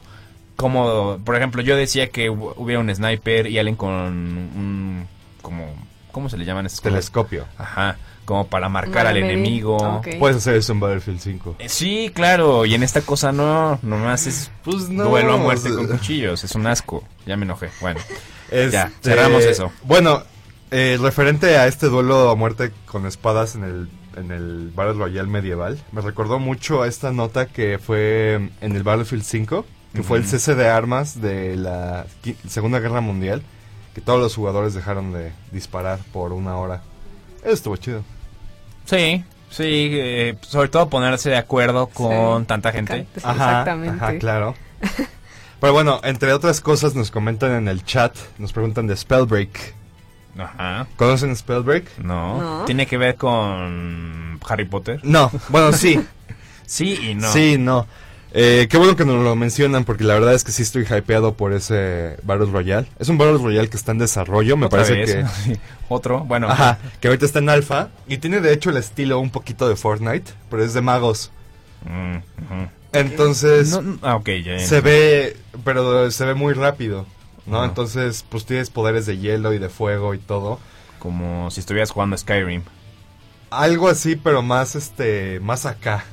Como, 0.56 1.17
por 1.25 1.36
ejemplo, 1.36 1.62
yo 1.62 1.75
decía 1.75 2.10
que 2.10 2.29
hu- 2.29 2.53
hubiera 2.58 2.79
un 2.79 2.93
sniper 2.93 3.47
y 3.47 3.58
alguien 3.58 3.75
con 3.75 3.89
un, 3.91 5.08
como, 5.41 5.73
¿cómo 6.12 6.29
se 6.29 6.38
le 6.38 6.45
llaman 6.45 6.65
cosas? 6.65 6.82
Telescopio. 6.82 7.45
Ajá, 7.58 7.97
como 8.25 8.47
para 8.47 8.69
marcar 8.69 9.08
al 9.08 9.17
enemigo. 9.17 9.77
Ok. 9.77 10.10
Puedes 10.19 10.38
hacer 10.38 10.56
eso 10.56 10.71
en 10.73 10.79
Battlefield 10.79 11.19
5. 11.19 11.56
Eh, 11.60 11.69
Sí, 11.69 12.12
claro, 12.13 12.65
y 12.65 12.75
en 12.75 12.84
esta 12.84 13.01
cosa 13.01 13.32
no, 13.32 13.79
nomás 13.82 14.27
es 14.27 14.51
Pues 14.63 14.89
no. 14.89 15.06
duelo 15.06 15.34
a 15.34 15.38
muerte 15.38 15.73
con 15.73 15.88
cuchillos, 15.88 16.43
es 16.43 16.53
un 16.56 16.67
asco, 16.67 17.03
ya 17.25 17.36
me 17.36 17.45
enojé, 17.45 17.69
bueno. 17.82 17.99
Este, 18.51 18.71
Ya, 18.73 18.91
cerramos 19.01 19.43
eso. 19.45 19.71
Bueno, 19.84 20.21
eh, 20.73 20.97
referente 20.99 21.57
a 21.57 21.67
este 21.67 21.88
duelo 21.88 22.29
a 22.29 22.36
muerte 22.36 22.71
con 22.86 23.05
espadas 23.05 23.55
en 23.55 23.63
el, 23.63 23.89
en 24.17 24.31
el 24.31 24.71
Battle 24.75 24.93
Royale 24.93 25.29
medieval, 25.29 25.79
me 25.91 26.01
recordó 26.01 26.39
mucho 26.39 26.81
a 26.81 26.88
esta 26.88 27.12
nota 27.12 27.45
que 27.47 27.79
fue 27.79 28.49
en 28.62 28.75
el 28.75 28.83
Battlefield 28.83 29.23
5, 29.23 29.65
que 29.93 30.03
fue 30.03 30.17
el 30.17 30.25
cese 30.25 30.55
de 30.55 30.67
armas 30.67 31.21
de 31.21 31.55
la 31.55 32.05
Segunda 32.47 32.79
Guerra 32.79 32.99
Mundial, 33.01 33.43
que 33.93 34.01
todos 34.01 34.19
los 34.19 34.36
jugadores 34.36 34.73
dejaron 34.73 35.13
de 35.13 35.31
disparar 35.51 35.99
por 36.12 36.33
una 36.33 36.57
hora. 36.57 36.81
Eso 37.43 37.53
estuvo 37.53 37.77
chido. 37.77 38.03
Sí, 38.86 39.23
sí, 39.51 39.89
eh, 39.93 40.36
sobre 40.41 40.69
todo 40.69 40.89
ponerse 40.89 41.29
de 41.29 41.38
acuerdo 41.38 41.88
con 41.88 42.41
Sí. 42.41 42.47
tanta 42.47 42.71
gente. 42.71 43.05
Exactamente. 43.15 44.03
Ajá, 44.03 44.17
claro. 44.17 44.55
Pero 45.59 45.71
bueno, 45.73 46.01
entre 46.03 46.33
otras 46.33 46.59
cosas 46.59 46.95
nos 46.95 47.12
comentan 47.12 47.51
en 47.51 47.67
el 47.67 47.86
chat, 47.86 48.15
nos 48.39 48.51
preguntan 48.51 48.88
de 48.88 48.97
Spellbreak. 48.97 49.75
Ajá. 50.38 50.88
¿Conocen 50.96 51.36
Spellbreak? 51.36 52.00
No. 52.00 52.41
No. 52.41 52.65
¿Tiene 52.65 52.88
que 52.88 52.98
ver 52.98 53.15
con 53.15 54.39
Harry 54.48 54.65
Potter? 54.65 55.00
No, 55.04 55.32
bueno, 55.50 55.72
sí. 55.74 56.00
Sí 56.65 56.98
y 57.12 57.13
no. 57.15 57.32
Sí, 57.32 57.58
no. 57.60 57.86
Eh, 58.32 58.67
qué 58.67 58.78
bueno 58.78 58.96
que 58.96 59.06
nos 59.06 59.24
lo 59.24 59.36
mencionan 59.36 59.84
porque 59.84 60.04
la 60.06 60.15
verdad 60.15 60.34
es 60.34 60.43
que 60.43 60.52
sí 60.52 60.63
estoy 60.63 60.86
hypeado 60.89 61.36
por 61.36 61.54
ese 61.54 62.17
Battle 62.24 62.48
Royale. 62.52 62.88
Es 62.98 63.10
un 63.10 63.19
Battle 63.19 63.38
Royale 63.38 63.69
que 63.69 63.78
está 63.78 63.91
en 63.91 64.00
desarrollo, 64.00 64.58
me 64.58 64.65
¿Otra 64.65 64.80
parece 64.84 64.96
vez? 64.96 65.13
que... 65.13 65.26
Sí. 65.54 65.60
Otro, 65.89 66.22
bueno. 66.22 66.50
Ajá, 66.50 66.80
que 67.00 67.10
ahorita 67.10 67.28
está 67.28 67.39
en 67.39 67.50
alfa 67.50 67.89
y 68.08 68.17
tiene 68.17 68.39
de 68.41 68.54
hecho 68.54 68.72
el 68.72 68.78
estilo 68.78 69.19
un 69.19 69.30
poquito 69.30 69.69
de 69.69 69.76
Fortnite, 69.76 70.32
pero 70.50 70.63
es 70.63 70.74
de 70.74 70.82
magos. 70.82 71.32
Mm. 71.86 72.63
Entonces 72.93 73.69
No, 73.72 73.82
no, 73.82 74.00
ah, 74.02 74.15
ok, 74.15 74.30
ya. 74.43 74.60
se 74.60 74.82
ve, 74.82 75.38
pero 75.63 76.10
se 76.10 76.26
ve 76.26 76.34
muy 76.34 76.54
rápido, 76.54 77.06
¿no? 77.45 77.58
Ajá. 77.58 77.65
Entonces, 77.65 78.25
pues 78.29 78.45
tienes 78.45 78.69
poderes 78.69 79.06
de 79.06 79.17
hielo 79.17 79.53
y 79.53 79.60
de 79.60 79.69
fuego 79.69 80.13
y 80.13 80.19
todo. 80.19 80.60
Como 80.99 81.51
si 81.51 81.60
estuvieras 81.60 81.91
jugando 81.91 82.17
Skyrim. 82.17 82.63
Algo 83.49 83.89
así, 83.89 84.15
pero 84.15 84.41
más 84.41 84.75
este, 84.75 85.39
más 85.41 85.65
acá. 85.65 86.06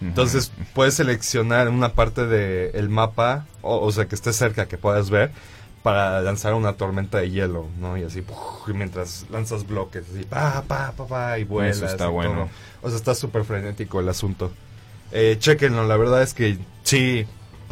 Entonces 0.00 0.52
puedes 0.74 0.94
seleccionar 0.94 1.68
una 1.68 1.90
parte 1.90 2.26
del 2.26 2.88
mapa, 2.90 3.46
o, 3.62 3.78
o 3.78 3.90
sea, 3.90 4.06
que 4.06 4.14
esté 4.14 4.32
cerca, 4.32 4.66
que 4.66 4.76
puedas 4.76 5.08
ver, 5.08 5.30
para 5.82 6.20
lanzar 6.22 6.54
una 6.54 6.74
tormenta 6.74 7.18
de 7.18 7.30
hielo, 7.30 7.68
¿no? 7.78 7.96
Y 7.96 8.04
así, 8.04 8.22
¡puf! 8.22 8.36
y 8.68 8.72
mientras 8.72 9.26
lanzas 9.30 9.66
bloques, 9.66 10.04
así, 10.10 10.24
pa, 10.24 10.62
pa, 10.66 10.92
pa, 10.96 11.06
pa, 11.06 11.38
y 11.38 11.44
vuelas. 11.44 11.76
Eso 11.76 11.86
está 11.86 12.06
y 12.06 12.10
bueno. 12.10 12.34
todo. 12.34 12.48
O 12.82 12.88
sea, 12.88 12.96
está 12.96 13.14
súper 13.14 13.44
frenético 13.44 14.00
el 14.00 14.08
asunto. 14.08 14.52
Eh, 15.12 15.36
chequenlo, 15.38 15.86
la 15.86 15.96
verdad 15.96 16.22
es 16.22 16.34
que 16.34 16.58
sí, 16.82 17.26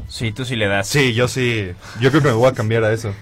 Sí, 0.09 0.32
tú 0.32 0.44
sí 0.44 0.57
le 0.57 0.66
das. 0.68 0.86
sí, 0.88 1.14
yo 1.14 1.28
sí, 1.28 1.72
yo 2.00 2.11
creo 2.11 2.22
que 2.22 2.28
me 2.28 2.34
voy 2.34 2.48
a 2.48 2.53
cambiar 2.55 2.84
a 2.84 2.92
eso. 2.92 3.12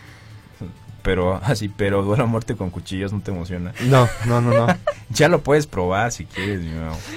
Pero 1.02 1.36
así, 1.42 1.68
pero 1.68 2.02
duelo 2.02 2.24
a 2.24 2.26
muerte 2.26 2.56
con 2.56 2.70
cuchillos 2.70 3.12
no 3.12 3.20
te 3.20 3.30
emociona. 3.30 3.72
No, 3.82 4.08
no, 4.26 4.40
no, 4.40 4.66
no. 4.66 4.76
Ya 5.10 5.28
lo 5.28 5.40
puedes 5.42 5.66
probar 5.66 6.12
si 6.12 6.24
quieres, 6.24 6.60
mi. 6.60 6.70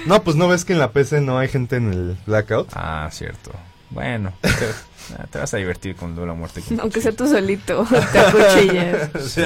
No, 0.06 0.22
pues 0.22 0.36
no 0.36 0.48
ves 0.48 0.64
que 0.64 0.72
en 0.72 0.78
la 0.80 0.90
PC 0.90 1.20
no 1.20 1.38
hay 1.38 1.48
gente 1.48 1.76
en 1.76 1.92
el 1.92 2.16
blackout. 2.26 2.68
Ah, 2.74 3.08
cierto. 3.12 3.52
Bueno, 3.90 4.32
te, 4.40 4.48
ah, 5.16 5.26
te 5.30 5.38
vas 5.38 5.54
a 5.54 5.58
divertir 5.58 5.94
con 5.94 6.16
Duelo 6.16 6.32
a 6.32 6.34
Muerte. 6.34 6.60
con 6.62 6.80
Aunque 6.80 7.00
sea 7.00 7.12
tú 7.12 7.28
solito, 7.28 7.86
te 8.10 8.18
acuchillas. 8.18 9.10
Sí. 9.28 9.42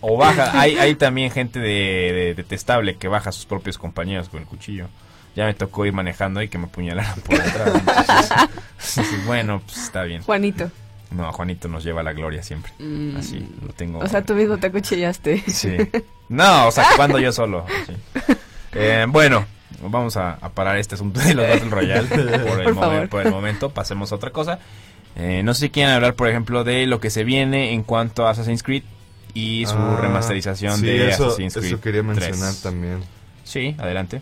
O 0.00 0.16
baja, 0.16 0.60
hay, 0.60 0.76
hay 0.78 0.94
también 0.94 1.32
gente 1.32 1.58
de, 1.58 1.68
de- 1.68 2.34
detestable 2.36 2.96
que 2.96 3.08
baja 3.08 3.30
a 3.30 3.32
sus 3.32 3.46
propios 3.46 3.78
compañeros 3.78 4.28
con 4.28 4.40
el 4.40 4.46
cuchillo. 4.46 4.86
Ya 5.36 5.44
me 5.46 5.54
tocó 5.54 5.86
ir 5.86 5.92
manejando 5.92 6.42
y 6.42 6.48
que 6.48 6.58
me 6.58 6.64
apuñalaran 6.66 7.20
por 7.20 7.42
detrás. 7.42 7.74
Entonces, 7.74 9.06
bueno, 9.26 9.62
pues 9.64 9.78
está 9.78 10.02
bien. 10.04 10.22
Juanito. 10.22 10.70
No, 11.10 11.32
Juanito 11.32 11.68
nos 11.68 11.84
lleva 11.84 12.00
a 12.00 12.04
la 12.04 12.12
gloria 12.12 12.42
siempre. 12.42 12.72
Así, 13.16 13.48
lo 13.64 13.72
tengo. 13.72 14.00
O 14.00 14.08
sea, 14.08 14.22
tú 14.22 14.34
mismo 14.34 14.58
te 14.58 14.66
acuchillaste. 14.66 15.42
Sí. 15.46 15.76
No, 16.28 16.68
o 16.68 16.70
sea, 16.70 16.84
cuando 16.96 17.18
yo 17.18 17.32
solo. 17.32 17.64
sí. 17.86 17.94
Eh, 18.72 19.06
bueno, 19.08 19.46
vamos 19.82 20.16
a, 20.18 20.32
a 20.34 20.50
parar 20.50 20.76
este 20.76 20.96
asunto 20.96 21.20
de 21.20 21.32
los 21.34 21.48
Battle 21.48 21.70
Royale 21.70 22.06
por 22.08 22.20
el, 22.20 22.74
Por 22.74 23.08
por 23.08 23.26
el 23.26 23.30
momento. 23.32 23.70
Pasemos 23.70 24.12
a 24.12 24.16
otra 24.16 24.30
cosa. 24.30 24.58
Eh, 25.16 25.42
no 25.42 25.54
sé 25.54 25.60
si 25.66 25.70
quieren 25.70 25.94
hablar, 25.94 26.14
por 26.14 26.28
ejemplo, 26.28 26.64
de 26.64 26.86
lo 26.86 27.00
que 27.00 27.08
se 27.10 27.24
viene 27.24 27.72
en 27.72 27.82
cuanto 27.82 28.26
a 28.26 28.30
Assassin's 28.30 28.62
Creed 28.62 28.82
y 29.34 29.64
su 29.66 29.76
Ah, 29.76 29.98
remasterización 30.02 30.78
sí, 30.78 30.86
de 30.86 31.08
eso, 31.10 31.26
Assassin's 31.28 31.54
Creed. 31.54 31.66
Eso 31.66 31.80
quería 31.80 32.02
mencionar 32.02 32.50
3. 32.50 32.62
también. 32.62 32.98
Sí, 33.44 33.74
adelante. 33.78 34.20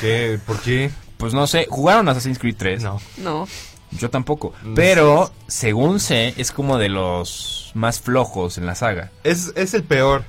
¿Qué? 0.00 0.38
¿Por 0.46 0.60
qué? 0.60 0.90
Pues 1.16 1.32
no 1.34 1.46
sé, 1.46 1.66
¿jugaron 1.70 2.08
Assassin's 2.08 2.38
Creed 2.38 2.56
3? 2.58 2.82
No. 2.82 3.00
No. 3.18 3.48
Yo 3.92 4.10
tampoco. 4.10 4.52
No 4.64 4.74
Pero, 4.74 5.30
según 5.46 6.00
sé, 6.00 6.34
es 6.36 6.50
como 6.50 6.78
de 6.78 6.88
los 6.88 7.70
más 7.74 8.00
flojos 8.00 8.58
en 8.58 8.66
la 8.66 8.74
saga. 8.74 9.10
Es, 9.22 9.52
es 9.56 9.72
el 9.74 9.84
peor. 9.84 10.24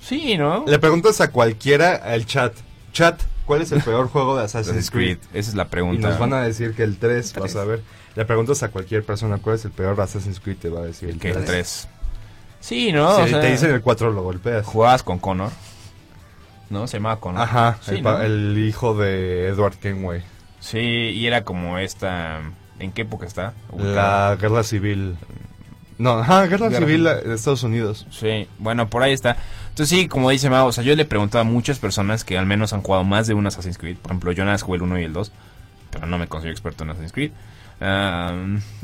Sí, 0.00 0.38
¿no? 0.38 0.64
Le 0.66 0.78
preguntas 0.78 1.20
a 1.20 1.30
cualquiera 1.30 1.94
al 1.96 2.24
chat. 2.26 2.54
Chat, 2.92 3.20
¿cuál 3.46 3.62
es 3.62 3.72
el 3.72 3.82
peor 3.82 4.08
juego 4.12 4.36
de 4.38 4.44
Assassin's 4.44 4.90
Creed? 4.90 5.18
Creed. 5.18 5.38
Esa 5.38 5.50
es 5.50 5.56
la 5.56 5.64
Y 5.64 5.66
pregunta. 5.66 6.08
nos 6.08 6.18
van 6.18 6.32
a 6.32 6.42
decir 6.42 6.74
que 6.74 6.84
el 6.84 6.98
3, 6.98 7.32
Tres. 7.32 7.42
vas 7.42 7.56
a 7.56 7.64
ver. 7.64 7.82
Le 8.14 8.24
preguntas 8.24 8.62
a 8.62 8.68
cualquier 8.68 9.04
persona 9.04 9.38
cuál 9.38 9.56
es 9.56 9.64
el 9.64 9.70
peor 9.72 10.00
Assassin's 10.00 10.40
Creed, 10.40 10.56
te 10.58 10.68
va 10.68 10.80
a 10.80 10.84
decir 10.84 11.10
el 11.10 11.18
que 11.18 11.28
el 11.28 11.34
3. 11.34 11.46
3. 11.46 11.88
Sí, 12.60 12.92
¿no? 12.92 13.16
Si 13.16 13.22
O 13.22 13.26
sea, 13.28 13.40
te 13.40 13.50
dicen 13.50 13.70
el 13.72 13.80
4 13.82 14.12
lo 14.12 14.22
golpeas. 14.22 14.64
jugabas 14.66 15.02
con 15.02 15.18
Connor. 15.18 15.50
¿No? 16.70 16.86
Se 16.86 16.96
llamaba 16.98 17.20
Connor. 17.20 17.42
Ajá, 17.42 17.78
Sí, 17.82 17.96
el, 17.96 18.02
pa- 18.02 18.18
¿no? 18.18 18.22
el 18.22 18.56
hijo 18.66 18.94
de 18.96 19.48
Edward 19.48 19.74
Kenway. 19.76 20.22
Sí, 20.60 20.78
y 20.78 21.26
era 21.26 21.42
como 21.44 21.78
esta... 21.78 22.40
¿En 22.78 22.92
qué 22.92 23.02
época 23.02 23.26
está? 23.26 23.52
La 23.76 24.36
guerra 24.40 24.62
civil. 24.62 25.16
No, 25.98 26.12
ajá, 26.20 26.46
guerra, 26.46 26.68
Guerra 26.70 26.86
civil 26.86 27.04
de 27.04 27.34
Estados 27.34 27.62
Unidos. 27.62 28.06
Sí, 28.10 28.48
bueno, 28.58 28.88
por 28.88 29.02
ahí 29.02 29.12
está. 29.12 29.36
Entonces 29.68 29.88
sí, 29.98 30.08
como 30.08 30.30
dice 30.30 30.48
Mao, 30.48 30.66
o 30.68 30.72
sea, 30.72 30.82
yo 30.82 30.96
le 30.96 31.02
he 31.02 31.06
preguntado 31.06 31.42
a 31.42 31.44
muchas 31.44 31.78
personas 31.78 32.24
que 32.24 32.38
al 32.38 32.46
menos 32.46 32.72
han 32.72 32.80
jugado 32.82 33.04
más 33.04 33.26
de 33.26 33.34
un 33.34 33.46
Assassin's 33.46 33.76
Creed. 33.76 33.98
Por 33.98 34.12
ejemplo, 34.12 34.32
yo 34.32 34.44
nada 34.44 34.54
más 34.54 34.62
jugué 34.62 34.76
el 34.76 34.82
1 34.82 34.98
y 35.00 35.04
el 35.04 35.12
2, 35.12 35.30
pero 35.90 36.06
no 36.06 36.16
me 36.16 36.26
considero 36.26 36.52
experto 36.52 36.84
en 36.84 36.90
Assassin's 36.90 37.12
Creed. 37.12 37.32
Ah, 37.82 38.32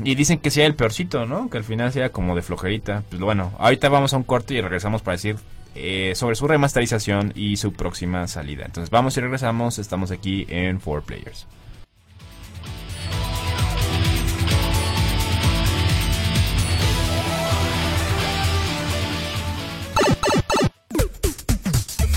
y 0.03 0.13
dicen 0.13 0.37
que 0.37 0.51
sea 0.51 0.67
el 0.67 0.75
peorcito, 0.75 1.25
¿no? 1.25 1.49
Que 1.49 1.57
al 1.57 1.63
final 1.63 1.91
sea 1.91 2.11
como 2.11 2.35
de 2.35 2.43
flojerita. 2.43 3.01
Pues 3.09 3.19
bueno, 3.19 3.51
ahorita 3.57 3.89
vamos 3.89 4.13
a 4.13 4.17
un 4.17 4.23
corte 4.23 4.53
y 4.53 4.61
regresamos 4.61 5.01
para 5.01 5.13
decir 5.13 5.37
eh, 5.75 6.13
sobre 6.15 6.35
su 6.35 6.47
remasterización 6.47 7.33
y 7.35 7.57
su 7.57 7.73
próxima 7.73 8.27
salida. 8.27 8.65
Entonces 8.65 8.89
vamos 8.89 9.17
y 9.17 9.21
regresamos, 9.21 9.79
estamos 9.79 10.11
aquí 10.11 10.45
en 10.49 10.79
4 10.79 11.05
Players. 11.05 11.47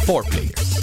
Four 0.06 0.24
Players. 0.24 0.80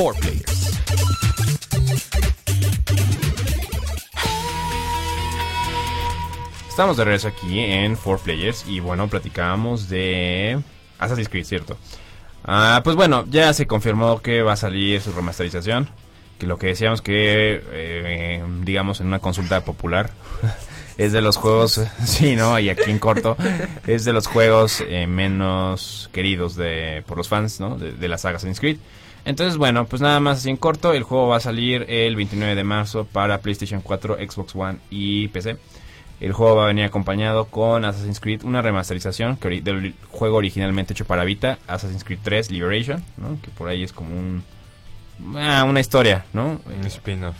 4 0.00 0.18
Players. 0.18 0.80
Estamos 6.70 6.96
de 6.96 7.04
regreso 7.04 7.28
aquí 7.28 7.58
en 7.60 7.96
4 7.96 8.24
Players 8.24 8.64
y 8.66 8.80
bueno, 8.80 9.08
platicábamos 9.08 9.90
de 9.90 10.58
Assassin's 10.98 11.28
Creed, 11.28 11.44
¿cierto? 11.44 11.76
Ah, 12.46 12.80
pues 12.82 12.96
bueno, 12.96 13.26
ya 13.28 13.52
se 13.52 13.66
confirmó 13.66 14.22
que 14.22 14.40
va 14.40 14.54
a 14.54 14.56
salir 14.56 15.02
su 15.02 15.12
remasterización, 15.12 15.90
que 16.38 16.46
lo 16.46 16.56
que 16.56 16.68
decíamos 16.68 17.02
que, 17.02 17.62
eh, 17.70 18.42
digamos, 18.62 19.02
en 19.02 19.08
una 19.08 19.18
consulta 19.18 19.66
popular, 19.66 20.12
es 20.96 21.12
de 21.12 21.20
los 21.20 21.36
juegos, 21.36 21.78
sí, 22.06 22.36
¿no? 22.36 22.58
Y 22.58 22.70
aquí 22.70 22.90
en 22.90 23.00
corto, 23.00 23.36
es 23.86 24.06
de 24.06 24.14
los 24.14 24.28
juegos 24.28 24.82
eh, 24.88 25.06
menos 25.06 26.08
queridos 26.14 26.56
de 26.56 27.04
por 27.06 27.18
los 27.18 27.28
fans, 27.28 27.60
¿no? 27.60 27.76
De, 27.76 27.92
de 27.92 28.08
la 28.08 28.16
saga 28.16 28.36
Assassin's 28.36 28.60
Creed. 28.60 28.78
Entonces, 29.24 29.56
bueno, 29.56 29.86
pues 29.86 30.00
nada 30.02 30.20
más 30.20 30.38
así 30.38 30.50
en 30.50 30.56
corto, 30.56 30.92
el 30.92 31.02
juego 31.02 31.28
va 31.28 31.36
a 31.36 31.40
salir 31.40 31.84
el 31.88 32.16
29 32.16 32.54
de 32.54 32.64
marzo 32.64 33.04
para 33.04 33.38
PlayStation 33.38 33.80
4, 33.80 34.16
Xbox 34.16 34.54
One 34.54 34.78
y 34.90 35.28
PC. 35.28 35.56
El 36.20 36.32
juego 36.32 36.56
va 36.56 36.64
a 36.64 36.66
venir 36.66 36.84
acompañado 36.84 37.46
con 37.46 37.84
Assassin's 37.84 38.20
Creed, 38.20 38.44
una 38.44 38.60
remasterización 38.60 39.36
que 39.36 39.62
del 39.62 39.94
juego 40.10 40.36
originalmente 40.36 40.92
hecho 40.92 41.06
para 41.06 41.24
Vita, 41.24 41.58
Assassin's 41.66 42.04
Creed 42.04 42.18
3 42.22 42.50
Liberation, 42.50 43.02
¿no? 43.16 43.40
Que 43.40 43.48
por 43.50 43.68
ahí 43.68 43.82
es 43.82 43.92
como 43.92 44.10
un 44.10 44.42
ah, 45.36 45.64
una 45.66 45.80
historia, 45.80 46.26
¿no? 46.34 46.60
Un 46.66 46.86
spin-off. 46.86 47.36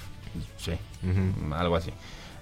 Sí, 0.56 0.72
algo 1.52 1.76
así. 1.76 1.90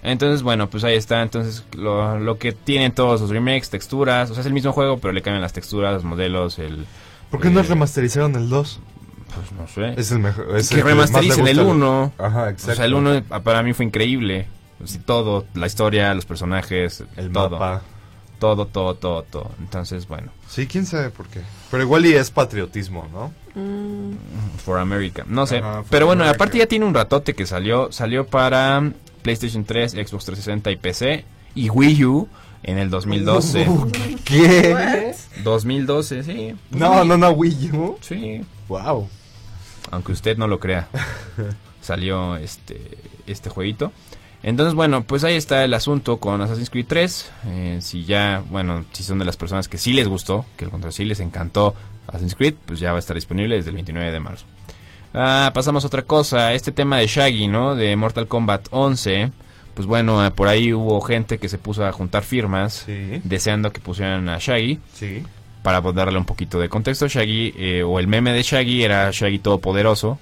Entonces, 0.02 0.42
bueno, 0.42 0.70
pues 0.70 0.84
ahí 0.84 0.94
está. 0.94 1.22
Entonces, 1.22 1.64
lo, 1.76 2.18
lo 2.18 2.38
que 2.38 2.52
tienen 2.52 2.92
todos 2.92 3.20
los 3.20 3.30
remakes, 3.30 3.70
texturas, 3.70 4.30
o 4.30 4.34
sea, 4.34 4.42
es 4.42 4.46
el 4.46 4.52
mismo 4.52 4.72
juego, 4.72 4.98
pero 4.98 5.12
le 5.12 5.22
cambian 5.22 5.42
las 5.42 5.52
texturas, 5.52 5.92
los 5.92 6.04
modelos, 6.04 6.58
el... 6.58 6.86
¿Por 7.30 7.40
qué 7.40 7.50
no 7.50 7.60
eh, 7.60 7.64
remasterizaron 7.64 8.36
el 8.36 8.48
2? 8.48 8.80
Pues 9.34 9.52
no 9.52 9.66
sé. 9.68 10.00
Es 10.00 10.10
el 10.10 10.18
mejor. 10.20 10.56
Es 10.56 10.68
que 10.70 10.82
remastericen 10.82 11.46
el 11.46 11.56
gusta. 11.58 11.72
1. 11.72 12.12
Ajá, 12.18 12.50
exacto. 12.50 12.72
O 12.72 12.74
sea, 12.76 12.84
el 12.86 12.94
1 12.94 13.22
para 13.42 13.62
mí 13.62 13.72
fue 13.72 13.84
increíble. 13.84 14.46
Todo, 15.06 15.44
la 15.54 15.66
historia, 15.66 16.14
los 16.14 16.24
personajes, 16.24 17.02
El 17.16 17.30
todo. 17.32 17.50
mapa. 17.50 17.82
Todo, 18.38 18.66
todo, 18.66 18.94
todo, 18.94 19.22
todo. 19.24 19.50
Entonces, 19.58 20.06
bueno, 20.06 20.30
Sí, 20.48 20.68
quién 20.68 20.86
sabe 20.86 21.10
por 21.10 21.26
qué. 21.26 21.40
Pero 21.72 21.82
igual 21.82 22.06
y 22.06 22.12
es 22.14 22.30
patriotismo, 22.30 23.08
¿no? 23.12 23.32
Mm, 23.60 24.12
For 24.64 24.78
America. 24.78 25.24
No 25.26 25.44
sé. 25.46 25.58
Ajá, 25.58 25.82
Pero 25.90 26.06
bueno, 26.06 26.22
America. 26.22 26.36
aparte 26.36 26.58
ya 26.58 26.66
tiene 26.66 26.84
un 26.86 26.94
ratote 26.94 27.34
que 27.34 27.44
salió. 27.46 27.90
Salió 27.90 28.26
para 28.26 28.92
PlayStation 29.22 29.64
3, 29.64 29.90
Xbox 29.92 30.24
360 30.26 30.70
y 30.70 30.76
PC. 30.76 31.24
Y 31.56 31.68
Wii 31.70 32.04
U 32.04 32.28
en 32.62 32.78
el 32.78 32.88
2012. 32.90 33.66
¿Qué? 34.24 35.12
2012, 35.42 36.22
sí. 36.22 36.54
No, 36.70 37.04
no, 37.04 37.16
no, 37.16 37.30
Wii 37.30 37.70
U. 37.72 37.98
Sí. 38.00 38.40
Wow. 38.68 39.08
Aunque 39.90 40.12
usted 40.12 40.36
no 40.36 40.46
lo 40.46 40.58
crea. 40.60 40.88
salió 41.80 42.36
este, 42.36 42.98
este 43.26 43.50
jueguito. 43.50 43.92
Entonces, 44.42 44.74
bueno, 44.74 45.02
pues 45.02 45.24
ahí 45.24 45.34
está 45.34 45.64
el 45.64 45.74
asunto 45.74 46.18
con 46.18 46.40
Assassin's 46.40 46.70
Creed 46.70 46.86
3. 46.88 47.30
Eh, 47.46 47.78
si 47.80 48.04
ya, 48.04 48.42
bueno, 48.50 48.84
si 48.92 49.02
son 49.02 49.18
de 49.18 49.24
las 49.24 49.36
personas 49.36 49.68
que 49.68 49.78
sí 49.78 49.92
les 49.92 50.06
gustó, 50.06 50.44
que 50.56 50.64
el 50.64 50.70
contra 50.70 50.92
sí 50.92 51.04
les 51.04 51.20
encantó 51.20 51.74
Assassin's 52.06 52.34
Creed, 52.36 52.54
pues 52.66 52.78
ya 52.78 52.90
va 52.92 52.96
a 52.96 53.00
estar 53.00 53.14
disponible 53.16 53.56
desde 53.56 53.70
el 53.70 53.74
29 53.74 54.12
de 54.12 54.20
marzo. 54.20 54.46
Ah, 55.14 55.50
pasamos 55.54 55.82
a 55.84 55.86
otra 55.88 56.02
cosa, 56.02 56.52
este 56.52 56.70
tema 56.70 56.98
de 56.98 57.06
Shaggy, 57.06 57.48
¿no? 57.48 57.74
De 57.74 57.96
Mortal 57.96 58.28
Kombat 58.28 58.68
11. 58.70 59.32
Pues 59.74 59.86
bueno, 59.86 60.24
eh, 60.24 60.30
por 60.30 60.48
ahí 60.48 60.72
hubo 60.72 61.00
gente 61.00 61.38
que 61.38 61.48
se 61.48 61.56
puso 61.58 61.84
a 61.86 61.92
juntar 61.92 62.22
firmas 62.22 62.82
Sí. 62.86 63.20
deseando 63.24 63.72
que 63.72 63.80
pusieran 63.80 64.28
a 64.28 64.38
Shaggy 64.38 64.78
Sí. 64.92 65.22
Para 65.62 65.80
darle 65.80 66.18
un 66.18 66.24
poquito 66.24 66.58
de 66.58 66.68
contexto, 66.68 67.08
Shaggy, 67.08 67.54
eh, 67.56 67.82
o 67.82 67.98
el 67.98 68.06
meme 68.06 68.32
de 68.32 68.42
Shaggy 68.42 68.82
era 68.84 69.10
Shaggy 69.12 69.38
Todopoderoso, 69.38 70.18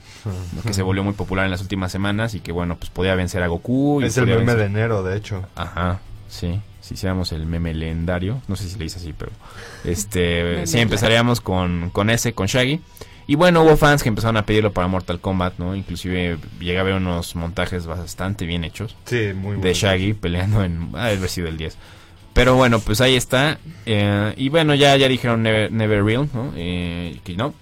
que 0.65 0.73
se 0.73 0.83
volvió 0.83 1.05
muy 1.05 1.15
popular 1.15 1.45
en 1.45 1.51
las 1.51 1.61
últimas 1.61 1.93
semanas 1.93 2.35
y 2.35 2.41
que, 2.41 2.53
bueno, 2.53 2.77
pues 2.77 2.91
podía 2.91 3.15
vencer 3.15 3.43
a 3.43 3.47
Goku. 3.47 4.01
Y 4.01 4.07
Es 4.07 4.17
el 4.19 4.27
meme 4.27 4.45
vencer- 4.53 4.57
de 4.57 4.65
enero, 4.65 5.03
de 5.03 5.17
hecho. 5.17 5.45
Ajá, 5.55 6.01
sí. 6.29 6.61
Si 6.81 6.95
hiciéramos 6.95 7.33
el 7.33 7.47
meme 7.47 7.75
legendario, 7.75 8.41
no 8.47 8.55
sé 8.57 8.69
si 8.69 8.79
le 8.79 8.85
dice 8.85 8.99
así, 8.99 9.13
pero 9.13 9.33
este 9.85 10.67
sí 10.67 10.79
empezaríamos 10.79 11.41
con, 11.41 11.91
con 11.91 12.11
ese, 12.11 12.33
con 12.33 12.47
Shaggy. 12.47 12.81
Y 13.29 13.35
bueno, 13.35 13.63
hubo 13.65 13.77
fans 13.77 14.05
que 14.05 14.09
empezaron 14.09 14.37
a 14.37 14.47
pedirlo 14.47 14.73
para 14.73 14.87
Mortal 14.87 15.19
Kombat, 15.19 15.59
¿no? 15.59 15.75
Inclusive 15.75 16.39
llegué 16.61 16.79
a 16.79 16.85
ver 16.85 16.95
unos 16.95 17.35
montajes 17.35 17.85
bastante 17.87 18.47
bien 18.47 18.63
hechos 18.63 18.95
Sí, 19.05 19.33
muy 19.35 19.57
de 19.57 19.75
Shaggy 19.75 20.13
peleando 20.15 20.63
en 20.63 20.91
haber 20.95 21.29
sido 21.29 21.49
el 21.49 21.57
10 21.57 21.77
pero 22.37 22.55
bueno 22.55 22.79
pues 22.79 23.01
ahí 23.01 23.17
está 23.17 23.59
eh, 23.85 24.33
y 24.37 24.49
bueno 24.51 24.75
ya 24.77 24.97
ya 24.97 25.09
dijeron 25.09 25.43
Never, 25.43 25.73
Never 25.73 26.05
Real 26.05 26.29
no 26.33 26.53
Eh, 26.55 27.19
que 27.25 27.35
no 27.35 27.53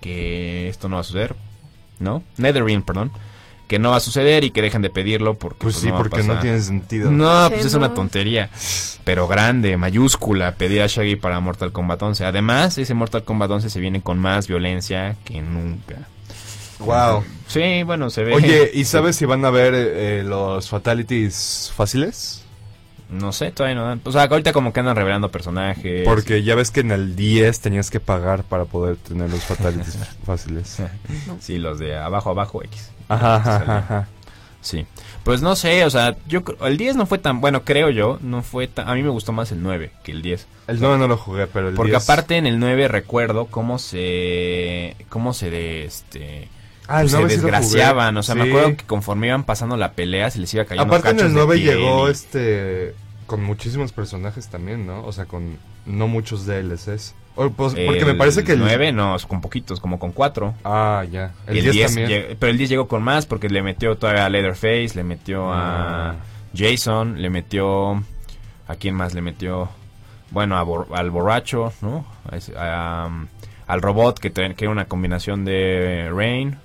que 0.00 0.68
esto 0.68 0.88
no 0.88 0.96
va 0.96 1.00
a 1.00 1.04
suceder 1.04 1.34
no 1.98 2.22
Netherrealm 2.38 2.82
perdón 2.82 3.10
que 3.68 3.80
no 3.80 3.90
va 3.90 3.96
a 3.96 4.00
suceder 4.00 4.44
y 4.44 4.50
que 4.52 4.62
dejen 4.62 4.80
de 4.80 4.90
pedirlo 4.90 5.34
porque 5.34 5.58
Pues 5.64 5.76
sí, 5.76 5.88
no 5.88 5.94
va 5.94 5.98
a 5.98 6.02
porque 6.02 6.22
no 6.22 6.38
tiene 6.38 6.60
sentido. 6.60 7.10
no 7.10 7.46
Sí, 7.48 7.54
pues 7.54 7.66
es 7.66 7.72
no. 7.72 7.78
una 7.78 7.94
tontería 7.94 8.48
pero 9.04 9.26
grande 9.28 9.76
mayúscula 9.76 10.54
pedir 10.54 10.82
a 10.82 10.86
Shaggy 10.86 11.16
para 11.16 11.40
Mortal 11.40 11.72
Kombat 11.72 12.00
11 12.02 12.24
además 12.24 12.78
ese 12.78 12.94
Mortal 12.94 13.24
Kombat 13.24 13.50
11 13.50 13.68
se 13.70 13.80
viene 13.80 14.00
con 14.02 14.18
más 14.18 14.46
violencia 14.48 15.16
que 15.24 15.42
nunca 15.42 15.96
Wow. 16.78 17.24
sí 17.48 17.82
bueno 17.84 18.10
se 18.10 18.22
ve 18.22 18.34
Oye, 18.34 18.70
¿y 18.74 18.84
sabes 18.92 19.16
si 19.16 19.24
van 19.24 19.44
a 19.44 19.50
ver 19.50 19.72
eh, 19.74 20.22
los 20.24 20.68
fatalities 20.68 21.72
fáciles? 21.74 22.42
No 23.08 23.32
sé, 23.32 23.52
todavía 23.52 23.76
no 23.76 23.84
dan. 23.86 24.00
O 24.04 24.12
sea, 24.12 24.24
ahorita 24.24 24.52
como 24.52 24.72
que 24.72 24.80
andan 24.80 24.96
revelando 24.96 25.30
personajes. 25.30 26.02
Porque 26.04 26.42
ya 26.42 26.54
ves 26.54 26.70
que 26.70 26.80
en 26.80 26.90
el 26.90 27.14
10 27.14 27.60
tenías 27.60 27.90
que 27.90 28.00
pagar 28.00 28.42
para 28.42 28.64
poder 28.64 28.96
tener 28.96 29.30
los 29.30 29.44
fatalities 29.44 29.98
fáciles. 30.26 30.78
Sí, 31.40 31.58
los 31.58 31.78
de 31.78 31.96
abajo, 31.96 32.30
abajo, 32.30 32.62
X. 32.64 32.90
Ajá, 33.08 33.36
ajá, 33.36 33.78
ajá. 33.78 34.08
Sí. 34.60 34.84
Pues 35.22 35.42
no 35.42 35.54
sé, 35.56 35.84
o 35.84 35.90
sea, 35.90 36.16
yo 36.26 36.42
el 36.62 36.76
10 36.76 36.96
no 36.96 37.06
fue 37.06 37.18
tan, 37.18 37.40
bueno, 37.40 37.64
creo 37.64 37.90
yo, 37.90 38.18
no 38.20 38.42
fue 38.42 38.66
tan, 38.68 38.88
a 38.88 38.94
mí 38.94 39.02
me 39.02 39.08
gustó 39.10 39.32
más 39.32 39.50
el 39.52 39.62
9 39.62 39.90
que 40.02 40.12
el 40.12 40.22
10. 40.22 40.46
El 40.68 40.80
9 40.80 40.98
no 40.98 41.08
lo 41.08 41.16
jugué, 41.16 41.46
pero 41.46 41.68
el 41.68 41.74
Porque 41.74 41.92
10... 41.92 42.02
aparte 42.02 42.36
en 42.36 42.46
el 42.46 42.58
9 42.58 42.88
recuerdo 42.88 43.46
cómo 43.46 43.78
se, 43.78 44.96
cómo 45.08 45.34
se 45.34 45.50
de, 45.50 45.84
este, 45.84 46.48
Ah, 46.88 47.02
el 47.02 47.08
se 47.10 47.16
9 47.16 47.30
sí 47.30 47.36
lo 47.36 47.42
jugué. 47.42 47.52
desgraciaban, 47.52 48.16
o 48.16 48.22
sea, 48.22 48.34
me 48.34 48.44
acuerdo 48.48 48.76
que 48.76 48.84
conforme 48.84 49.26
iban 49.28 49.44
pasando 49.44 49.76
la 49.76 49.92
pelea 49.92 50.30
se 50.30 50.38
les 50.38 50.52
iba 50.54 50.64
cayendo 50.64 50.94
Aparte 50.94 51.10
en 51.10 51.16
cachos 51.16 51.28
el 51.30 51.34
de 51.34 51.40
9 51.44 51.56
piel 51.56 51.76
llegó 51.78 52.08
y- 52.08 52.12
este 52.12 52.94
con 53.26 53.42
muchísimos 53.42 53.90
personajes 53.92 54.46
también, 54.48 54.86
¿no? 54.86 55.04
O 55.04 55.10
sea, 55.12 55.24
con 55.24 55.56
no 55.84 56.06
muchos 56.06 56.46
DLCs. 56.46 57.14
O, 57.34 57.50
pues, 57.50 57.74
porque 57.74 58.04
me 58.04 58.14
parece 58.14 58.44
que 58.44 58.52
el 58.52 58.60
9 58.60 58.92
no, 58.92 59.16
con 59.28 59.40
poquitos, 59.40 59.78
como 59.80 59.98
con 59.98 60.12
4. 60.12 60.54
Ah, 60.64 61.04
ya. 61.10 61.32
El, 61.46 61.58
El 61.58 61.62
10, 61.64 61.74
10 61.74 61.94
también. 61.94 62.36
pero 62.38 62.50
el 62.52 62.56
10 62.58 62.70
llegó 62.70 62.88
con 62.88 63.02
más 63.02 63.26
porque 63.26 63.48
le 63.48 63.62
metió 63.62 63.96
todavía 63.98 64.24
a 64.26 64.30
Leatherface, 64.30 64.92
le 64.94 65.02
metió 65.04 65.52
a 65.52 66.10
Ah. 66.10 66.14
Jason, 66.56 67.20
le 67.20 67.28
metió 67.28 67.94
a 68.68 68.74
quién 68.78 68.94
más 68.94 69.12
le 69.12 69.20
metió, 69.22 69.68
bueno, 70.30 70.56
a 70.56 70.64
bor- 70.64 70.86
al 70.94 71.10
borracho, 71.10 71.72
¿no? 71.82 72.06
A 72.56 73.02
a, 73.02 73.06
um, 73.06 73.26
al 73.66 73.82
robot 73.82 74.18
que, 74.18 74.32
que 74.32 74.54
era 74.64 74.70
una 74.70 74.86
combinación 74.86 75.44
de 75.44 76.08
Rain, 76.14 76.56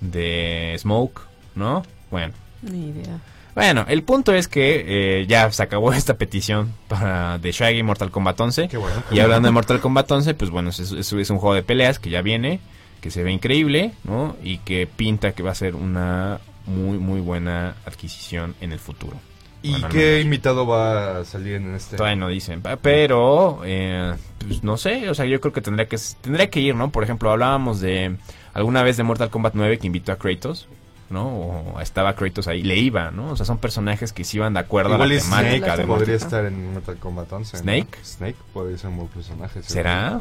de 0.00 0.76
Smoke, 0.78 1.20
¿no? 1.54 1.82
Bueno, 2.10 2.32
Ni 2.62 2.88
idea. 2.88 3.18
bueno, 3.54 3.84
el 3.88 4.02
punto 4.02 4.32
es 4.34 4.48
que 4.48 4.84
eh, 5.20 5.26
ya 5.26 5.50
se 5.52 5.62
acabó 5.62 5.92
esta 5.94 6.14
petición 6.14 6.72
para 6.88 7.38
de 7.38 7.52
Shaggy 7.52 7.82
Mortal 7.82 8.10
Kombat 8.10 8.40
11. 8.40 8.68
Qué 8.68 8.76
bueno. 8.76 9.02
Y 9.10 9.20
hablando 9.20 9.48
de 9.48 9.52
Mortal 9.52 9.80
Kombat 9.80 10.10
11, 10.10 10.34
pues 10.34 10.50
bueno, 10.50 10.70
es, 10.70 10.80
es- 10.80 11.12
es 11.12 11.30
un 11.30 11.38
juego 11.38 11.54
de 11.54 11.62
peleas 11.62 11.98
que 11.98 12.10
ya 12.10 12.22
viene, 12.22 12.60
que 13.00 13.10
se 13.10 13.22
ve 13.22 13.32
increíble, 13.32 13.92
¿no? 14.04 14.36
Y 14.42 14.58
que 14.58 14.86
pinta 14.86 15.32
que 15.32 15.42
va 15.42 15.52
a 15.52 15.54
ser 15.54 15.74
una 15.74 16.40
muy, 16.66 16.98
muy 16.98 17.20
buena 17.20 17.76
adquisición 17.86 18.54
en 18.60 18.72
el 18.72 18.78
futuro. 18.78 19.16
¿Y 19.62 19.72
Bueno, 19.72 19.88
qué 19.90 19.98
menos. 19.98 20.24
invitado 20.24 20.66
va 20.66 21.18
a 21.18 21.24
salir 21.26 21.54
en 21.56 21.74
este? 21.74 21.96
Todavía 21.98 22.16
no 22.16 22.28
dicen, 22.28 22.62
pero 22.80 23.60
eh, 23.64 24.14
pues 24.38 24.62
no 24.64 24.76
sé, 24.78 25.10
o 25.10 25.14
sea, 25.14 25.26
yo 25.26 25.38
creo 25.40 25.52
que 25.52 25.60
tendría 25.60 25.86
que 25.86 25.98
tendría 26.22 26.48
que 26.48 26.60
ir, 26.60 26.74
¿no? 26.74 26.90
Por 26.90 27.04
ejemplo, 27.04 27.30
hablábamos 27.30 27.80
de 27.80 28.16
alguna 28.54 28.82
vez 28.82 28.96
de 28.96 29.02
Mortal 29.02 29.30
Kombat 29.30 29.54
9 29.54 29.78
que 29.78 29.86
invitó 29.86 30.12
a 30.12 30.16
Kratos, 30.16 30.68
¿no? 31.08 31.28
O 31.28 31.80
estaba 31.80 32.14
Kratos 32.14 32.48
ahí, 32.48 32.62
le 32.62 32.76
iba, 32.76 33.10
¿no? 33.10 33.32
O 33.32 33.36
sea, 33.36 33.46
son 33.46 33.58
personajes 33.58 34.12
que 34.12 34.24
sí 34.24 34.36
iban 34.38 34.54
de 34.54 34.60
acuerdo 34.60 34.94
Igual 34.94 35.10
a 35.10 35.14
la 35.14 35.20
temática 35.20 35.58
Snake 35.58 35.80
de 35.80 35.86
podría 35.86 36.12
Mortal 36.14 36.14
estar 36.14 36.44
en 36.46 36.72
Mortal 36.72 36.96
Kombat 36.96 37.32
11. 37.32 37.56
¿no? 37.56 37.62
¿Snake? 37.62 37.98
Snake 38.04 38.36
podría 38.52 38.78
ser 38.78 38.90
un 38.90 38.96
buen 38.96 39.08
personaje. 39.08 39.62
¿Será? 39.62 40.20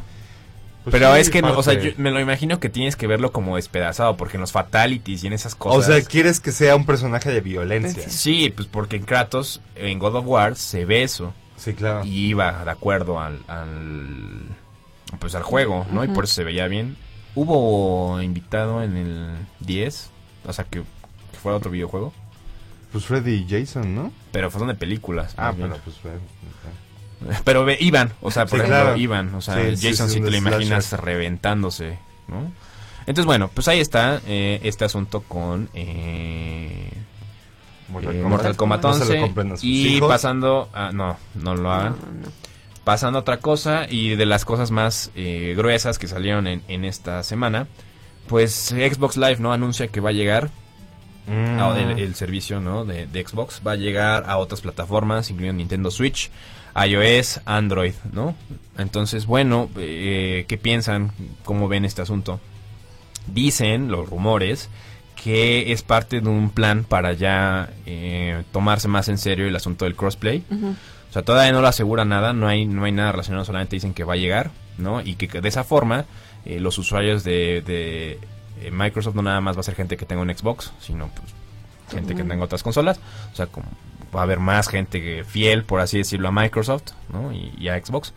Pues 0.83 0.93
Pero 0.93 1.13
sí, 1.13 1.21
es 1.21 1.29
que, 1.29 1.41
no, 1.41 1.57
o 1.57 1.61
sea, 1.61 1.73
yo 1.73 1.91
me 1.97 2.09
lo 2.09 2.21
imagino 2.21 2.59
que 2.61 2.69
tienes 2.69 2.95
que 2.95 3.05
verlo 3.05 3.33
como 3.33 3.57
despedazado, 3.57 4.15
porque 4.15 4.37
en 4.37 4.41
los 4.41 4.53
fatalities 4.53 5.23
y 5.23 5.27
en 5.27 5.33
esas 5.33 5.53
O 5.55 5.57
cosas... 5.57 5.93
sea, 5.93 6.01
quieres 6.05 6.39
que 6.39 6.53
sea 6.53 6.75
un 6.75 6.85
personaje 6.85 7.31
de 7.31 7.41
violencia. 7.41 8.03
Sí, 8.09 8.51
pues 8.55 8.67
porque 8.67 8.95
en 8.95 9.03
Kratos, 9.03 9.61
en 9.75 9.99
God 9.99 10.15
of 10.15 10.25
War, 10.25 10.55
se 10.55 10.85
ve 10.85 11.03
eso. 11.03 11.33
Sí, 11.57 11.73
claro. 11.73 12.05
Y 12.05 12.27
iba 12.27 12.63
de 12.63 12.71
acuerdo 12.71 13.19
al, 13.19 13.39
al 13.47 14.39
pues 15.19 15.35
al 15.35 15.43
juego, 15.43 15.85
¿no? 15.91 16.05
Y 16.05 16.07
por 16.07 16.23
eso 16.23 16.35
se 16.35 16.43
veía 16.45 16.67
bien. 16.67 16.95
Hubo 17.35 18.21
invitado 18.21 18.81
en 18.83 18.97
el 18.97 19.35
10, 19.61 20.09
o 20.47 20.53
sea, 20.53 20.65
que, 20.65 20.79
que 21.31 21.37
fuera 21.41 21.57
otro 21.57 21.71
videojuego, 21.71 22.11
Pues 22.91 23.05
Freddy 23.05 23.33
y 23.33 23.47
Jason, 23.49 23.93
¿no? 23.95 24.11
pero 24.31 24.49
fueron 24.51 24.67
de 24.69 24.75
películas. 24.75 25.33
Ah, 25.37 25.51
bien. 25.51 25.69
pero 25.69 25.81
pues 25.83 25.95
Fred. 25.97 26.17
Pero 27.43 27.65
ve, 27.65 27.77
iban, 27.81 28.13
o 28.21 28.31
sea, 28.31 28.45
por 28.45 28.59
Sí, 28.59 28.65
ejemplo, 28.65 28.81
claro. 28.83 28.97
iban, 28.97 29.35
o 29.35 29.41
sea, 29.41 29.55
Sí, 29.55 29.59
el 29.61 29.77
sí, 29.77 29.89
Jason 29.89 30.07
sí, 30.07 30.13
sí, 30.13 30.19
un 30.19 30.25
te 30.25 30.31
lo 30.31 30.37
imaginas 30.37 30.85
slasher. 30.85 31.05
reventándose, 31.05 31.99
¿no? 32.29 32.51
Entonces, 33.01 33.25
bueno, 33.25 33.49
pues 33.53 33.67
ahí 33.67 33.79
está 33.79 34.21
eh, 34.27 34.59
este 34.63 34.85
asunto 34.85 35.21
con 35.21 35.69
eh, 35.73 36.91
Mortal 37.89 38.15
eh, 38.15 38.21
Kombat. 38.21 38.29
Mortal 38.31 38.55
Kombat 38.55 38.83
No 38.83 38.93
se 38.93 38.99
lo 38.99 39.05
11. 39.05 39.21
compren 39.21 39.51
a 39.51 39.55
sus 39.55 39.63
y 39.63 39.87
hijos. 39.97 40.07
pasando 40.09 40.69
a... 40.73 40.91
No, 40.91 41.17
no 41.35 41.55
lo 41.55 41.71
hagan. 41.71 41.95
No, 41.99 42.27
no. 42.27 42.31
Pasando 42.89 43.19
a 43.19 43.21
otra 43.21 43.37
cosa 43.37 43.85
y 43.87 44.15
de 44.15 44.25
las 44.25 44.45
cosas 44.45 44.71
más 44.71 45.11
eh, 45.15 45.53
gruesas 45.55 45.99
que 45.99 46.07
salieron 46.07 46.47
en, 46.47 46.63
en 46.67 46.85
esta 46.85 47.21
semana, 47.21 47.67
pues 48.25 48.51
Xbox 48.69 49.15
Live 49.15 49.35
no 49.37 49.53
anuncia 49.53 49.89
que 49.89 49.99
va 50.01 50.09
a 50.09 50.13
llegar 50.13 50.49
Mm. 51.27 51.59
a- 51.59 51.79
el, 51.79 51.99
el 51.99 52.15
servicio 52.15 52.59
¿no? 52.59 52.85
de, 52.85 53.05
de 53.05 53.23
Xbox 53.23 53.61
va 53.65 53.73
a 53.73 53.75
llegar 53.75 54.23
a 54.27 54.37
otras 54.39 54.61
plataformas, 54.61 55.29
incluyendo 55.29 55.59
Nintendo 55.59 55.91
Switch, 55.91 56.31
iOS, 56.75 57.41
Android, 57.45 57.93
¿no? 58.11 58.33
Entonces, 58.79 59.27
bueno, 59.27 59.69
eh, 59.77 60.45
¿qué 60.47 60.57
piensan? 60.57 61.11
¿Cómo 61.45 61.67
ven 61.67 61.85
este 61.85 62.01
asunto? 62.01 62.39
Dicen 63.27 63.91
los 63.91 64.09
rumores 64.09 64.69
que 65.23 65.71
es 65.71 65.83
parte 65.83 66.21
de 66.21 66.27
un 66.29 66.49
plan 66.49 66.83
para 66.85 67.13
ya 67.13 67.69
eh, 67.85 68.41
tomarse 68.51 68.87
más 68.87 69.07
en 69.09 69.19
serio 69.19 69.47
el 69.47 69.55
asunto 69.55 69.85
del 69.85 69.95
crossplay. 69.95 70.43
O 71.09 71.13
sea, 71.13 71.23
todavía 71.23 71.51
no 71.51 71.61
lo 71.61 71.67
asegura 71.67 72.05
nada, 72.05 72.33
no 72.33 72.47
hay, 72.47 72.65
no 72.65 72.83
hay 72.83 72.91
nada 72.91 73.11
relacionado, 73.11 73.43
solamente 73.45 73.75
dicen 73.75 73.93
que 73.93 74.03
va 74.03 74.13
a 74.13 74.17
llegar, 74.17 74.51
¿no? 74.77 75.01
Y 75.01 75.15
que, 75.15 75.41
de 75.41 75.49
esa 75.49 75.63
forma 75.63 76.05
eh, 76.45 76.59
los 76.59 76.77
usuarios 76.77 77.23
de, 77.23 77.63
de, 77.65 78.19
eh, 78.61 78.71
Microsoft 78.71 79.15
no 79.15 79.21
nada 79.23 79.41
más 79.41 79.55
va 79.57 79.61
a 79.61 79.63
ser 79.63 79.75
gente 79.75 79.97
que 79.97 80.05
tenga 80.05 80.21
un 80.21 80.29
Xbox, 80.35 80.71
sino 80.79 81.07
pues 81.09 81.33
gente 81.91 82.15
que 82.15 82.23
tenga 82.23 82.43
otras 82.43 82.61
consolas. 82.61 82.99
O 83.33 83.35
sea, 83.35 83.47
como 83.47 83.67
va 84.15 84.19
a 84.19 84.23
haber 84.23 84.39
más 84.39 84.67
gente 84.67 85.01
que- 85.01 85.23
fiel, 85.23 85.63
por 85.63 85.79
así 85.79 85.97
decirlo, 85.97 86.27
a 86.27 86.31
Microsoft, 86.31 86.91
¿no? 87.11 87.31
Y, 87.33 87.53
y 87.57 87.69
a 87.69 87.83
Xbox. 87.83 88.13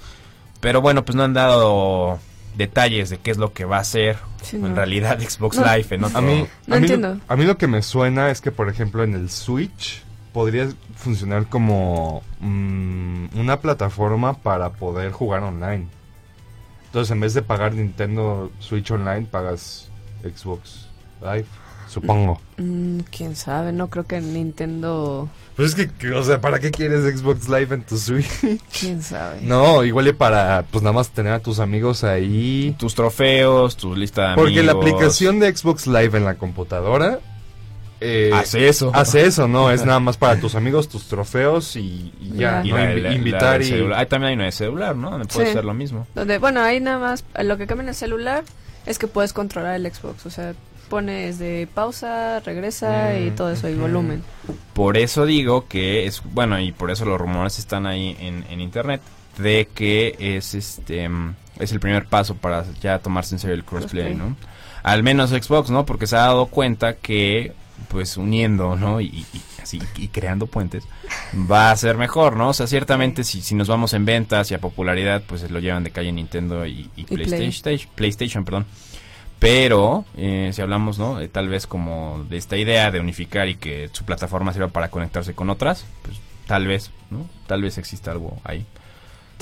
Pero 0.60 0.80
bueno, 0.82 1.04
pues 1.04 1.16
no 1.16 1.22
han 1.24 1.32
dado 1.32 2.18
detalles 2.56 3.08
de 3.08 3.16
qué 3.18 3.30
es 3.30 3.38
lo 3.38 3.54
que 3.54 3.64
va 3.64 3.78
a 3.78 3.84
ser 3.84 4.18
Sí, 4.42 4.56
en 4.56 4.62
no. 4.68 4.74
realidad 4.74 5.18
Xbox 5.20 5.56
No. 5.56 5.64
Live 5.64 5.86
en 5.90 6.04
otro... 6.04 6.18
A 6.18 6.20
mí, 6.20 6.46
No 6.66 6.74
a 6.76 6.78
mí 6.78 6.84
entiendo. 6.84 7.14
Lo, 7.14 7.20
a 7.28 7.36
mí 7.36 7.44
lo 7.46 7.56
que 7.56 7.66
me 7.66 7.80
suena 7.82 8.30
es 8.30 8.40
que, 8.42 8.52
por 8.52 8.68
ejemplo, 8.68 9.02
en 9.02 9.14
el 9.14 9.30
Switch 9.30 10.02
podría 10.32 10.68
funcionar 10.96 11.46
como 11.48 12.22
mm, 12.40 13.38
una 13.38 13.60
plataforma 13.60 14.34
para 14.34 14.70
poder 14.70 15.12
jugar 15.12 15.42
online. 15.42 15.86
Entonces, 16.86 17.10
en 17.10 17.20
vez 17.20 17.34
de 17.34 17.42
pagar 17.42 17.74
Nintendo 17.74 18.50
Switch 18.58 18.90
Online, 18.90 19.22
pagas 19.30 19.88
Xbox 20.22 20.88
Live, 21.22 21.46
supongo. 21.88 22.40
Mm, 22.58 23.00
Quién 23.10 23.34
sabe, 23.34 23.72
no 23.72 23.88
creo 23.88 24.04
que 24.04 24.20
Nintendo. 24.20 25.28
Pues 25.56 25.74
es 25.76 25.86
que, 25.90 26.10
o 26.12 26.22
sea, 26.22 26.40
¿para 26.40 26.58
qué 26.60 26.70
quieres 26.70 27.02
Xbox 27.18 27.48
Live 27.48 27.74
en 27.74 27.82
tu 27.82 27.96
Switch? 27.96 28.28
Quién 28.80 29.02
sabe. 29.02 29.40
No, 29.42 29.84
igual 29.84 30.08
y 30.08 30.12
para, 30.12 30.64
pues 30.70 30.82
nada 30.82 30.94
más 30.94 31.10
tener 31.10 31.32
a 31.32 31.40
tus 31.40 31.60
amigos 31.60 32.04
ahí. 32.04 32.74
tus 32.78 32.94
trofeos, 32.94 33.76
tu 33.76 33.94
lista 33.94 34.30
de 34.30 34.36
Porque 34.36 34.62
la 34.62 34.72
amigos. 34.72 34.92
aplicación 34.92 35.40
de 35.40 35.54
Xbox 35.54 35.86
Live 35.86 36.16
en 36.18 36.24
la 36.24 36.34
computadora 36.34 37.20
eh, 38.02 38.30
hace 38.34 38.68
eso. 38.68 38.90
hace 38.94 39.24
eso, 39.26 39.48
¿no? 39.48 39.70
Es 39.70 39.84
nada 39.84 40.00
más 40.00 40.16
para 40.16 40.38
tus 40.40 40.54
amigos, 40.54 40.88
tus 40.88 41.08
trofeos 41.08 41.76
y, 41.76 42.12
y 42.20 42.30
ya, 42.36 42.62
Ya. 42.62 42.64
Y 42.64 42.70
¿no? 42.70 42.76
la- 42.76 42.84
Invi- 42.94 43.00
la- 43.02 43.08
la 43.10 43.14
invitar 43.14 43.52
del 43.58 43.62
y... 43.62 43.70
celular. 43.70 44.00
Ah, 44.00 44.06
también 44.06 44.28
hay 44.30 44.34
una 44.36 44.44
de 44.46 44.52
celular, 44.52 44.96
¿no? 44.96 45.10
Donde 45.10 45.26
puedes 45.26 45.48
Sí. 45.48 45.52
hacer 45.52 45.64
lo 45.64 45.74
mismo. 45.74 46.06
Donde, 46.14 46.38
bueno, 46.38 46.60
ahí 46.62 46.80
nada 46.80 46.98
más. 46.98 47.24
Lo 47.42 47.56
que 47.58 47.66
cambia 47.66 47.82
en 47.84 47.88
el 47.90 47.94
celular 47.94 48.44
es 48.86 48.98
que 48.98 49.06
puedes 49.06 49.32
controlar 49.32 49.74
el 49.76 49.92
Xbox. 49.92 50.26
O 50.26 50.30
sea, 50.30 50.54
pones 50.88 51.38
de 51.38 51.66
pausa, 51.74 52.40
regresa 52.40 53.16
y 53.18 53.30
Mm, 53.30 53.34
todo 53.36 53.50
eso, 53.50 53.68
y 53.68 53.72
ujú. 53.72 53.82
volumen. 53.82 54.22
Por 54.74 54.96
eso 54.98 55.24
digo 55.24 55.66
que 55.68 56.06
es, 56.06 56.22
bueno, 56.24 56.60
y 56.60 56.72
por 56.72 56.90
eso 56.90 57.04
los 57.04 57.18
rumores 57.20 57.58
están 57.58 57.86
ahí 57.86 58.16
en, 58.20 58.44
en 58.50 58.60
internet, 58.60 59.00
de 59.38 59.68
que 59.74 60.14
es 60.18 60.54
este 60.54 61.08
es 61.58 61.72
el 61.72 61.80
primer 61.80 62.06
paso 62.06 62.34
para 62.34 62.64
ya 62.82 62.98
tomarse 62.98 63.34
en 63.34 63.38
serio 63.38 63.54
el 63.54 63.64
crossplay, 63.64 64.14
Crossplay. 64.14 64.28
¿no? 64.30 64.36
Al 64.82 65.02
menos 65.02 65.30
Xbox, 65.30 65.70
¿no? 65.70 65.86
Porque 65.86 66.06
se 66.06 66.16
ha 66.16 66.20
dado 66.20 66.46
cuenta 66.46 66.94
que, 66.94 67.52
pues 67.88 68.16
uniendo, 68.16 68.76
¿no? 68.76 69.00
Y, 69.00 69.24
así, 69.62 69.80
y 69.96 70.08
creando 70.08 70.46
puentes, 70.46 70.84
va 71.50 71.70
a 71.70 71.76
ser 71.76 71.96
mejor, 71.96 72.36
¿no? 72.36 72.48
O 72.48 72.52
sea, 72.52 72.66
ciertamente 72.66 73.24
si, 73.24 73.42
si 73.42 73.54
nos 73.54 73.68
vamos 73.68 73.92
en 73.94 74.04
ventas 74.04 74.50
y 74.50 74.54
a 74.54 74.60
popularidad, 74.60 75.22
pues 75.26 75.50
lo 75.50 75.58
llevan 75.60 75.84
de 75.84 75.90
calle 75.90 76.12
Nintendo 76.12 76.66
y, 76.66 76.90
y 76.96 77.04
Play. 77.04 77.26
PlayStation, 77.26 77.90
PlayStation, 77.94 78.44
perdón. 78.44 78.66
Pero, 79.38 80.04
eh, 80.16 80.50
si 80.52 80.62
hablamos, 80.62 81.00
¿no? 81.00 81.20
Eh, 81.20 81.26
tal 81.26 81.48
vez 81.48 81.66
como 81.66 82.24
de 82.30 82.36
esta 82.36 82.56
idea 82.56 82.92
de 82.92 83.00
unificar 83.00 83.48
y 83.48 83.56
que 83.56 83.90
su 83.92 84.04
plataforma 84.04 84.52
sirva 84.52 84.68
para 84.68 84.88
conectarse 84.88 85.34
con 85.34 85.50
otras, 85.50 85.84
pues 86.02 86.18
tal 86.46 86.68
vez, 86.68 86.92
¿no? 87.10 87.26
Tal 87.48 87.62
vez 87.62 87.76
exista 87.76 88.12
algo 88.12 88.38
ahí. 88.44 88.64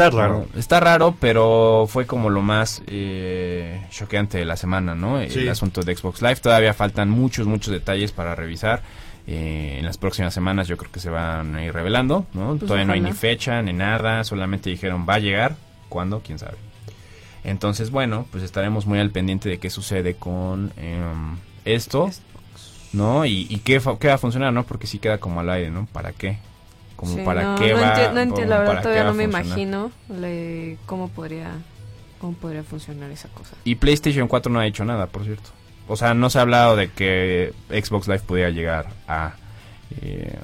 Está 0.07 0.19
raro. 0.19 0.47
No, 0.55 0.59
está 0.59 0.81
raro, 0.81 1.15
pero 1.21 1.87
fue 1.89 2.07
como 2.07 2.31
lo 2.31 2.43
más 2.43 2.83
eh, 2.87 3.83
choqueante 3.91 4.39
de 4.39 4.45
la 4.45 4.57
semana, 4.57 4.95
¿no? 4.95 5.21
El 5.21 5.31
Sí. 5.31 5.49
asunto 5.49 5.83
de 5.83 5.95
Xbox 5.97 6.23
Live. 6.23 6.37
Todavía 6.37 6.75
faltan 6.75 7.11
muchos, 7.11 7.47
muchos 7.47 7.73
detalles 7.73 8.13
para 8.13 8.35
revisar. 8.35 8.83
Eh, 9.27 9.77
en 9.79 9.85
las 9.87 9.99
próximas 9.99 10.33
semanas 10.35 10.67
yo 10.67 10.77
creo 10.77 10.91
que 10.91 10.99
se 11.01 11.11
van 11.11 11.55
a 11.55 11.65
ir 11.65 11.73
revelando, 11.73 12.27
¿no? 12.35 12.49
Pues 12.57 12.61
Todavía 12.61 12.85
no 12.87 12.93
hay 12.95 13.01
ni 13.01 13.13
fecha, 13.13 13.63
ni 13.63 13.73
nada. 13.73 14.25
Solamente 14.25 14.71
dijeron 14.71 15.07
va 15.09 15.15
a 15.15 15.19
llegar. 15.19 15.57
¿Cuándo? 15.89 16.21
¿Quién 16.25 16.39
sabe? 16.39 16.57
Entonces, 17.45 17.91
bueno, 17.91 18.27
pues 18.31 18.43
estaremos 18.45 18.87
muy 18.87 18.99
al 18.99 19.11
pendiente 19.11 19.49
de 19.49 19.59
qué 19.59 19.71
sucede 19.71 20.15
con 20.15 20.73
em, 20.77 21.37
esto, 21.65 22.11
¿no? 22.93 23.25
Y, 23.25 23.47
y 23.49 23.59
qué, 23.59 23.81
qué 23.99 24.09
va 24.09 24.15
a 24.15 24.19
funcionar, 24.19 24.53
¿no? 24.53 24.65
Porque 24.65 24.87
sí 24.87 24.99
queda 24.99 25.19
como 25.19 25.41
al 25.41 25.51
aire, 25.51 25.71
¿no? 25.71 25.87
¿Para 25.93 26.13
qué? 26.13 26.39
Como 27.01 27.15
Sí, 27.15 27.23
para 27.25 27.43
no, 27.43 27.55
qué 27.57 27.73
no 27.73 27.81
va 27.81 27.95
enti- 27.97 28.13
no 28.13 28.21
entiendo, 28.21 28.55
la 28.55 28.59
verdad 28.61 28.83
todavía 28.83 29.05
no 29.05 29.15
me 29.15 29.25
imagino 29.25 29.91
le- 30.11 30.77
cómo 30.85 31.09
podría 31.09 31.49
cómo 32.21 32.35
podría 32.35 32.63
funcionar 32.63 33.11
esa 33.11 33.29
cosa. 33.31 33.57
Y 33.65 33.77
PlayStation 33.77 34.29
4 34.29 34.53
no 34.53 34.61
ha 34.61 34.67
hecho 34.67 34.85
nada, 34.85 35.07
por 35.07 35.25
cierto. 35.25 35.49
O 35.89 35.97
sea, 35.97 36.13
no 36.13 36.29
se 36.29 36.39
ha 36.39 36.43
hablado 36.43 36.77
de 36.77 36.91
que 36.91 37.55
Xbox 37.71 38.07
Live 38.07 38.21
pudiera 38.21 38.51
llegar 38.51 38.89
a 39.09 39.33
eh, 40.03 40.39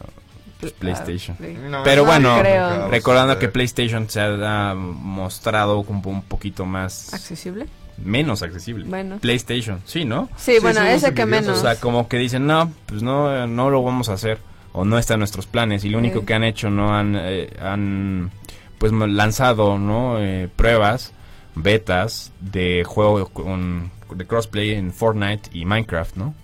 pues, 0.59 0.73
PlayStation. 0.73 1.37
Ah, 1.39 1.45
sí. 1.45 1.57
No, 1.69 1.83
Pero 1.85 2.03
no 2.03 2.07
bueno, 2.09 2.39
creo. 2.41 2.89
recordando 2.89 3.39
que 3.39 3.49
PlayStation 3.49 4.09
se 4.09 4.21
ha 4.23 4.75
mostrado 4.75 5.83
como 5.85 6.11
un 6.11 6.23
poquito 6.23 6.65
más 6.65 7.13
accesible. 7.13 7.67
menos 8.03 8.43
accesible. 8.43 8.87
Bueno. 8.87 9.19
PlayStation, 9.19 9.83
sí, 9.85 10.07
¿no? 10.07 10.31
Sí, 10.39 10.55
Sí, 10.55 10.59
bueno, 10.63 10.81
ese 10.81 11.13
que 11.13 11.27
menos. 11.27 11.59
O 11.59 11.61
sea, 11.61 11.77
como 11.77 12.09
que 12.09 12.17
dicen, 12.17 12.47
no, 12.47 12.73
pues 12.87 13.03
no, 13.03 13.47
no 13.47 13.69
lo 13.69 13.83
vamos 13.83 14.09
a 14.09 14.15
hacer. 14.15 14.39
O 14.79 14.85
no 14.85 14.99
está 14.99 15.15
en 15.15 15.21
nuestros 15.21 15.47
planes. 15.47 15.85
Y 15.85 15.89
lo 15.89 15.97
único 15.99 16.25
que 16.27 16.35
han 16.35 16.45
hecho, 16.45 16.69
no 16.71 16.95
han, 16.95 17.17
eh, 17.19 17.49
han 17.61 18.31
pues 18.79 18.93
lanzado, 18.93 19.79
¿no? 19.79 20.19
Eh, 20.21 20.49
pruebas, 20.55 21.13
betas 21.55 22.31
de 22.41 22.85
juego 22.85 23.27
con, 23.29 23.91
de 24.15 24.27
crossplay 24.27 24.73
en 24.75 24.93
Fortnite 24.93 25.49
y 25.53 25.65
Minecraft, 25.65 26.17
¿no? 26.17 26.35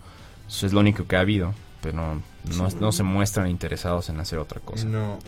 Eso 0.48 0.66
es 0.66 0.72
lo 0.72 0.80
único 0.80 1.06
que 1.06 1.16
ha 1.16 1.20
habido. 1.20 1.52
Pero 1.82 1.94
no, 1.96 2.22
Sí. 2.70 2.76
no 2.80 2.90
se 2.90 3.02
muestran 3.02 3.48
interesados 3.48 4.08
en 4.08 4.18
hacer 4.18 4.38
otra 4.38 4.60
cosa. 4.60 4.86
No. 4.86 5.18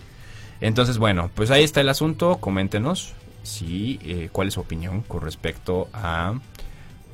Entonces, 0.60 0.96
bueno, 0.98 1.30
pues 1.34 1.50
ahí 1.50 1.62
está 1.62 1.80
el 1.82 1.88
asunto. 1.90 2.38
Coméntenos 2.38 3.12
si 3.42 4.00
eh, 4.02 4.30
cuál 4.32 4.48
es 4.48 4.54
su 4.54 4.60
opinión 4.60 5.02
con 5.02 5.20
respecto 5.20 5.88
a 5.92 6.34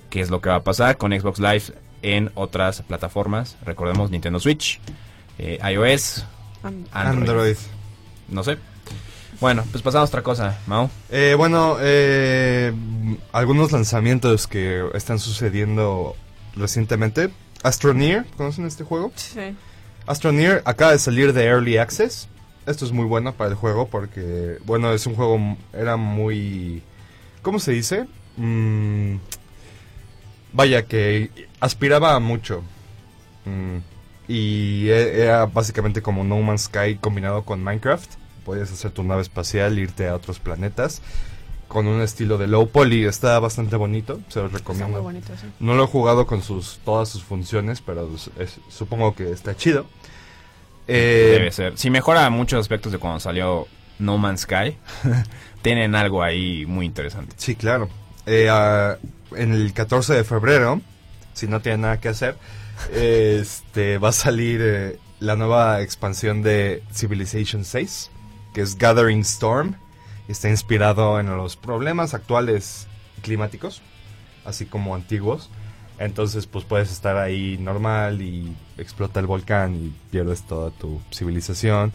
qué 0.08 0.20
es 0.20 0.30
lo 0.30 0.40
que 0.40 0.50
va 0.50 0.56
a 0.56 0.62
pasar 0.62 0.96
con 0.98 1.10
Xbox 1.12 1.40
Live 1.40 1.62
en 2.02 2.30
otras 2.36 2.82
plataformas. 2.82 3.56
Recordemos 3.64 4.10
Nintendo 4.10 4.38
Switch, 4.38 4.78
eh, 5.40 5.58
iOS, 5.72 6.24
Android. 6.62 6.88
Android. 6.92 7.56
No 8.28 8.44
sé. 8.44 8.58
Bueno, 9.40 9.64
pues 9.70 9.82
pasamos 9.82 10.08
a 10.08 10.10
otra 10.10 10.22
cosa, 10.22 10.58
Mau. 10.66 10.90
Eh, 11.08 11.34
bueno, 11.34 11.78
eh, 11.80 12.74
algunos 13.32 13.72
lanzamientos 13.72 14.46
que 14.46 14.84
están 14.92 15.18
sucediendo 15.18 16.14
recientemente. 16.54 17.30
Astroneer, 17.62 18.26
¿conocen 18.36 18.66
este 18.66 18.84
juego? 18.84 19.12
Sí. 19.14 19.56
Astroneer 20.06 20.62
acaba 20.66 20.92
de 20.92 20.98
salir 20.98 21.32
de 21.32 21.44
Early 21.44 21.78
Access. 21.78 22.28
Esto 22.66 22.84
es 22.84 22.92
muy 22.92 23.06
bueno 23.06 23.32
para 23.32 23.50
el 23.50 23.56
juego 23.56 23.88
porque, 23.88 24.58
bueno, 24.66 24.92
es 24.92 25.06
un 25.06 25.14
juego, 25.14 25.56
era 25.72 25.96
muy... 25.96 26.82
¿Cómo 27.40 27.58
se 27.58 27.72
dice? 27.72 28.06
Mm, 28.36 29.16
vaya, 30.52 30.82
que 30.82 31.30
aspiraba 31.60 32.14
a 32.14 32.20
mucho. 32.20 32.62
Mm, 33.46 33.78
y 34.32 34.88
e- 34.90 35.22
era 35.24 35.46
básicamente 35.46 36.02
como 36.02 36.22
No 36.24 36.38
Man's 36.40 36.62
Sky 36.62 36.96
combinado 37.00 37.44
con 37.44 37.62
Minecraft. 37.64 38.10
Podías 38.44 38.70
hacer 38.72 38.90
tu 38.92 39.02
nave 39.02 39.22
espacial, 39.22 39.78
irte 39.78 40.08
a 40.08 40.14
otros 40.14 40.38
planetas. 40.38 41.02
Con 41.68 41.86
un 41.86 42.00
estilo 42.02 42.38
de 42.38 42.46
low 42.48 42.68
poly. 42.68 43.04
Está 43.04 43.38
bastante 43.38 43.76
bonito, 43.76 44.20
se 44.28 44.40
los 44.40 44.46
Está 44.46 44.58
recomiendo. 44.58 44.88
muy 44.92 45.00
bonito, 45.00 45.32
sí. 45.40 45.46
No 45.60 45.74
lo 45.74 45.84
he 45.84 45.86
jugado 45.86 46.26
con 46.26 46.42
sus 46.42 46.78
todas 46.84 47.08
sus 47.08 47.22
funciones, 47.22 47.80
pero 47.80 48.08
es- 48.14 48.30
es- 48.38 48.58
supongo 48.68 49.14
que 49.14 49.30
está 49.30 49.56
chido. 49.56 49.86
Eh, 50.88 51.34
Debe 51.38 51.52
ser. 51.52 51.78
Si 51.78 51.90
mejora 51.90 52.28
muchos 52.30 52.58
aspectos 52.60 52.90
de 52.92 52.98
cuando 52.98 53.20
salió 53.20 53.66
No 53.98 54.18
Man's 54.18 54.40
Sky, 54.42 54.76
tienen 55.62 55.94
algo 55.94 56.22
ahí 56.22 56.66
muy 56.66 56.86
interesante. 56.86 57.34
Sí, 57.38 57.54
claro. 57.54 57.88
Eh, 58.26 58.48
ah, 58.50 58.96
en 59.36 59.52
el 59.52 59.72
14 59.72 60.14
de 60.14 60.24
febrero, 60.24 60.80
si 61.34 61.46
no 61.46 61.60
tiene 61.60 61.78
nada 61.78 62.00
que 62.00 62.08
hacer, 62.08 62.36
este 62.92 63.98
va 63.98 64.08
a 64.08 64.12
salir 64.12 64.60
eh, 64.62 64.98
la 65.20 65.36
nueva 65.36 65.82
expansión 65.82 66.42
de 66.42 66.82
Civilization 66.92 67.64
6, 67.64 68.10
que 68.54 68.62
es 68.62 68.76
Gathering 68.76 69.20
Storm. 69.20 69.76
Está 70.28 70.48
inspirado 70.48 71.18
en 71.20 71.26
los 71.36 71.56
problemas 71.56 72.14
actuales 72.14 72.86
climáticos, 73.22 73.82
así 74.44 74.66
como 74.66 74.94
antiguos. 74.94 75.50
Entonces, 75.98 76.46
pues 76.46 76.64
puedes 76.64 76.90
estar 76.90 77.18
ahí 77.18 77.58
normal 77.58 78.22
y 78.22 78.56
explota 78.78 79.20
el 79.20 79.26
volcán 79.26 79.74
y 79.76 79.92
pierdes 80.10 80.42
toda 80.42 80.70
tu 80.70 81.00
civilización. 81.12 81.92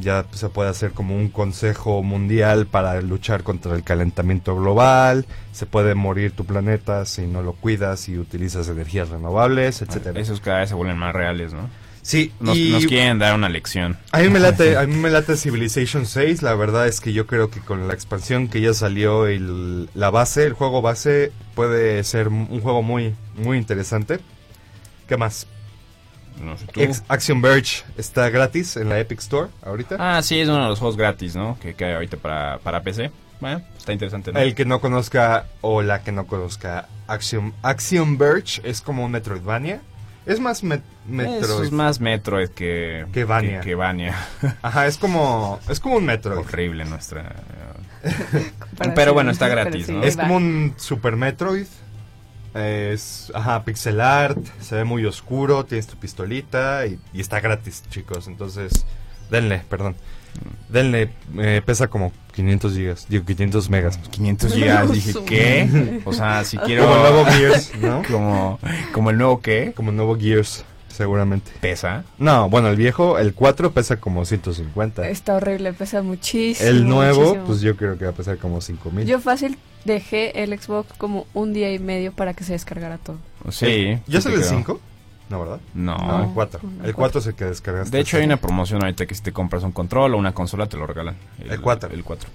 Ya 0.00 0.24
se 0.32 0.48
puede 0.48 0.70
hacer 0.70 0.92
como 0.92 1.14
un 1.16 1.28
consejo 1.28 2.02
mundial 2.02 2.66
para 2.66 3.00
luchar 3.02 3.42
contra 3.42 3.74
el 3.74 3.82
calentamiento 3.84 4.56
global. 4.56 5.26
Se 5.52 5.66
puede 5.66 5.94
morir 5.94 6.32
tu 6.32 6.46
planeta 6.46 7.04
si 7.04 7.26
no 7.26 7.42
lo 7.42 7.52
cuidas 7.52 8.08
y 8.08 8.16
utilizas 8.16 8.68
energías 8.68 9.10
renovables, 9.10 9.82
etcétera. 9.82 10.18
Esos 10.18 10.40
cada 10.40 10.60
vez 10.60 10.70
se 10.70 10.74
vuelven 10.74 10.96
más 10.96 11.14
reales, 11.14 11.52
¿no? 11.52 11.68
Sí, 12.00 12.32
Nos, 12.40 12.56
y 12.56 12.70
nos 12.72 12.86
quieren 12.86 13.18
dar 13.20 13.32
una 13.34 13.48
lección. 13.48 13.96
a 14.10 14.18
mí 14.20 14.28
me 14.28 14.40
late, 14.40 14.76
a 14.76 14.86
mí 14.86 14.96
me 14.96 15.10
late 15.10 15.36
Civilization 15.36 16.04
6. 16.06 16.42
La 16.42 16.54
verdad 16.54 16.88
es 16.88 17.00
que 17.00 17.12
yo 17.12 17.26
creo 17.26 17.50
que 17.50 17.60
con 17.60 17.86
la 17.86 17.94
expansión 17.94 18.48
que 18.48 18.60
ya 18.60 18.74
salió 18.74 19.30
y 19.30 19.34
el- 19.36 19.88
la 19.94 20.10
base, 20.10 20.44
el 20.46 20.54
juego 20.54 20.80
base 20.82 21.30
puede 21.54 22.02
ser 22.02 22.28
un 22.28 22.60
juego 22.60 22.82
muy, 22.82 23.14
muy 23.36 23.58
interesante. 23.58 24.18
¿Qué 25.06 25.16
más? 25.16 25.46
No 26.40 26.56
sé 26.56 26.66
tú. 26.66 26.80
Ex- 26.80 27.02
Action 27.08 27.40
Verge 27.42 27.84
está 27.96 28.28
gratis 28.30 28.76
en 28.76 28.88
la 28.88 28.98
Epic 28.98 29.20
Store 29.20 29.48
ahorita. 29.64 29.96
Ah, 29.98 30.22
sí, 30.22 30.38
es 30.40 30.48
uno 30.48 30.62
de 30.62 30.68
los 30.68 30.78
juegos 30.78 30.96
gratis, 30.96 31.34
¿no? 31.36 31.58
Que, 31.60 31.74
que 31.74 31.84
hay 31.84 31.94
ahorita 31.94 32.16
para, 32.16 32.58
para 32.58 32.82
PC. 32.82 33.10
Bueno, 33.40 33.60
está 33.76 33.92
interesante, 33.92 34.32
¿no? 34.32 34.38
El 34.38 34.54
que 34.54 34.64
no 34.64 34.80
conozca 34.80 35.46
o 35.62 35.82
la 35.82 36.02
que 36.02 36.12
no 36.12 36.26
conozca 36.26 36.86
Action, 37.08 37.52
Action 37.62 38.16
Verge 38.18 38.60
es 38.64 38.80
como 38.80 39.04
un 39.04 39.10
Metroidvania. 39.10 39.80
Es 40.24 40.38
más 40.38 40.62
met- 40.62 40.82
Metroid. 41.08 41.42
Eso 41.42 41.62
es 41.64 41.72
más 41.72 41.98
Metroid 41.98 42.50
que... 42.50 43.06
Que 43.12 43.24
Vania. 43.24 43.60
Que, 43.60 43.70
que 43.70 43.74
Vania. 43.74 44.14
Ajá, 44.62 44.86
es 44.86 44.96
como 44.96 45.58
es 45.68 45.80
como 45.80 45.96
un 45.96 46.04
Metroid. 46.06 46.38
Horrible 46.38 46.84
nuestra... 46.84 47.34
Pero 48.94 49.14
bueno, 49.14 49.30
está 49.30 49.48
gratis, 49.48 49.86
sí, 49.86 49.92
¿no? 49.92 50.02
Es 50.02 50.16
como 50.16 50.36
un 50.36 50.74
Super 50.76 51.16
Metroid. 51.16 51.66
Es, 52.54 53.32
ajá, 53.34 53.64
pixel 53.64 54.00
art, 54.00 54.38
se 54.60 54.76
ve 54.76 54.84
muy 54.84 55.04
oscuro, 55.06 55.64
tienes 55.64 55.86
tu 55.86 55.96
pistolita 55.96 56.86
y, 56.86 56.98
y 57.12 57.20
está 57.20 57.40
gratis, 57.40 57.82
chicos. 57.90 58.26
Entonces, 58.28 58.84
denle, 59.30 59.62
perdón. 59.68 59.96
Denle, 60.68 61.10
eh, 61.38 61.60
pesa 61.64 61.88
como 61.88 62.12
500 62.34 62.74
gigas, 62.74 63.06
digo 63.08 63.24
500 63.24 63.70
megas. 63.70 63.98
500 63.98 64.52
gigas. 64.54 64.92
Dije, 64.92 65.12
¿qué? 65.26 66.00
O 66.04 66.12
sea, 66.12 66.44
si 66.44 66.56
quiero... 66.66 66.84
Como 66.84 66.94
el 66.96 67.02
nuevo 67.02 67.24
Gears, 67.26 67.72
¿no? 67.80 68.02
Como, 68.10 68.58
como 68.92 69.10
el 69.10 69.18
nuevo 69.18 69.40
qué? 69.40 69.72
Como 69.74 69.90
el 69.90 69.96
nuevo 69.96 70.18
Gears, 70.18 70.64
seguramente. 70.88 71.50
Pesa. 71.60 72.04
No, 72.18 72.48
bueno, 72.48 72.68
el 72.68 72.76
viejo, 72.76 73.18
el 73.18 73.34
4 73.34 73.72
pesa 73.72 73.96
como 73.98 74.24
150. 74.24 75.08
Está 75.08 75.36
horrible, 75.36 75.72
pesa 75.72 76.02
muchísimo. 76.02 76.68
El 76.68 76.88
nuevo, 76.88 77.20
muchísimo. 77.20 77.44
pues 77.46 77.60
yo 77.60 77.76
creo 77.76 77.98
que 77.98 78.04
va 78.04 78.10
a 78.10 78.14
pesar 78.14 78.38
como 78.38 78.60
5000. 78.60 79.06
Yo 79.06 79.20
fácil 79.20 79.58
dejé 79.84 80.42
el 80.42 80.58
Xbox 80.58 80.92
como 80.98 81.26
un 81.34 81.52
día 81.52 81.72
y 81.72 81.78
medio 81.78 82.12
para 82.12 82.34
que 82.34 82.44
se 82.44 82.52
descargara 82.52 82.98
todo. 82.98 83.18
Sí. 83.50 83.98
¿Ya 84.06 84.20
te 84.20 84.28
el 84.28 84.34
creo. 84.36 84.48
5? 84.48 84.80
No, 85.30 85.40
¿verdad? 85.40 85.60
No. 85.74 85.96
No, 85.96 86.24
el 86.24 86.30
4. 86.34 86.60
no, 86.62 86.82
El 86.82 86.88
el 86.90 86.94
4 86.94 87.20
es 87.20 87.26
el 87.26 87.34
que 87.34 87.44
descargaste. 87.46 87.96
De 87.96 88.02
hecho, 88.02 88.16
hay 88.18 88.24
una 88.24 88.36
promoción 88.36 88.82
ahorita 88.82 89.06
que 89.06 89.14
si 89.14 89.22
te 89.22 89.32
compras 89.32 89.62
un 89.62 89.72
control 89.72 90.14
o 90.14 90.18
una 90.18 90.32
consola 90.34 90.66
te 90.66 90.76
lo 90.76 90.86
regalan. 90.86 91.16
El 91.38 91.60
cuatro. 91.60 91.90
El 91.90 92.04
4. 92.04 92.28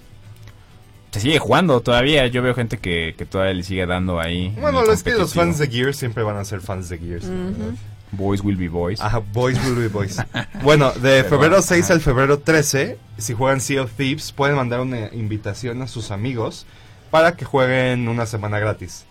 Se 1.12 1.20
sigue 1.22 1.40
jugando 1.40 1.80
todavía. 1.82 2.28
Yo 2.28 2.42
veo 2.42 2.54
gente 2.54 2.78
que, 2.78 3.16
que 3.18 3.26
todavía 3.26 3.54
le 3.54 3.64
sigue 3.64 3.86
dando 3.86 4.20
ahí. 4.20 4.48
en 4.48 4.62
Bueno, 4.62 4.84
es 4.92 5.04
que 5.04 5.12
los 5.14 5.34
fans 5.34 5.58
de 5.58 5.68
Gears 5.68 5.98
siempre 5.98 6.24
van 6.24 6.38
a 6.38 6.46
ser 6.46 6.60
fans 6.62 6.90
de 6.90 6.98
Gears. 6.98 7.30
verdad. 7.30 7.74
Boys 8.12 8.42
will 8.42 8.56
be 8.56 8.70
boys. 8.70 9.02
Ajá, 9.02 9.20
Boys 9.20 9.60
Will 9.66 9.76
Be 9.76 9.88
Boys. 9.90 10.18
bueno, 10.64 10.92
de 10.94 11.24
Pero, 11.24 11.30
febrero 11.30 11.62
6 11.62 11.84
ajá. 11.84 11.94
al 11.94 12.02
febrero 12.02 12.40
13, 12.40 12.98
si 13.18 13.34
juegan 13.34 13.60
Sea 13.60 13.82
of 13.84 13.92
Thieves, 13.94 14.32
pueden 14.32 14.56
mandar 14.56 14.80
una 14.80 15.14
invitación 15.14 15.82
a 15.82 15.88
sus 15.88 16.12
amigos 16.12 16.66
para 17.10 17.36
que 17.36 17.46
jueguen 17.46 18.08
una 18.08 18.26
semana 18.26 18.60
gratis. 18.60 19.06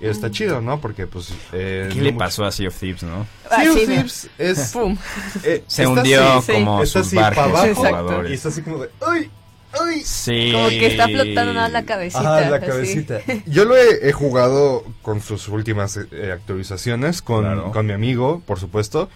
Y 0.00 0.06
está 0.06 0.30
chido, 0.30 0.62
¿no? 0.62 0.80
Porque, 0.80 1.06
pues... 1.06 1.30
eh, 1.52 1.88
¿Qué 1.90 1.96
no 1.98 2.04
le 2.04 2.12
mucho- 2.12 2.24
pasó 2.24 2.44
a 2.46 2.52
Sea 2.52 2.68
of 2.68 2.78
Thieves, 2.78 3.02
no? 3.02 3.26
Ah, 3.50 3.60
Sea 3.62 3.72
of. 3.72 3.76
Thieves 3.84 4.30
es... 4.38 4.58
¡Pum! 4.72 4.96
eh, 5.44 5.62
Se 5.66 5.86
hundió 5.86 6.38
así, 6.38 6.46
sí. 6.46 6.52
como 6.52 6.82
Está 6.82 6.98
sus 7.00 7.06
así 7.08 7.16
para 7.16 7.28
barcos 7.48 7.58
abajo. 7.84 7.86
Exacto. 8.12 8.28
Y 8.28 8.32
está 8.32 8.48
así 8.48 8.62
como 8.62 8.78
de... 8.78 8.88
¡Ay! 9.06 9.30
¡Ay! 9.78 10.00
Sí. 10.02 10.50
Como 10.54 10.68
que 10.70 10.86
está 10.86 11.06
flotando 11.06 11.52
nada 11.52 11.68
la 11.68 11.82
cabecita. 11.84 12.20
Ajá, 12.38 12.48
la 12.50 12.56
así. 12.56 12.66
cabecita. 12.66 13.20
Yo 13.46 13.66
lo 13.66 13.76
he, 13.76 14.08
he 14.08 14.12
jugado 14.12 14.84
con 15.02 15.20
sus 15.20 15.48
últimas 15.48 15.98
eh, 16.10 16.32
actualizaciones, 16.32 17.20
con, 17.20 17.42
Claro. 17.44 17.70
con 17.70 17.84
mi 17.86 17.92
amigo, 17.92 18.42
por 18.46 18.58
supuesto. 18.58 19.10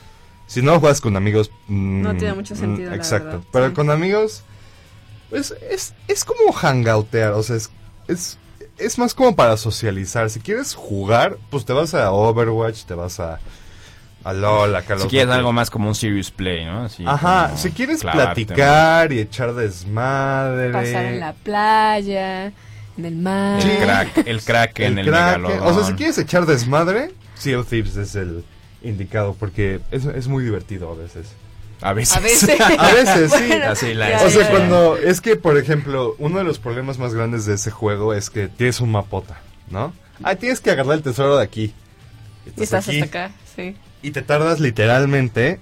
Si 0.46 0.60
no 0.60 0.78
juegas 0.80 1.00
con 1.00 1.16
amigos... 1.16 1.50
mm, 1.68 2.02
No 2.02 2.14
tiene 2.14 2.34
mucho 2.34 2.54
mm, 2.54 2.58
sentido, 2.58 2.90
la 2.90 2.96
Exacto. 2.96 3.26
verdad, 3.26 3.42
Pero 3.52 3.68
sí. 3.68 3.72
con 3.74 3.90
amigos... 3.90 4.44
Es, 5.34 5.54
es, 5.70 5.94
es 6.08 6.24
como 6.24 6.52
hangoutear, 6.52 7.32
o 7.32 7.42
sea, 7.42 7.56
es, 7.56 7.70
es, 8.08 8.38
es 8.78 8.98
más 8.98 9.14
como 9.14 9.34
para 9.36 9.56
socializar. 9.56 10.30
Si 10.30 10.40
quieres 10.40 10.74
jugar, 10.74 11.36
pues 11.50 11.64
te 11.64 11.72
vas 11.72 11.94
a 11.94 12.10
Overwatch, 12.12 12.84
te 12.84 12.94
vas 12.94 13.20
a... 13.20 13.40
A 14.24 14.32
LOL, 14.32 14.74
a 14.74 14.80
Call 14.80 15.00
Si 15.00 15.08
quieres 15.08 15.34
algo 15.34 15.52
más 15.52 15.68
como 15.68 15.86
un 15.86 15.94
serious 15.94 16.30
play, 16.30 16.64
¿no? 16.64 16.84
Así 16.84 17.04
Ajá, 17.06 17.54
si 17.58 17.72
quieres 17.72 18.00
clavarte, 18.00 18.46
platicar 18.46 19.12
y 19.12 19.18
echar 19.18 19.52
desmadre. 19.52 20.72
Pasar 20.72 21.04
en 21.04 21.20
la 21.20 21.34
playa, 21.34 22.46
en 22.46 23.04
el 23.04 23.16
mar. 23.16 23.60
El 23.60 23.76
crack, 23.84 24.26
el 24.26 24.42
crack 24.42 24.80
en 24.80 24.98
el 24.98 25.10
megalodón. 25.10 25.60
O 25.60 25.74
sea, 25.74 25.84
si 25.84 25.92
quieres 25.92 26.16
echar 26.16 26.46
desmadre, 26.46 27.10
Sea 27.34 27.58
of 27.58 27.68
Thieves 27.68 27.98
es 27.98 28.14
el 28.14 28.46
indicado 28.82 29.36
porque 29.38 29.80
es, 29.90 30.06
es 30.06 30.26
muy 30.26 30.42
divertido 30.42 30.90
a 30.90 30.94
veces. 30.94 31.26
A 31.84 31.92
veces. 31.92 32.16
A 32.16 32.20
veces. 32.20 32.60
A 32.78 32.92
veces, 32.92 33.32
sí. 33.32 33.44
Bueno, 33.48 33.66
Así 33.70 33.94
la- 33.94 34.10
ya, 34.10 34.16
O 34.26 34.30
sea, 34.30 34.40
ya, 34.42 34.46
ya. 34.46 34.50
cuando 34.50 34.96
es 34.96 35.20
que, 35.20 35.36
por 35.36 35.56
ejemplo, 35.58 36.16
uno 36.18 36.38
de 36.38 36.44
los 36.44 36.58
problemas 36.58 36.98
más 36.98 37.12
grandes 37.14 37.44
de 37.46 37.54
ese 37.54 37.70
juego 37.70 38.14
es 38.14 38.30
que 38.30 38.48
tienes 38.48 38.80
un 38.80 38.90
mapota, 38.90 39.38
¿no? 39.70 39.92
Ah, 40.22 40.34
tienes 40.34 40.60
que 40.60 40.70
agarrar 40.70 40.94
el 40.96 41.02
tesoro 41.02 41.36
de 41.36 41.44
aquí. 41.44 41.74
Y 42.56 42.62
estás 42.62 42.88
hasta 42.88 43.04
acá, 43.04 43.30
sí. 43.54 43.76
Y 44.02 44.10
te 44.12 44.22
tardas 44.22 44.60
literalmente 44.60 45.60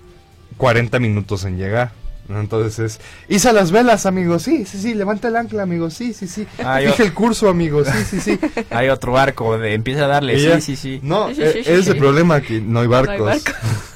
40 0.59 0.99
minutos 1.01 1.45
en 1.45 1.59
llegar. 1.59 1.91
Entonces 2.29 2.79
es, 2.79 3.01
hice 3.29 3.53
las 3.53 3.73
velas, 3.73 4.07
amigos, 4.07 4.43
sí, 4.45 4.65
sí, 4.65 4.79
sí, 4.79 4.95
levanta 4.95 5.27
el 5.29 5.37
ancla, 5.37 5.65
amigos, 5.65 5.93
sí, 5.95 6.15
sí, 6.15 6.29
sí. 6.29 6.47
Ah, 6.65 6.81
yo- 6.81 6.91
Fije 6.93 7.03
el 7.03 7.13
curso, 7.15 7.49
amigos, 7.49 7.89
sí, 7.89 8.05
sí, 8.05 8.21
sí. 8.21 8.39
Hay 8.71 8.89
otro 8.91 9.13
barco, 9.13 9.59
de, 9.59 9.75
empieza 9.75 10.05
a 10.05 10.07
darle, 10.07 10.39
sí, 10.39 10.61
sí, 10.61 10.77
sí. 10.77 11.01
No, 11.03 11.29
Sí, 11.29 11.35
sí, 11.35 11.43
eh, 11.43 11.53
sí, 11.65 11.71
es 11.73 11.85
sí. 11.85 11.91
el 11.91 11.97
problema 11.99 12.41
que 12.41 12.61
no 12.61 12.81
hay 12.81 12.87
barcos. 12.87 13.19
No 13.19 13.27
hay 13.29 13.41
barco. 13.41 13.53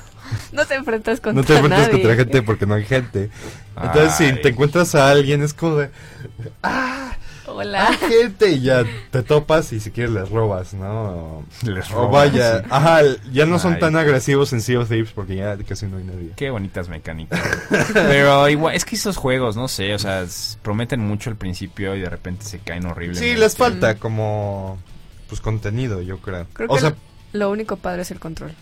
No 0.53 0.65
te 0.67 0.75
enfrentas 0.75 1.21
contra 1.21 1.41
No 1.41 1.47
te 1.47 1.55
enfrentas 1.55 1.81
nadie. 1.89 1.93
contra 1.93 2.15
gente 2.17 2.43
porque 2.43 2.67
no 2.67 2.75
hay 2.75 2.85
gente. 2.85 3.31
Entonces, 3.81 4.15
si 4.15 4.33
te 4.41 4.49
encuentras 4.49 4.95
a 4.95 5.11
alguien, 5.11 5.43
es 5.43 5.53
como 5.55 5.77
de. 5.77 5.91
¡Ah! 6.63 7.17
Hola. 7.49 7.89
hay 7.89 7.97
gente! 7.97 8.51
Y 8.53 8.61
ya 8.63 8.83
te 9.11 9.23
topas 9.23 9.73
y 9.73 9.79
si 9.79 9.91
quieres 9.93 10.13
les 10.13 10.29
robas, 10.31 10.75
¿no? 10.75 11.45
Les 11.63 11.89
O 11.93 11.95
robas, 11.95 12.33
vaya. 12.33 12.59
sí. 12.61 12.65
Ajá, 12.71 13.01
ya 13.33 13.47
no 13.47 13.59
son 13.61 13.75
Ay. 13.75 13.81
tan 13.81 13.97
agresivos 13.97 14.53
en 14.53 14.61
Sea 14.61 14.81
of 14.81 14.89
Thieves 14.89 15.13
porque 15.13 15.37
ya 15.37 15.57
casi 15.59 15.87
no 15.87 15.99
hay 15.99 16.05
nadie. 16.05 16.33
Qué 16.35 16.51
bonitas 16.51 16.89
mecánicas. 16.89 17.41
Pero 17.93 18.49
igual, 18.49 18.75
es 18.75 18.85
que 18.85 18.97
esos 18.97 19.17
juegos, 19.17 19.57
no 19.57 19.69
sé, 19.69 19.95
o 19.95 19.99
sea, 19.99 20.25
prometen 20.63 21.01
mucho 21.01 21.31
al 21.31 21.37
principio 21.37 21.95
y 21.95 22.01
de 22.01 22.11
repente 22.11 22.45
se 22.45 22.59
caen 22.59 22.85
horriblemente. 22.87 23.33
Sí, 23.35 23.39
les 23.39 23.57
falta 23.57 23.95
como. 23.95 24.79
Pues 25.29 25.41
contenido, 25.41 26.03
yo 26.03 26.19
creo. 26.19 26.47
Creo 26.53 26.69
o 26.71 26.75
que 26.75 26.81
sea, 26.81 26.95
lo 27.33 27.51
único 27.51 27.77
padre 27.77 28.03
es 28.03 28.11
el 28.11 28.19
control. 28.21 28.53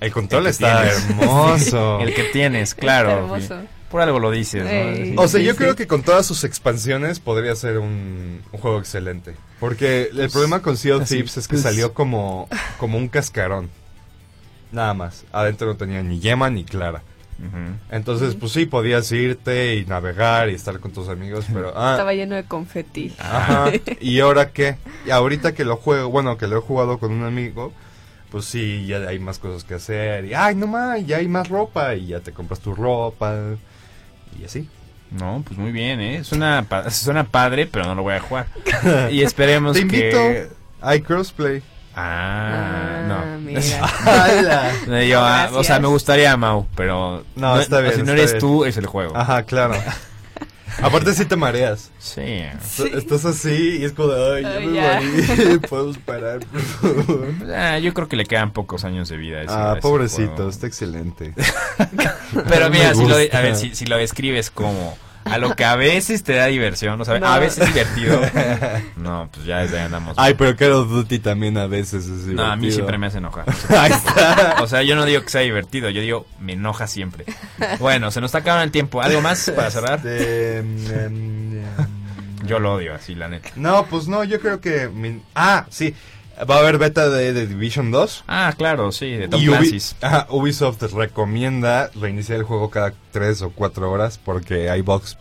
El 0.00 0.12
control 0.12 0.44
el 0.44 0.50
está 0.50 0.82
tienes. 0.82 1.10
hermoso. 1.10 2.00
El 2.02 2.14
que 2.14 2.24
tienes, 2.24 2.74
claro. 2.74 3.10
Está 3.10 3.20
hermoso. 3.54 3.68
Por 3.90 4.02
algo 4.02 4.18
lo 4.18 4.30
dices, 4.30 4.64
¿no? 4.64 4.70
Ey. 4.70 5.04
Sí. 5.10 5.14
O 5.16 5.28
sea, 5.28 5.40
yo 5.40 5.52
sí. 5.52 5.58
creo 5.58 5.74
que 5.74 5.86
con 5.86 6.02
todas 6.02 6.26
sus 6.26 6.44
expansiones 6.44 7.20
podría 7.20 7.54
ser 7.56 7.78
un, 7.78 8.42
un 8.52 8.60
juego 8.60 8.78
excelente. 8.78 9.34
Porque 9.60 10.10
el 10.14 10.28
problema 10.30 10.60
con 10.60 10.76
Sea 10.76 10.96
of 10.96 11.02
así, 11.04 11.14
Thieves 11.14 11.36
es 11.38 11.48
que 11.48 11.52
pues- 11.54 11.62
salió 11.62 11.94
como, 11.94 12.48
como 12.78 12.98
un 12.98 13.08
cascarón. 13.08 13.70
Nada 14.72 14.92
más. 14.92 15.24
Adentro 15.32 15.66
no 15.68 15.76
tenía 15.76 16.02
ni 16.02 16.20
yema 16.20 16.50
ni 16.50 16.64
clara. 16.64 17.02
Entonces, 17.90 18.34
pues 18.34 18.50
sí, 18.52 18.66
podías 18.66 19.10
irte 19.12 19.76
y 19.76 19.86
navegar 19.86 20.50
y 20.50 20.54
estar 20.54 20.80
con 20.80 20.92
tus 20.92 21.08
amigos, 21.08 21.46
pero... 21.52 21.72
ah, 21.76 21.92
Estaba 21.92 22.12
lleno 22.12 22.34
de 22.34 22.44
confeti. 22.44 23.14
Ajá. 23.18 23.70
¿Y 24.00 24.18
ahora 24.20 24.50
qué? 24.50 24.76
Y 25.06 25.10
ahorita 25.10 25.54
que 25.54 25.64
lo 25.64 25.76
juego, 25.76 26.10
bueno, 26.10 26.36
que 26.36 26.48
lo 26.48 26.58
he 26.58 26.60
jugado 26.60 26.98
con 26.98 27.12
un 27.12 27.24
amigo, 27.24 27.72
pues 28.30 28.44
sí, 28.44 28.86
ya 28.86 28.98
hay 29.08 29.18
más 29.18 29.38
cosas 29.38 29.64
que 29.64 29.74
hacer. 29.74 30.24
Y, 30.26 30.34
ay, 30.34 30.54
no 30.54 30.66
más, 30.66 31.04
ya 31.06 31.18
hay 31.18 31.28
más 31.28 31.48
ropa. 31.48 31.94
Y 31.94 32.06
ya 32.08 32.20
te 32.20 32.32
compras 32.32 32.60
tu 32.60 32.74
ropa. 32.74 33.34
Y 34.40 34.44
así. 34.44 34.68
No, 35.10 35.42
pues 35.46 35.58
muy 35.58 35.72
bien, 35.72 36.00
¿eh? 36.00 36.22
Suena, 36.24 36.64
pa- 36.68 36.90
suena 36.90 37.24
padre, 37.24 37.66
pero 37.66 37.86
no 37.86 37.94
lo 37.94 38.02
voy 38.02 38.14
a 38.14 38.20
jugar. 38.20 38.46
y 39.10 39.22
esperemos 39.22 39.72
Te 39.74 39.80
invito. 39.80 40.16
que... 40.18 40.48
Hay 40.80 41.00
crossplay. 41.00 41.62
Ah, 41.96 43.02
no. 43.08 43.38
mira. 43.40 43.60
¡Hala! 44.04 44.72
No, 44.86 45.02
yo, 45.02 45.20
ah, 45.20 45.48
o 45.52 45.64
sea, 45.64 45.80
me 45.80 45.88
gustaría, 45.88 46.36
Mau, 46.36 46.66
pero... 46.76 47.24
No, 47.34 47.58
está 47.60 47.80
bien, 47.80 47.94
Si 47.96 48.02
no 48.02 48.12
eres 48.12 48.32
bien. 48.34 48.40
tú, 48.40 48.64
es 48.64 48.76
el 48.76 48.86
juego. 48.86 49.16
Ajá, 49.16 49.42
claro. 49.42 49.74
Aparte 50.82 51.12
sí 51.14 51.24
te 51.24 51.36
mareas. 51.36 51.90
Sí. 51.98 52.20
Est- 52.20 52.80
Estás 52.94 53.24
así 53.24 53.78
y 53.80 53.84
es 53.84 53.92
como 53.92 54.08
de, 54.08 54.36
ay, 54.36 54.42
ya 54.42 55.00
me 55.00 55.40
morí. 55.50 55.58
Podemos 55.68 55.98
parar, 55.98 56.38
por 56.40 56.60
favor. 56.60 57.28
Ah, 57.54 57.78
yo 57.78 57.92
creo 57.94 58.08
que 58.08 58.16
le 58.16 58.24
quedan 58.26 58.52
pocos 58.52 58.84
años 58.84 59.08
de 59.08 59.16
vida. 59.16 59.38
a 59.38 59.42
ese- 59.42 59.52
Ah, 59.54 59.72
ese 59.72 59.80
pobrecito, 59.82 60.34
juego. 60.36 60.50
está 60.50 60.66
excelente. 60.66 61.34
Pero 62.48 62.70
mira, 62.70 62.94
si 62.94 63.04
lo, 63.06 63.14
a 63.16 63.40
ver, 63.40 63.56
si, 63.56 63.74
si 63.74 63.86
lo 63.86 63.96
describes 63.96 64.50
como 64.50 64.96
a 65.30 65.38
lo 65.38 65.54
que 65.56 65.64
a 65.64 65.76
veces 65.76 66.22
te 66.24 66.34
da 66.34 66.46
diversión, 66.46 67.00
o 67.00 67.04
sea, 67.04 67.18
No. 67.18 67.26
a 67.26 67.38
veces 67.38 67.64
es 67.68 67.74
divertido. 67.74 68.20
No, 68.96 69.28
pues 69.32 69.46
ya 69.46 69.58
desde 69.58 69.78
ahí 69.78 69.86
andamos. 69.86 70.14
Ay, 70.18 70.34
pero 70.34 70.54
Call 70.56 70.72
of 70.72 70.88
Duty 70.90 71.18
también 71.20 71.56
a 71.56 71.66
veces 71.66 72.04
es 72.04 72.26
divertido. 72.26 72.44
no, 72.46 72.52
a 72.52 72.56
mí 72.56 72.70
siempre 72.70 72.98
me 72.98 73.06
hace 73.06 73.18
enojar. 73.18 73.44
Ahí 73.70 73.90
está. 73.92 74.56
O 74.60 74.66
sea, 74.66 74.82
yo 74.82 74.96
no 74.96 75.04
digo 75.04 75.22
que 75.22 75.30
sea 75.30 75.40
divertido, 75.40 75.88
yo 75.90 76.00
digo 76.02 76.26
me 76.40 76.52
enoja 76.54 76.86
siempre. 76.86 77.24
Bueno, 77.78 78.10
se 78.10 78.20
nos 78.20 78.28
está 78.28 78.38
acabando 78.38 78.64
el 78.64 78.70
tiempo. 78.70 79.00
¿Algo 79.00 79.20
más 79.22 79.50
para 79.54 79.70
cerrar? 79.70 79.94
Este, 80.04 80.62
mm, 80.62 80.90
em, 80.92 81.62
Yo 82.46 82.58
lo 82.58 82.74
odio, 82.74 82.94
así, 82.94 83.14
la 83.14 83.28
neta. 83.28 83.50
No, 83.56 83.86
pues 83.86 84.08
no, 84.08 84.24
yo 84.24 84.40
creo 84.40 84.60
que... 84.60 84.88
mi- 84.88 85.22
Ah, 85.34 85.66
sí. 85.70 85.94
Va 86.48 86.56
a 86.56 86.58
haber 86.58 86.78
beta 86.78 87.08
de, 87.08 87.32
The 87.32 87.46
Division 87.46 87.90
2. 87.90 88.24
Ah, 88.28 88.52
claro, 88.56 88.92
sí, 88.92 89.10
de 89.10 89.28
Tom 89.28 89.40
y 89.40 89.46
Ubi- 89.48 89.94
ajá, 90.02 90.26
Ubisoft 90.30 90.82
recomienda 90.94 91.90
reiniciar 91.94 92.38
el 92.38 92.44
juego 92.44 92.70
cada 92.70 92.92
3 93.12 93.42
o 93.42 93.50
4 93.50 93.90
horas 93.90 94.18
porque 94.22 94.70
hay 94.70 94.82
bugs. 94.82 95.16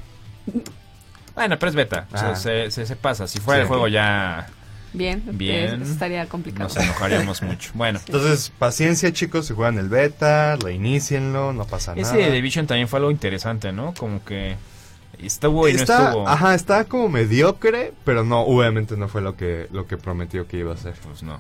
Bueno, 1.36 1.60
pero 1.60 1.70
es 1.70 1.76
beta, 1.76 2.08
o 2.12 2.18
sea, 2.18 2.36
se, 2.36 2.72
se, 2.72 2.86
se 2.86 2.96
pasa. 2.96 3.28
Si 3.28 3.40
fuera 3.40 3.60
Sí. 3.60 3.62
el 3.64 3.68
juego 3.68 3.88
ya 3.88 4.48
Bien, 4.94 5.22
Bien. 5.34 5.82
estaría 5.84 6.26
complicado. 6.28 6.64
nos 6.64 6.78
enojaríamos 6.78 7.42
mucho. 7.44 7.72
Bueno, 7.76 8.00
Entonces, 8.06 8.52
paciencia 8.58 9.12
chicos, 9.14 9.46
si 9.46 9.54
juegan 9.54 9.78
el 9.78 9.90
beta, 9.90 10.56
reinicienlo, 10.56 11.54
no 11.54 11.66
pasa 11.66 11.92
ese 11.94 12.02
nada. 12.14 12.16
de 12.26 12.32
Division 12.32 12.66
también 12.66 12.88
fue 12.88 12.98
algo 13.00 13.12
interesante, 13.12 13.72
¿no? 13.72 13.94
Como 13.98 14.24
que 14.24 14.56
estuvo 15.20 15.68
y 15.68 15.74
no 15.74 15.80
está, 15.80 16.06
estuvo. 16.10 16.28
ajá, 16.28 16.54
está 16.56 16.84
como 16.86 17.10
mediocre, 17.10 17.94
pero 18.06 18.24
no, 18.24 18.42
obviamente 18.42 18.96
no 18.98 19.08
fue 19.08 19.22
lo 19.22 19.36
que, 19.36 19.68
lo 19.72 19.88
que 19.88 19.98
prometió 19.98 20.48
que 20.48 20.58
iba 20.58 20.74
a 20.74 20.78
ser. 20.78 20.94
Pues 21.04 21.24
no. 21.24 21.40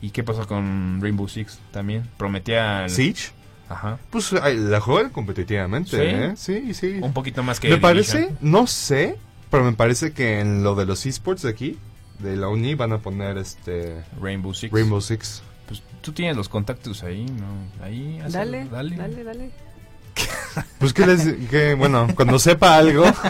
¿Y 0.00 0.10
qué 0.10 0.22
pasó 0.22 0.46
con 0.46 0.98
Rainbow 1.00 1.28
Six 1.28 1.58
también? 1.70 2.08
Prometía... 2.16 2.84
el- 2.84 2.90
Siege, 2.90 3.30
Ajá. 3.68 3.98
pues 4.10 4.32
ay, 4.42 4.56
la 4.58 4.80
juegan 4.80 5.10
competitivamente, 5.10 5.90
¿Sí? 5.90 5.96
¿eh? 6.02 6.32
Sí, 6.36 6.74
sí. 6.74 6.98
Un 7.02 7.12
poquito 7.12 7.42
más 7.42 7.58
que 7.60 7.68
Me 7.68 7.76
Division. 7.76 7.90
parece, 8.22 8.34
no 8.40 8.66
sé, 8.66 9.16
pero 9.50 9.64
me 9.64 9.72
parece 9.72 10.12
que 10.12 10.40
en 10.40 10.62
lo 10.62 10.74
de 10.74 10.84
los 10.86 11.04
esports 11.06 11.42
de 11.42 11.50
aquí, 11.50 11.78
de 12.20 12.36
la 12.36 12.48
uni, 12.48 12.74
van 12.74 12.92
a 12.92 12.98
poner 12.98 13.36
este 13.38 14.02
Rainbow 14.20 14.54
Six. 14.54 14.72
Rainbow 14.72 15.00
Six. 15.00 15.42
Pues 15.66 15.82
tú 16.00 16.12
tienes 16.12 16.36
los 16.36 16.48
contactos 16.48 17.02
ahí, 17.02 17.24
¿no? 17.26 17.84
Ahí, 17.84 18.20
hazlo, 18.20 18.38
Dale, 18.38 18.64
dale. 18.70 18.96
dale, 18.96 19.24
dale. 19.24 19.50
Pues 20.78 20.92
que 20.92 21.06
les, 21.06 21.24
que 21.50 21.74
bueno, 21.74 22.06
cuando 22.14 22.38
sepa 22.38 22.76
algo, 22.76 23.04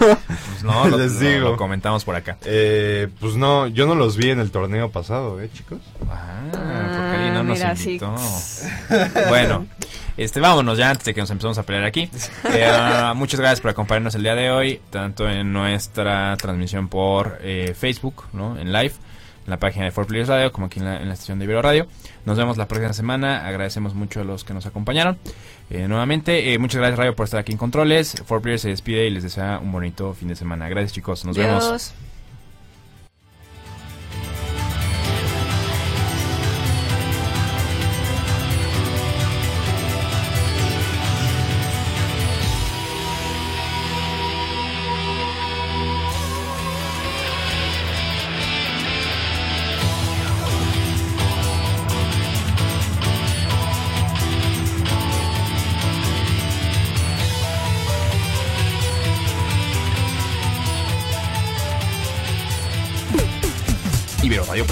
Pues 0.53 0.63
no, 0.65 0.87
lo, 0.89 0.97
Les 0.99 1.15
lo- 1.15 1.21
digo. 1.21 1.49
lo 1.51 1.57
comentamos 1.57 2.05
por 2.05 2.15
acá. 2.17 2.37
eh, 2.45 3.09
pues 3.21 3.35
no, 3.37 3.67
yo 3.69 3.87
no 3.87 3.95
los 3.95 4.17
vi 4.17 4.31
en 4.31 4.41
el 4.41 4.51
torneo 4.51 4.91
pasado, 4.91 5.41
¿eh, 5.41 5.49
chicos? 5.53 5.79
Ah, 6.11 6.33
Ah, 6.47 6.51
porque 6.53 7.17
alguien 7.17 7.35
no 7.35 7.43
nos 7.45 7.59
mira, 7.59 7.77
sí. 7.77 7.99
Bueno, 9.29 9.67
este, 10.17 10.41
vámonos 10.41 10.79
ya 10.79 10.91
antes 10.91 11.05
de 11.05 11.15
que 11.15 11.21
nos 11.21 11.31
empecemos 11.31 11.59
a 11.59 11.63
pelear 11.65 11.85
aquí. 11.85 12.09
Eh, 12.53 12.67
ah, 12.71 13.13
muchas 13.17 13.41
gracias 13.41 13.61
por 13.61 13.71
acompañarnos 13.71 14.15
el 14.15 14.23
día 14.23 14.35
de 14.35 14.51
hoy, 14.51 14.81
tanto 14.91 15.29
en 15.29 15.53
nuestra 15.53 16.37
transmisión 16.37 16.89
por 16.89 17.39
eh, 17.43 17.75
Facebook, 17.79 18.25
¿no? 18.33 18.59
En 18.59 18.73
live, 18.73 18.93
en 19.47 19.51
la 19.51 19.59
página 19.59 19.85
de 19.85 19.93
4Players 19.93 20.27
Radio, 20.27 20.53
como 20.53 20.67
aquí 20.67 20.81
en 20.81 20.85
la, 20.85 21.01
en 21.01 21.09
la 21.09 21.15
estación 21.15 21.39
de 21.39 21.45
Ibero 21.45 21.63
Radio. 21.63 21.87
Nos 22.25 22.37
vemos 22.37 22.57
la 22.57 22.67
próxima 22.67 22.93
semana. 22.93 23.47
Agradecemos 23.47 23.95
mucho 23.95 24.21
a 24.21 24.25
los 24.25 24.45
que 24.45 24.53
nos 24.53 24.67
acompañaron. 24.67 25.17
Eh, 25.71 25.87
nuevamente, 25.89 26.53
eh, 26.53 26.59
muchas 26.59 26.79
gracias 26.79 26.99
Radio 26.99 27.15
por 27.15 27.25
estar 27.25 27.41
aquí 27.41 27.53
en 27.53 27.59
Controles. 27.59 28.23
4Players 28.27 28.59
se 28.59 28.69
despide 28.71 29.07
y 29.07 29.11
les 29.11 29.23
desea 29.23 29.61
un 29.63 29.71
bonito 29.71 30.13
fin 30.15 30.29
de 30.29 30.37
semana. 30.37 30.69
Gracias 30.69 30.93
chicos, 30.93 31.25
nos 31.25 31.37
vemos. 31.37 31.95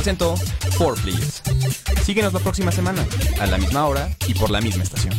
Presentó 0.05 0.35
4Players. 0.77 1.41
Síguenos 2.05 2.35
la 2.35 2.41
próxima 2.41 2.71
semana, 2.71 3.07
a 3.41 3.47
la 3.47 3.57
misma 3.57 3.87
hora 3.87 4.15
y 4.27 4.35
por 4.35 4.51
la 4.51 4.61
misma 4.61 4.83
estación. 4.83 5.15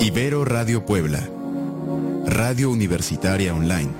Ibero 0.00 0.44
Radio 0.44 0.86
Puebla. 0.86 1.28
Radio 2.26 2.70
Universitaria 2.70 3.52
Online. 3.52 3.90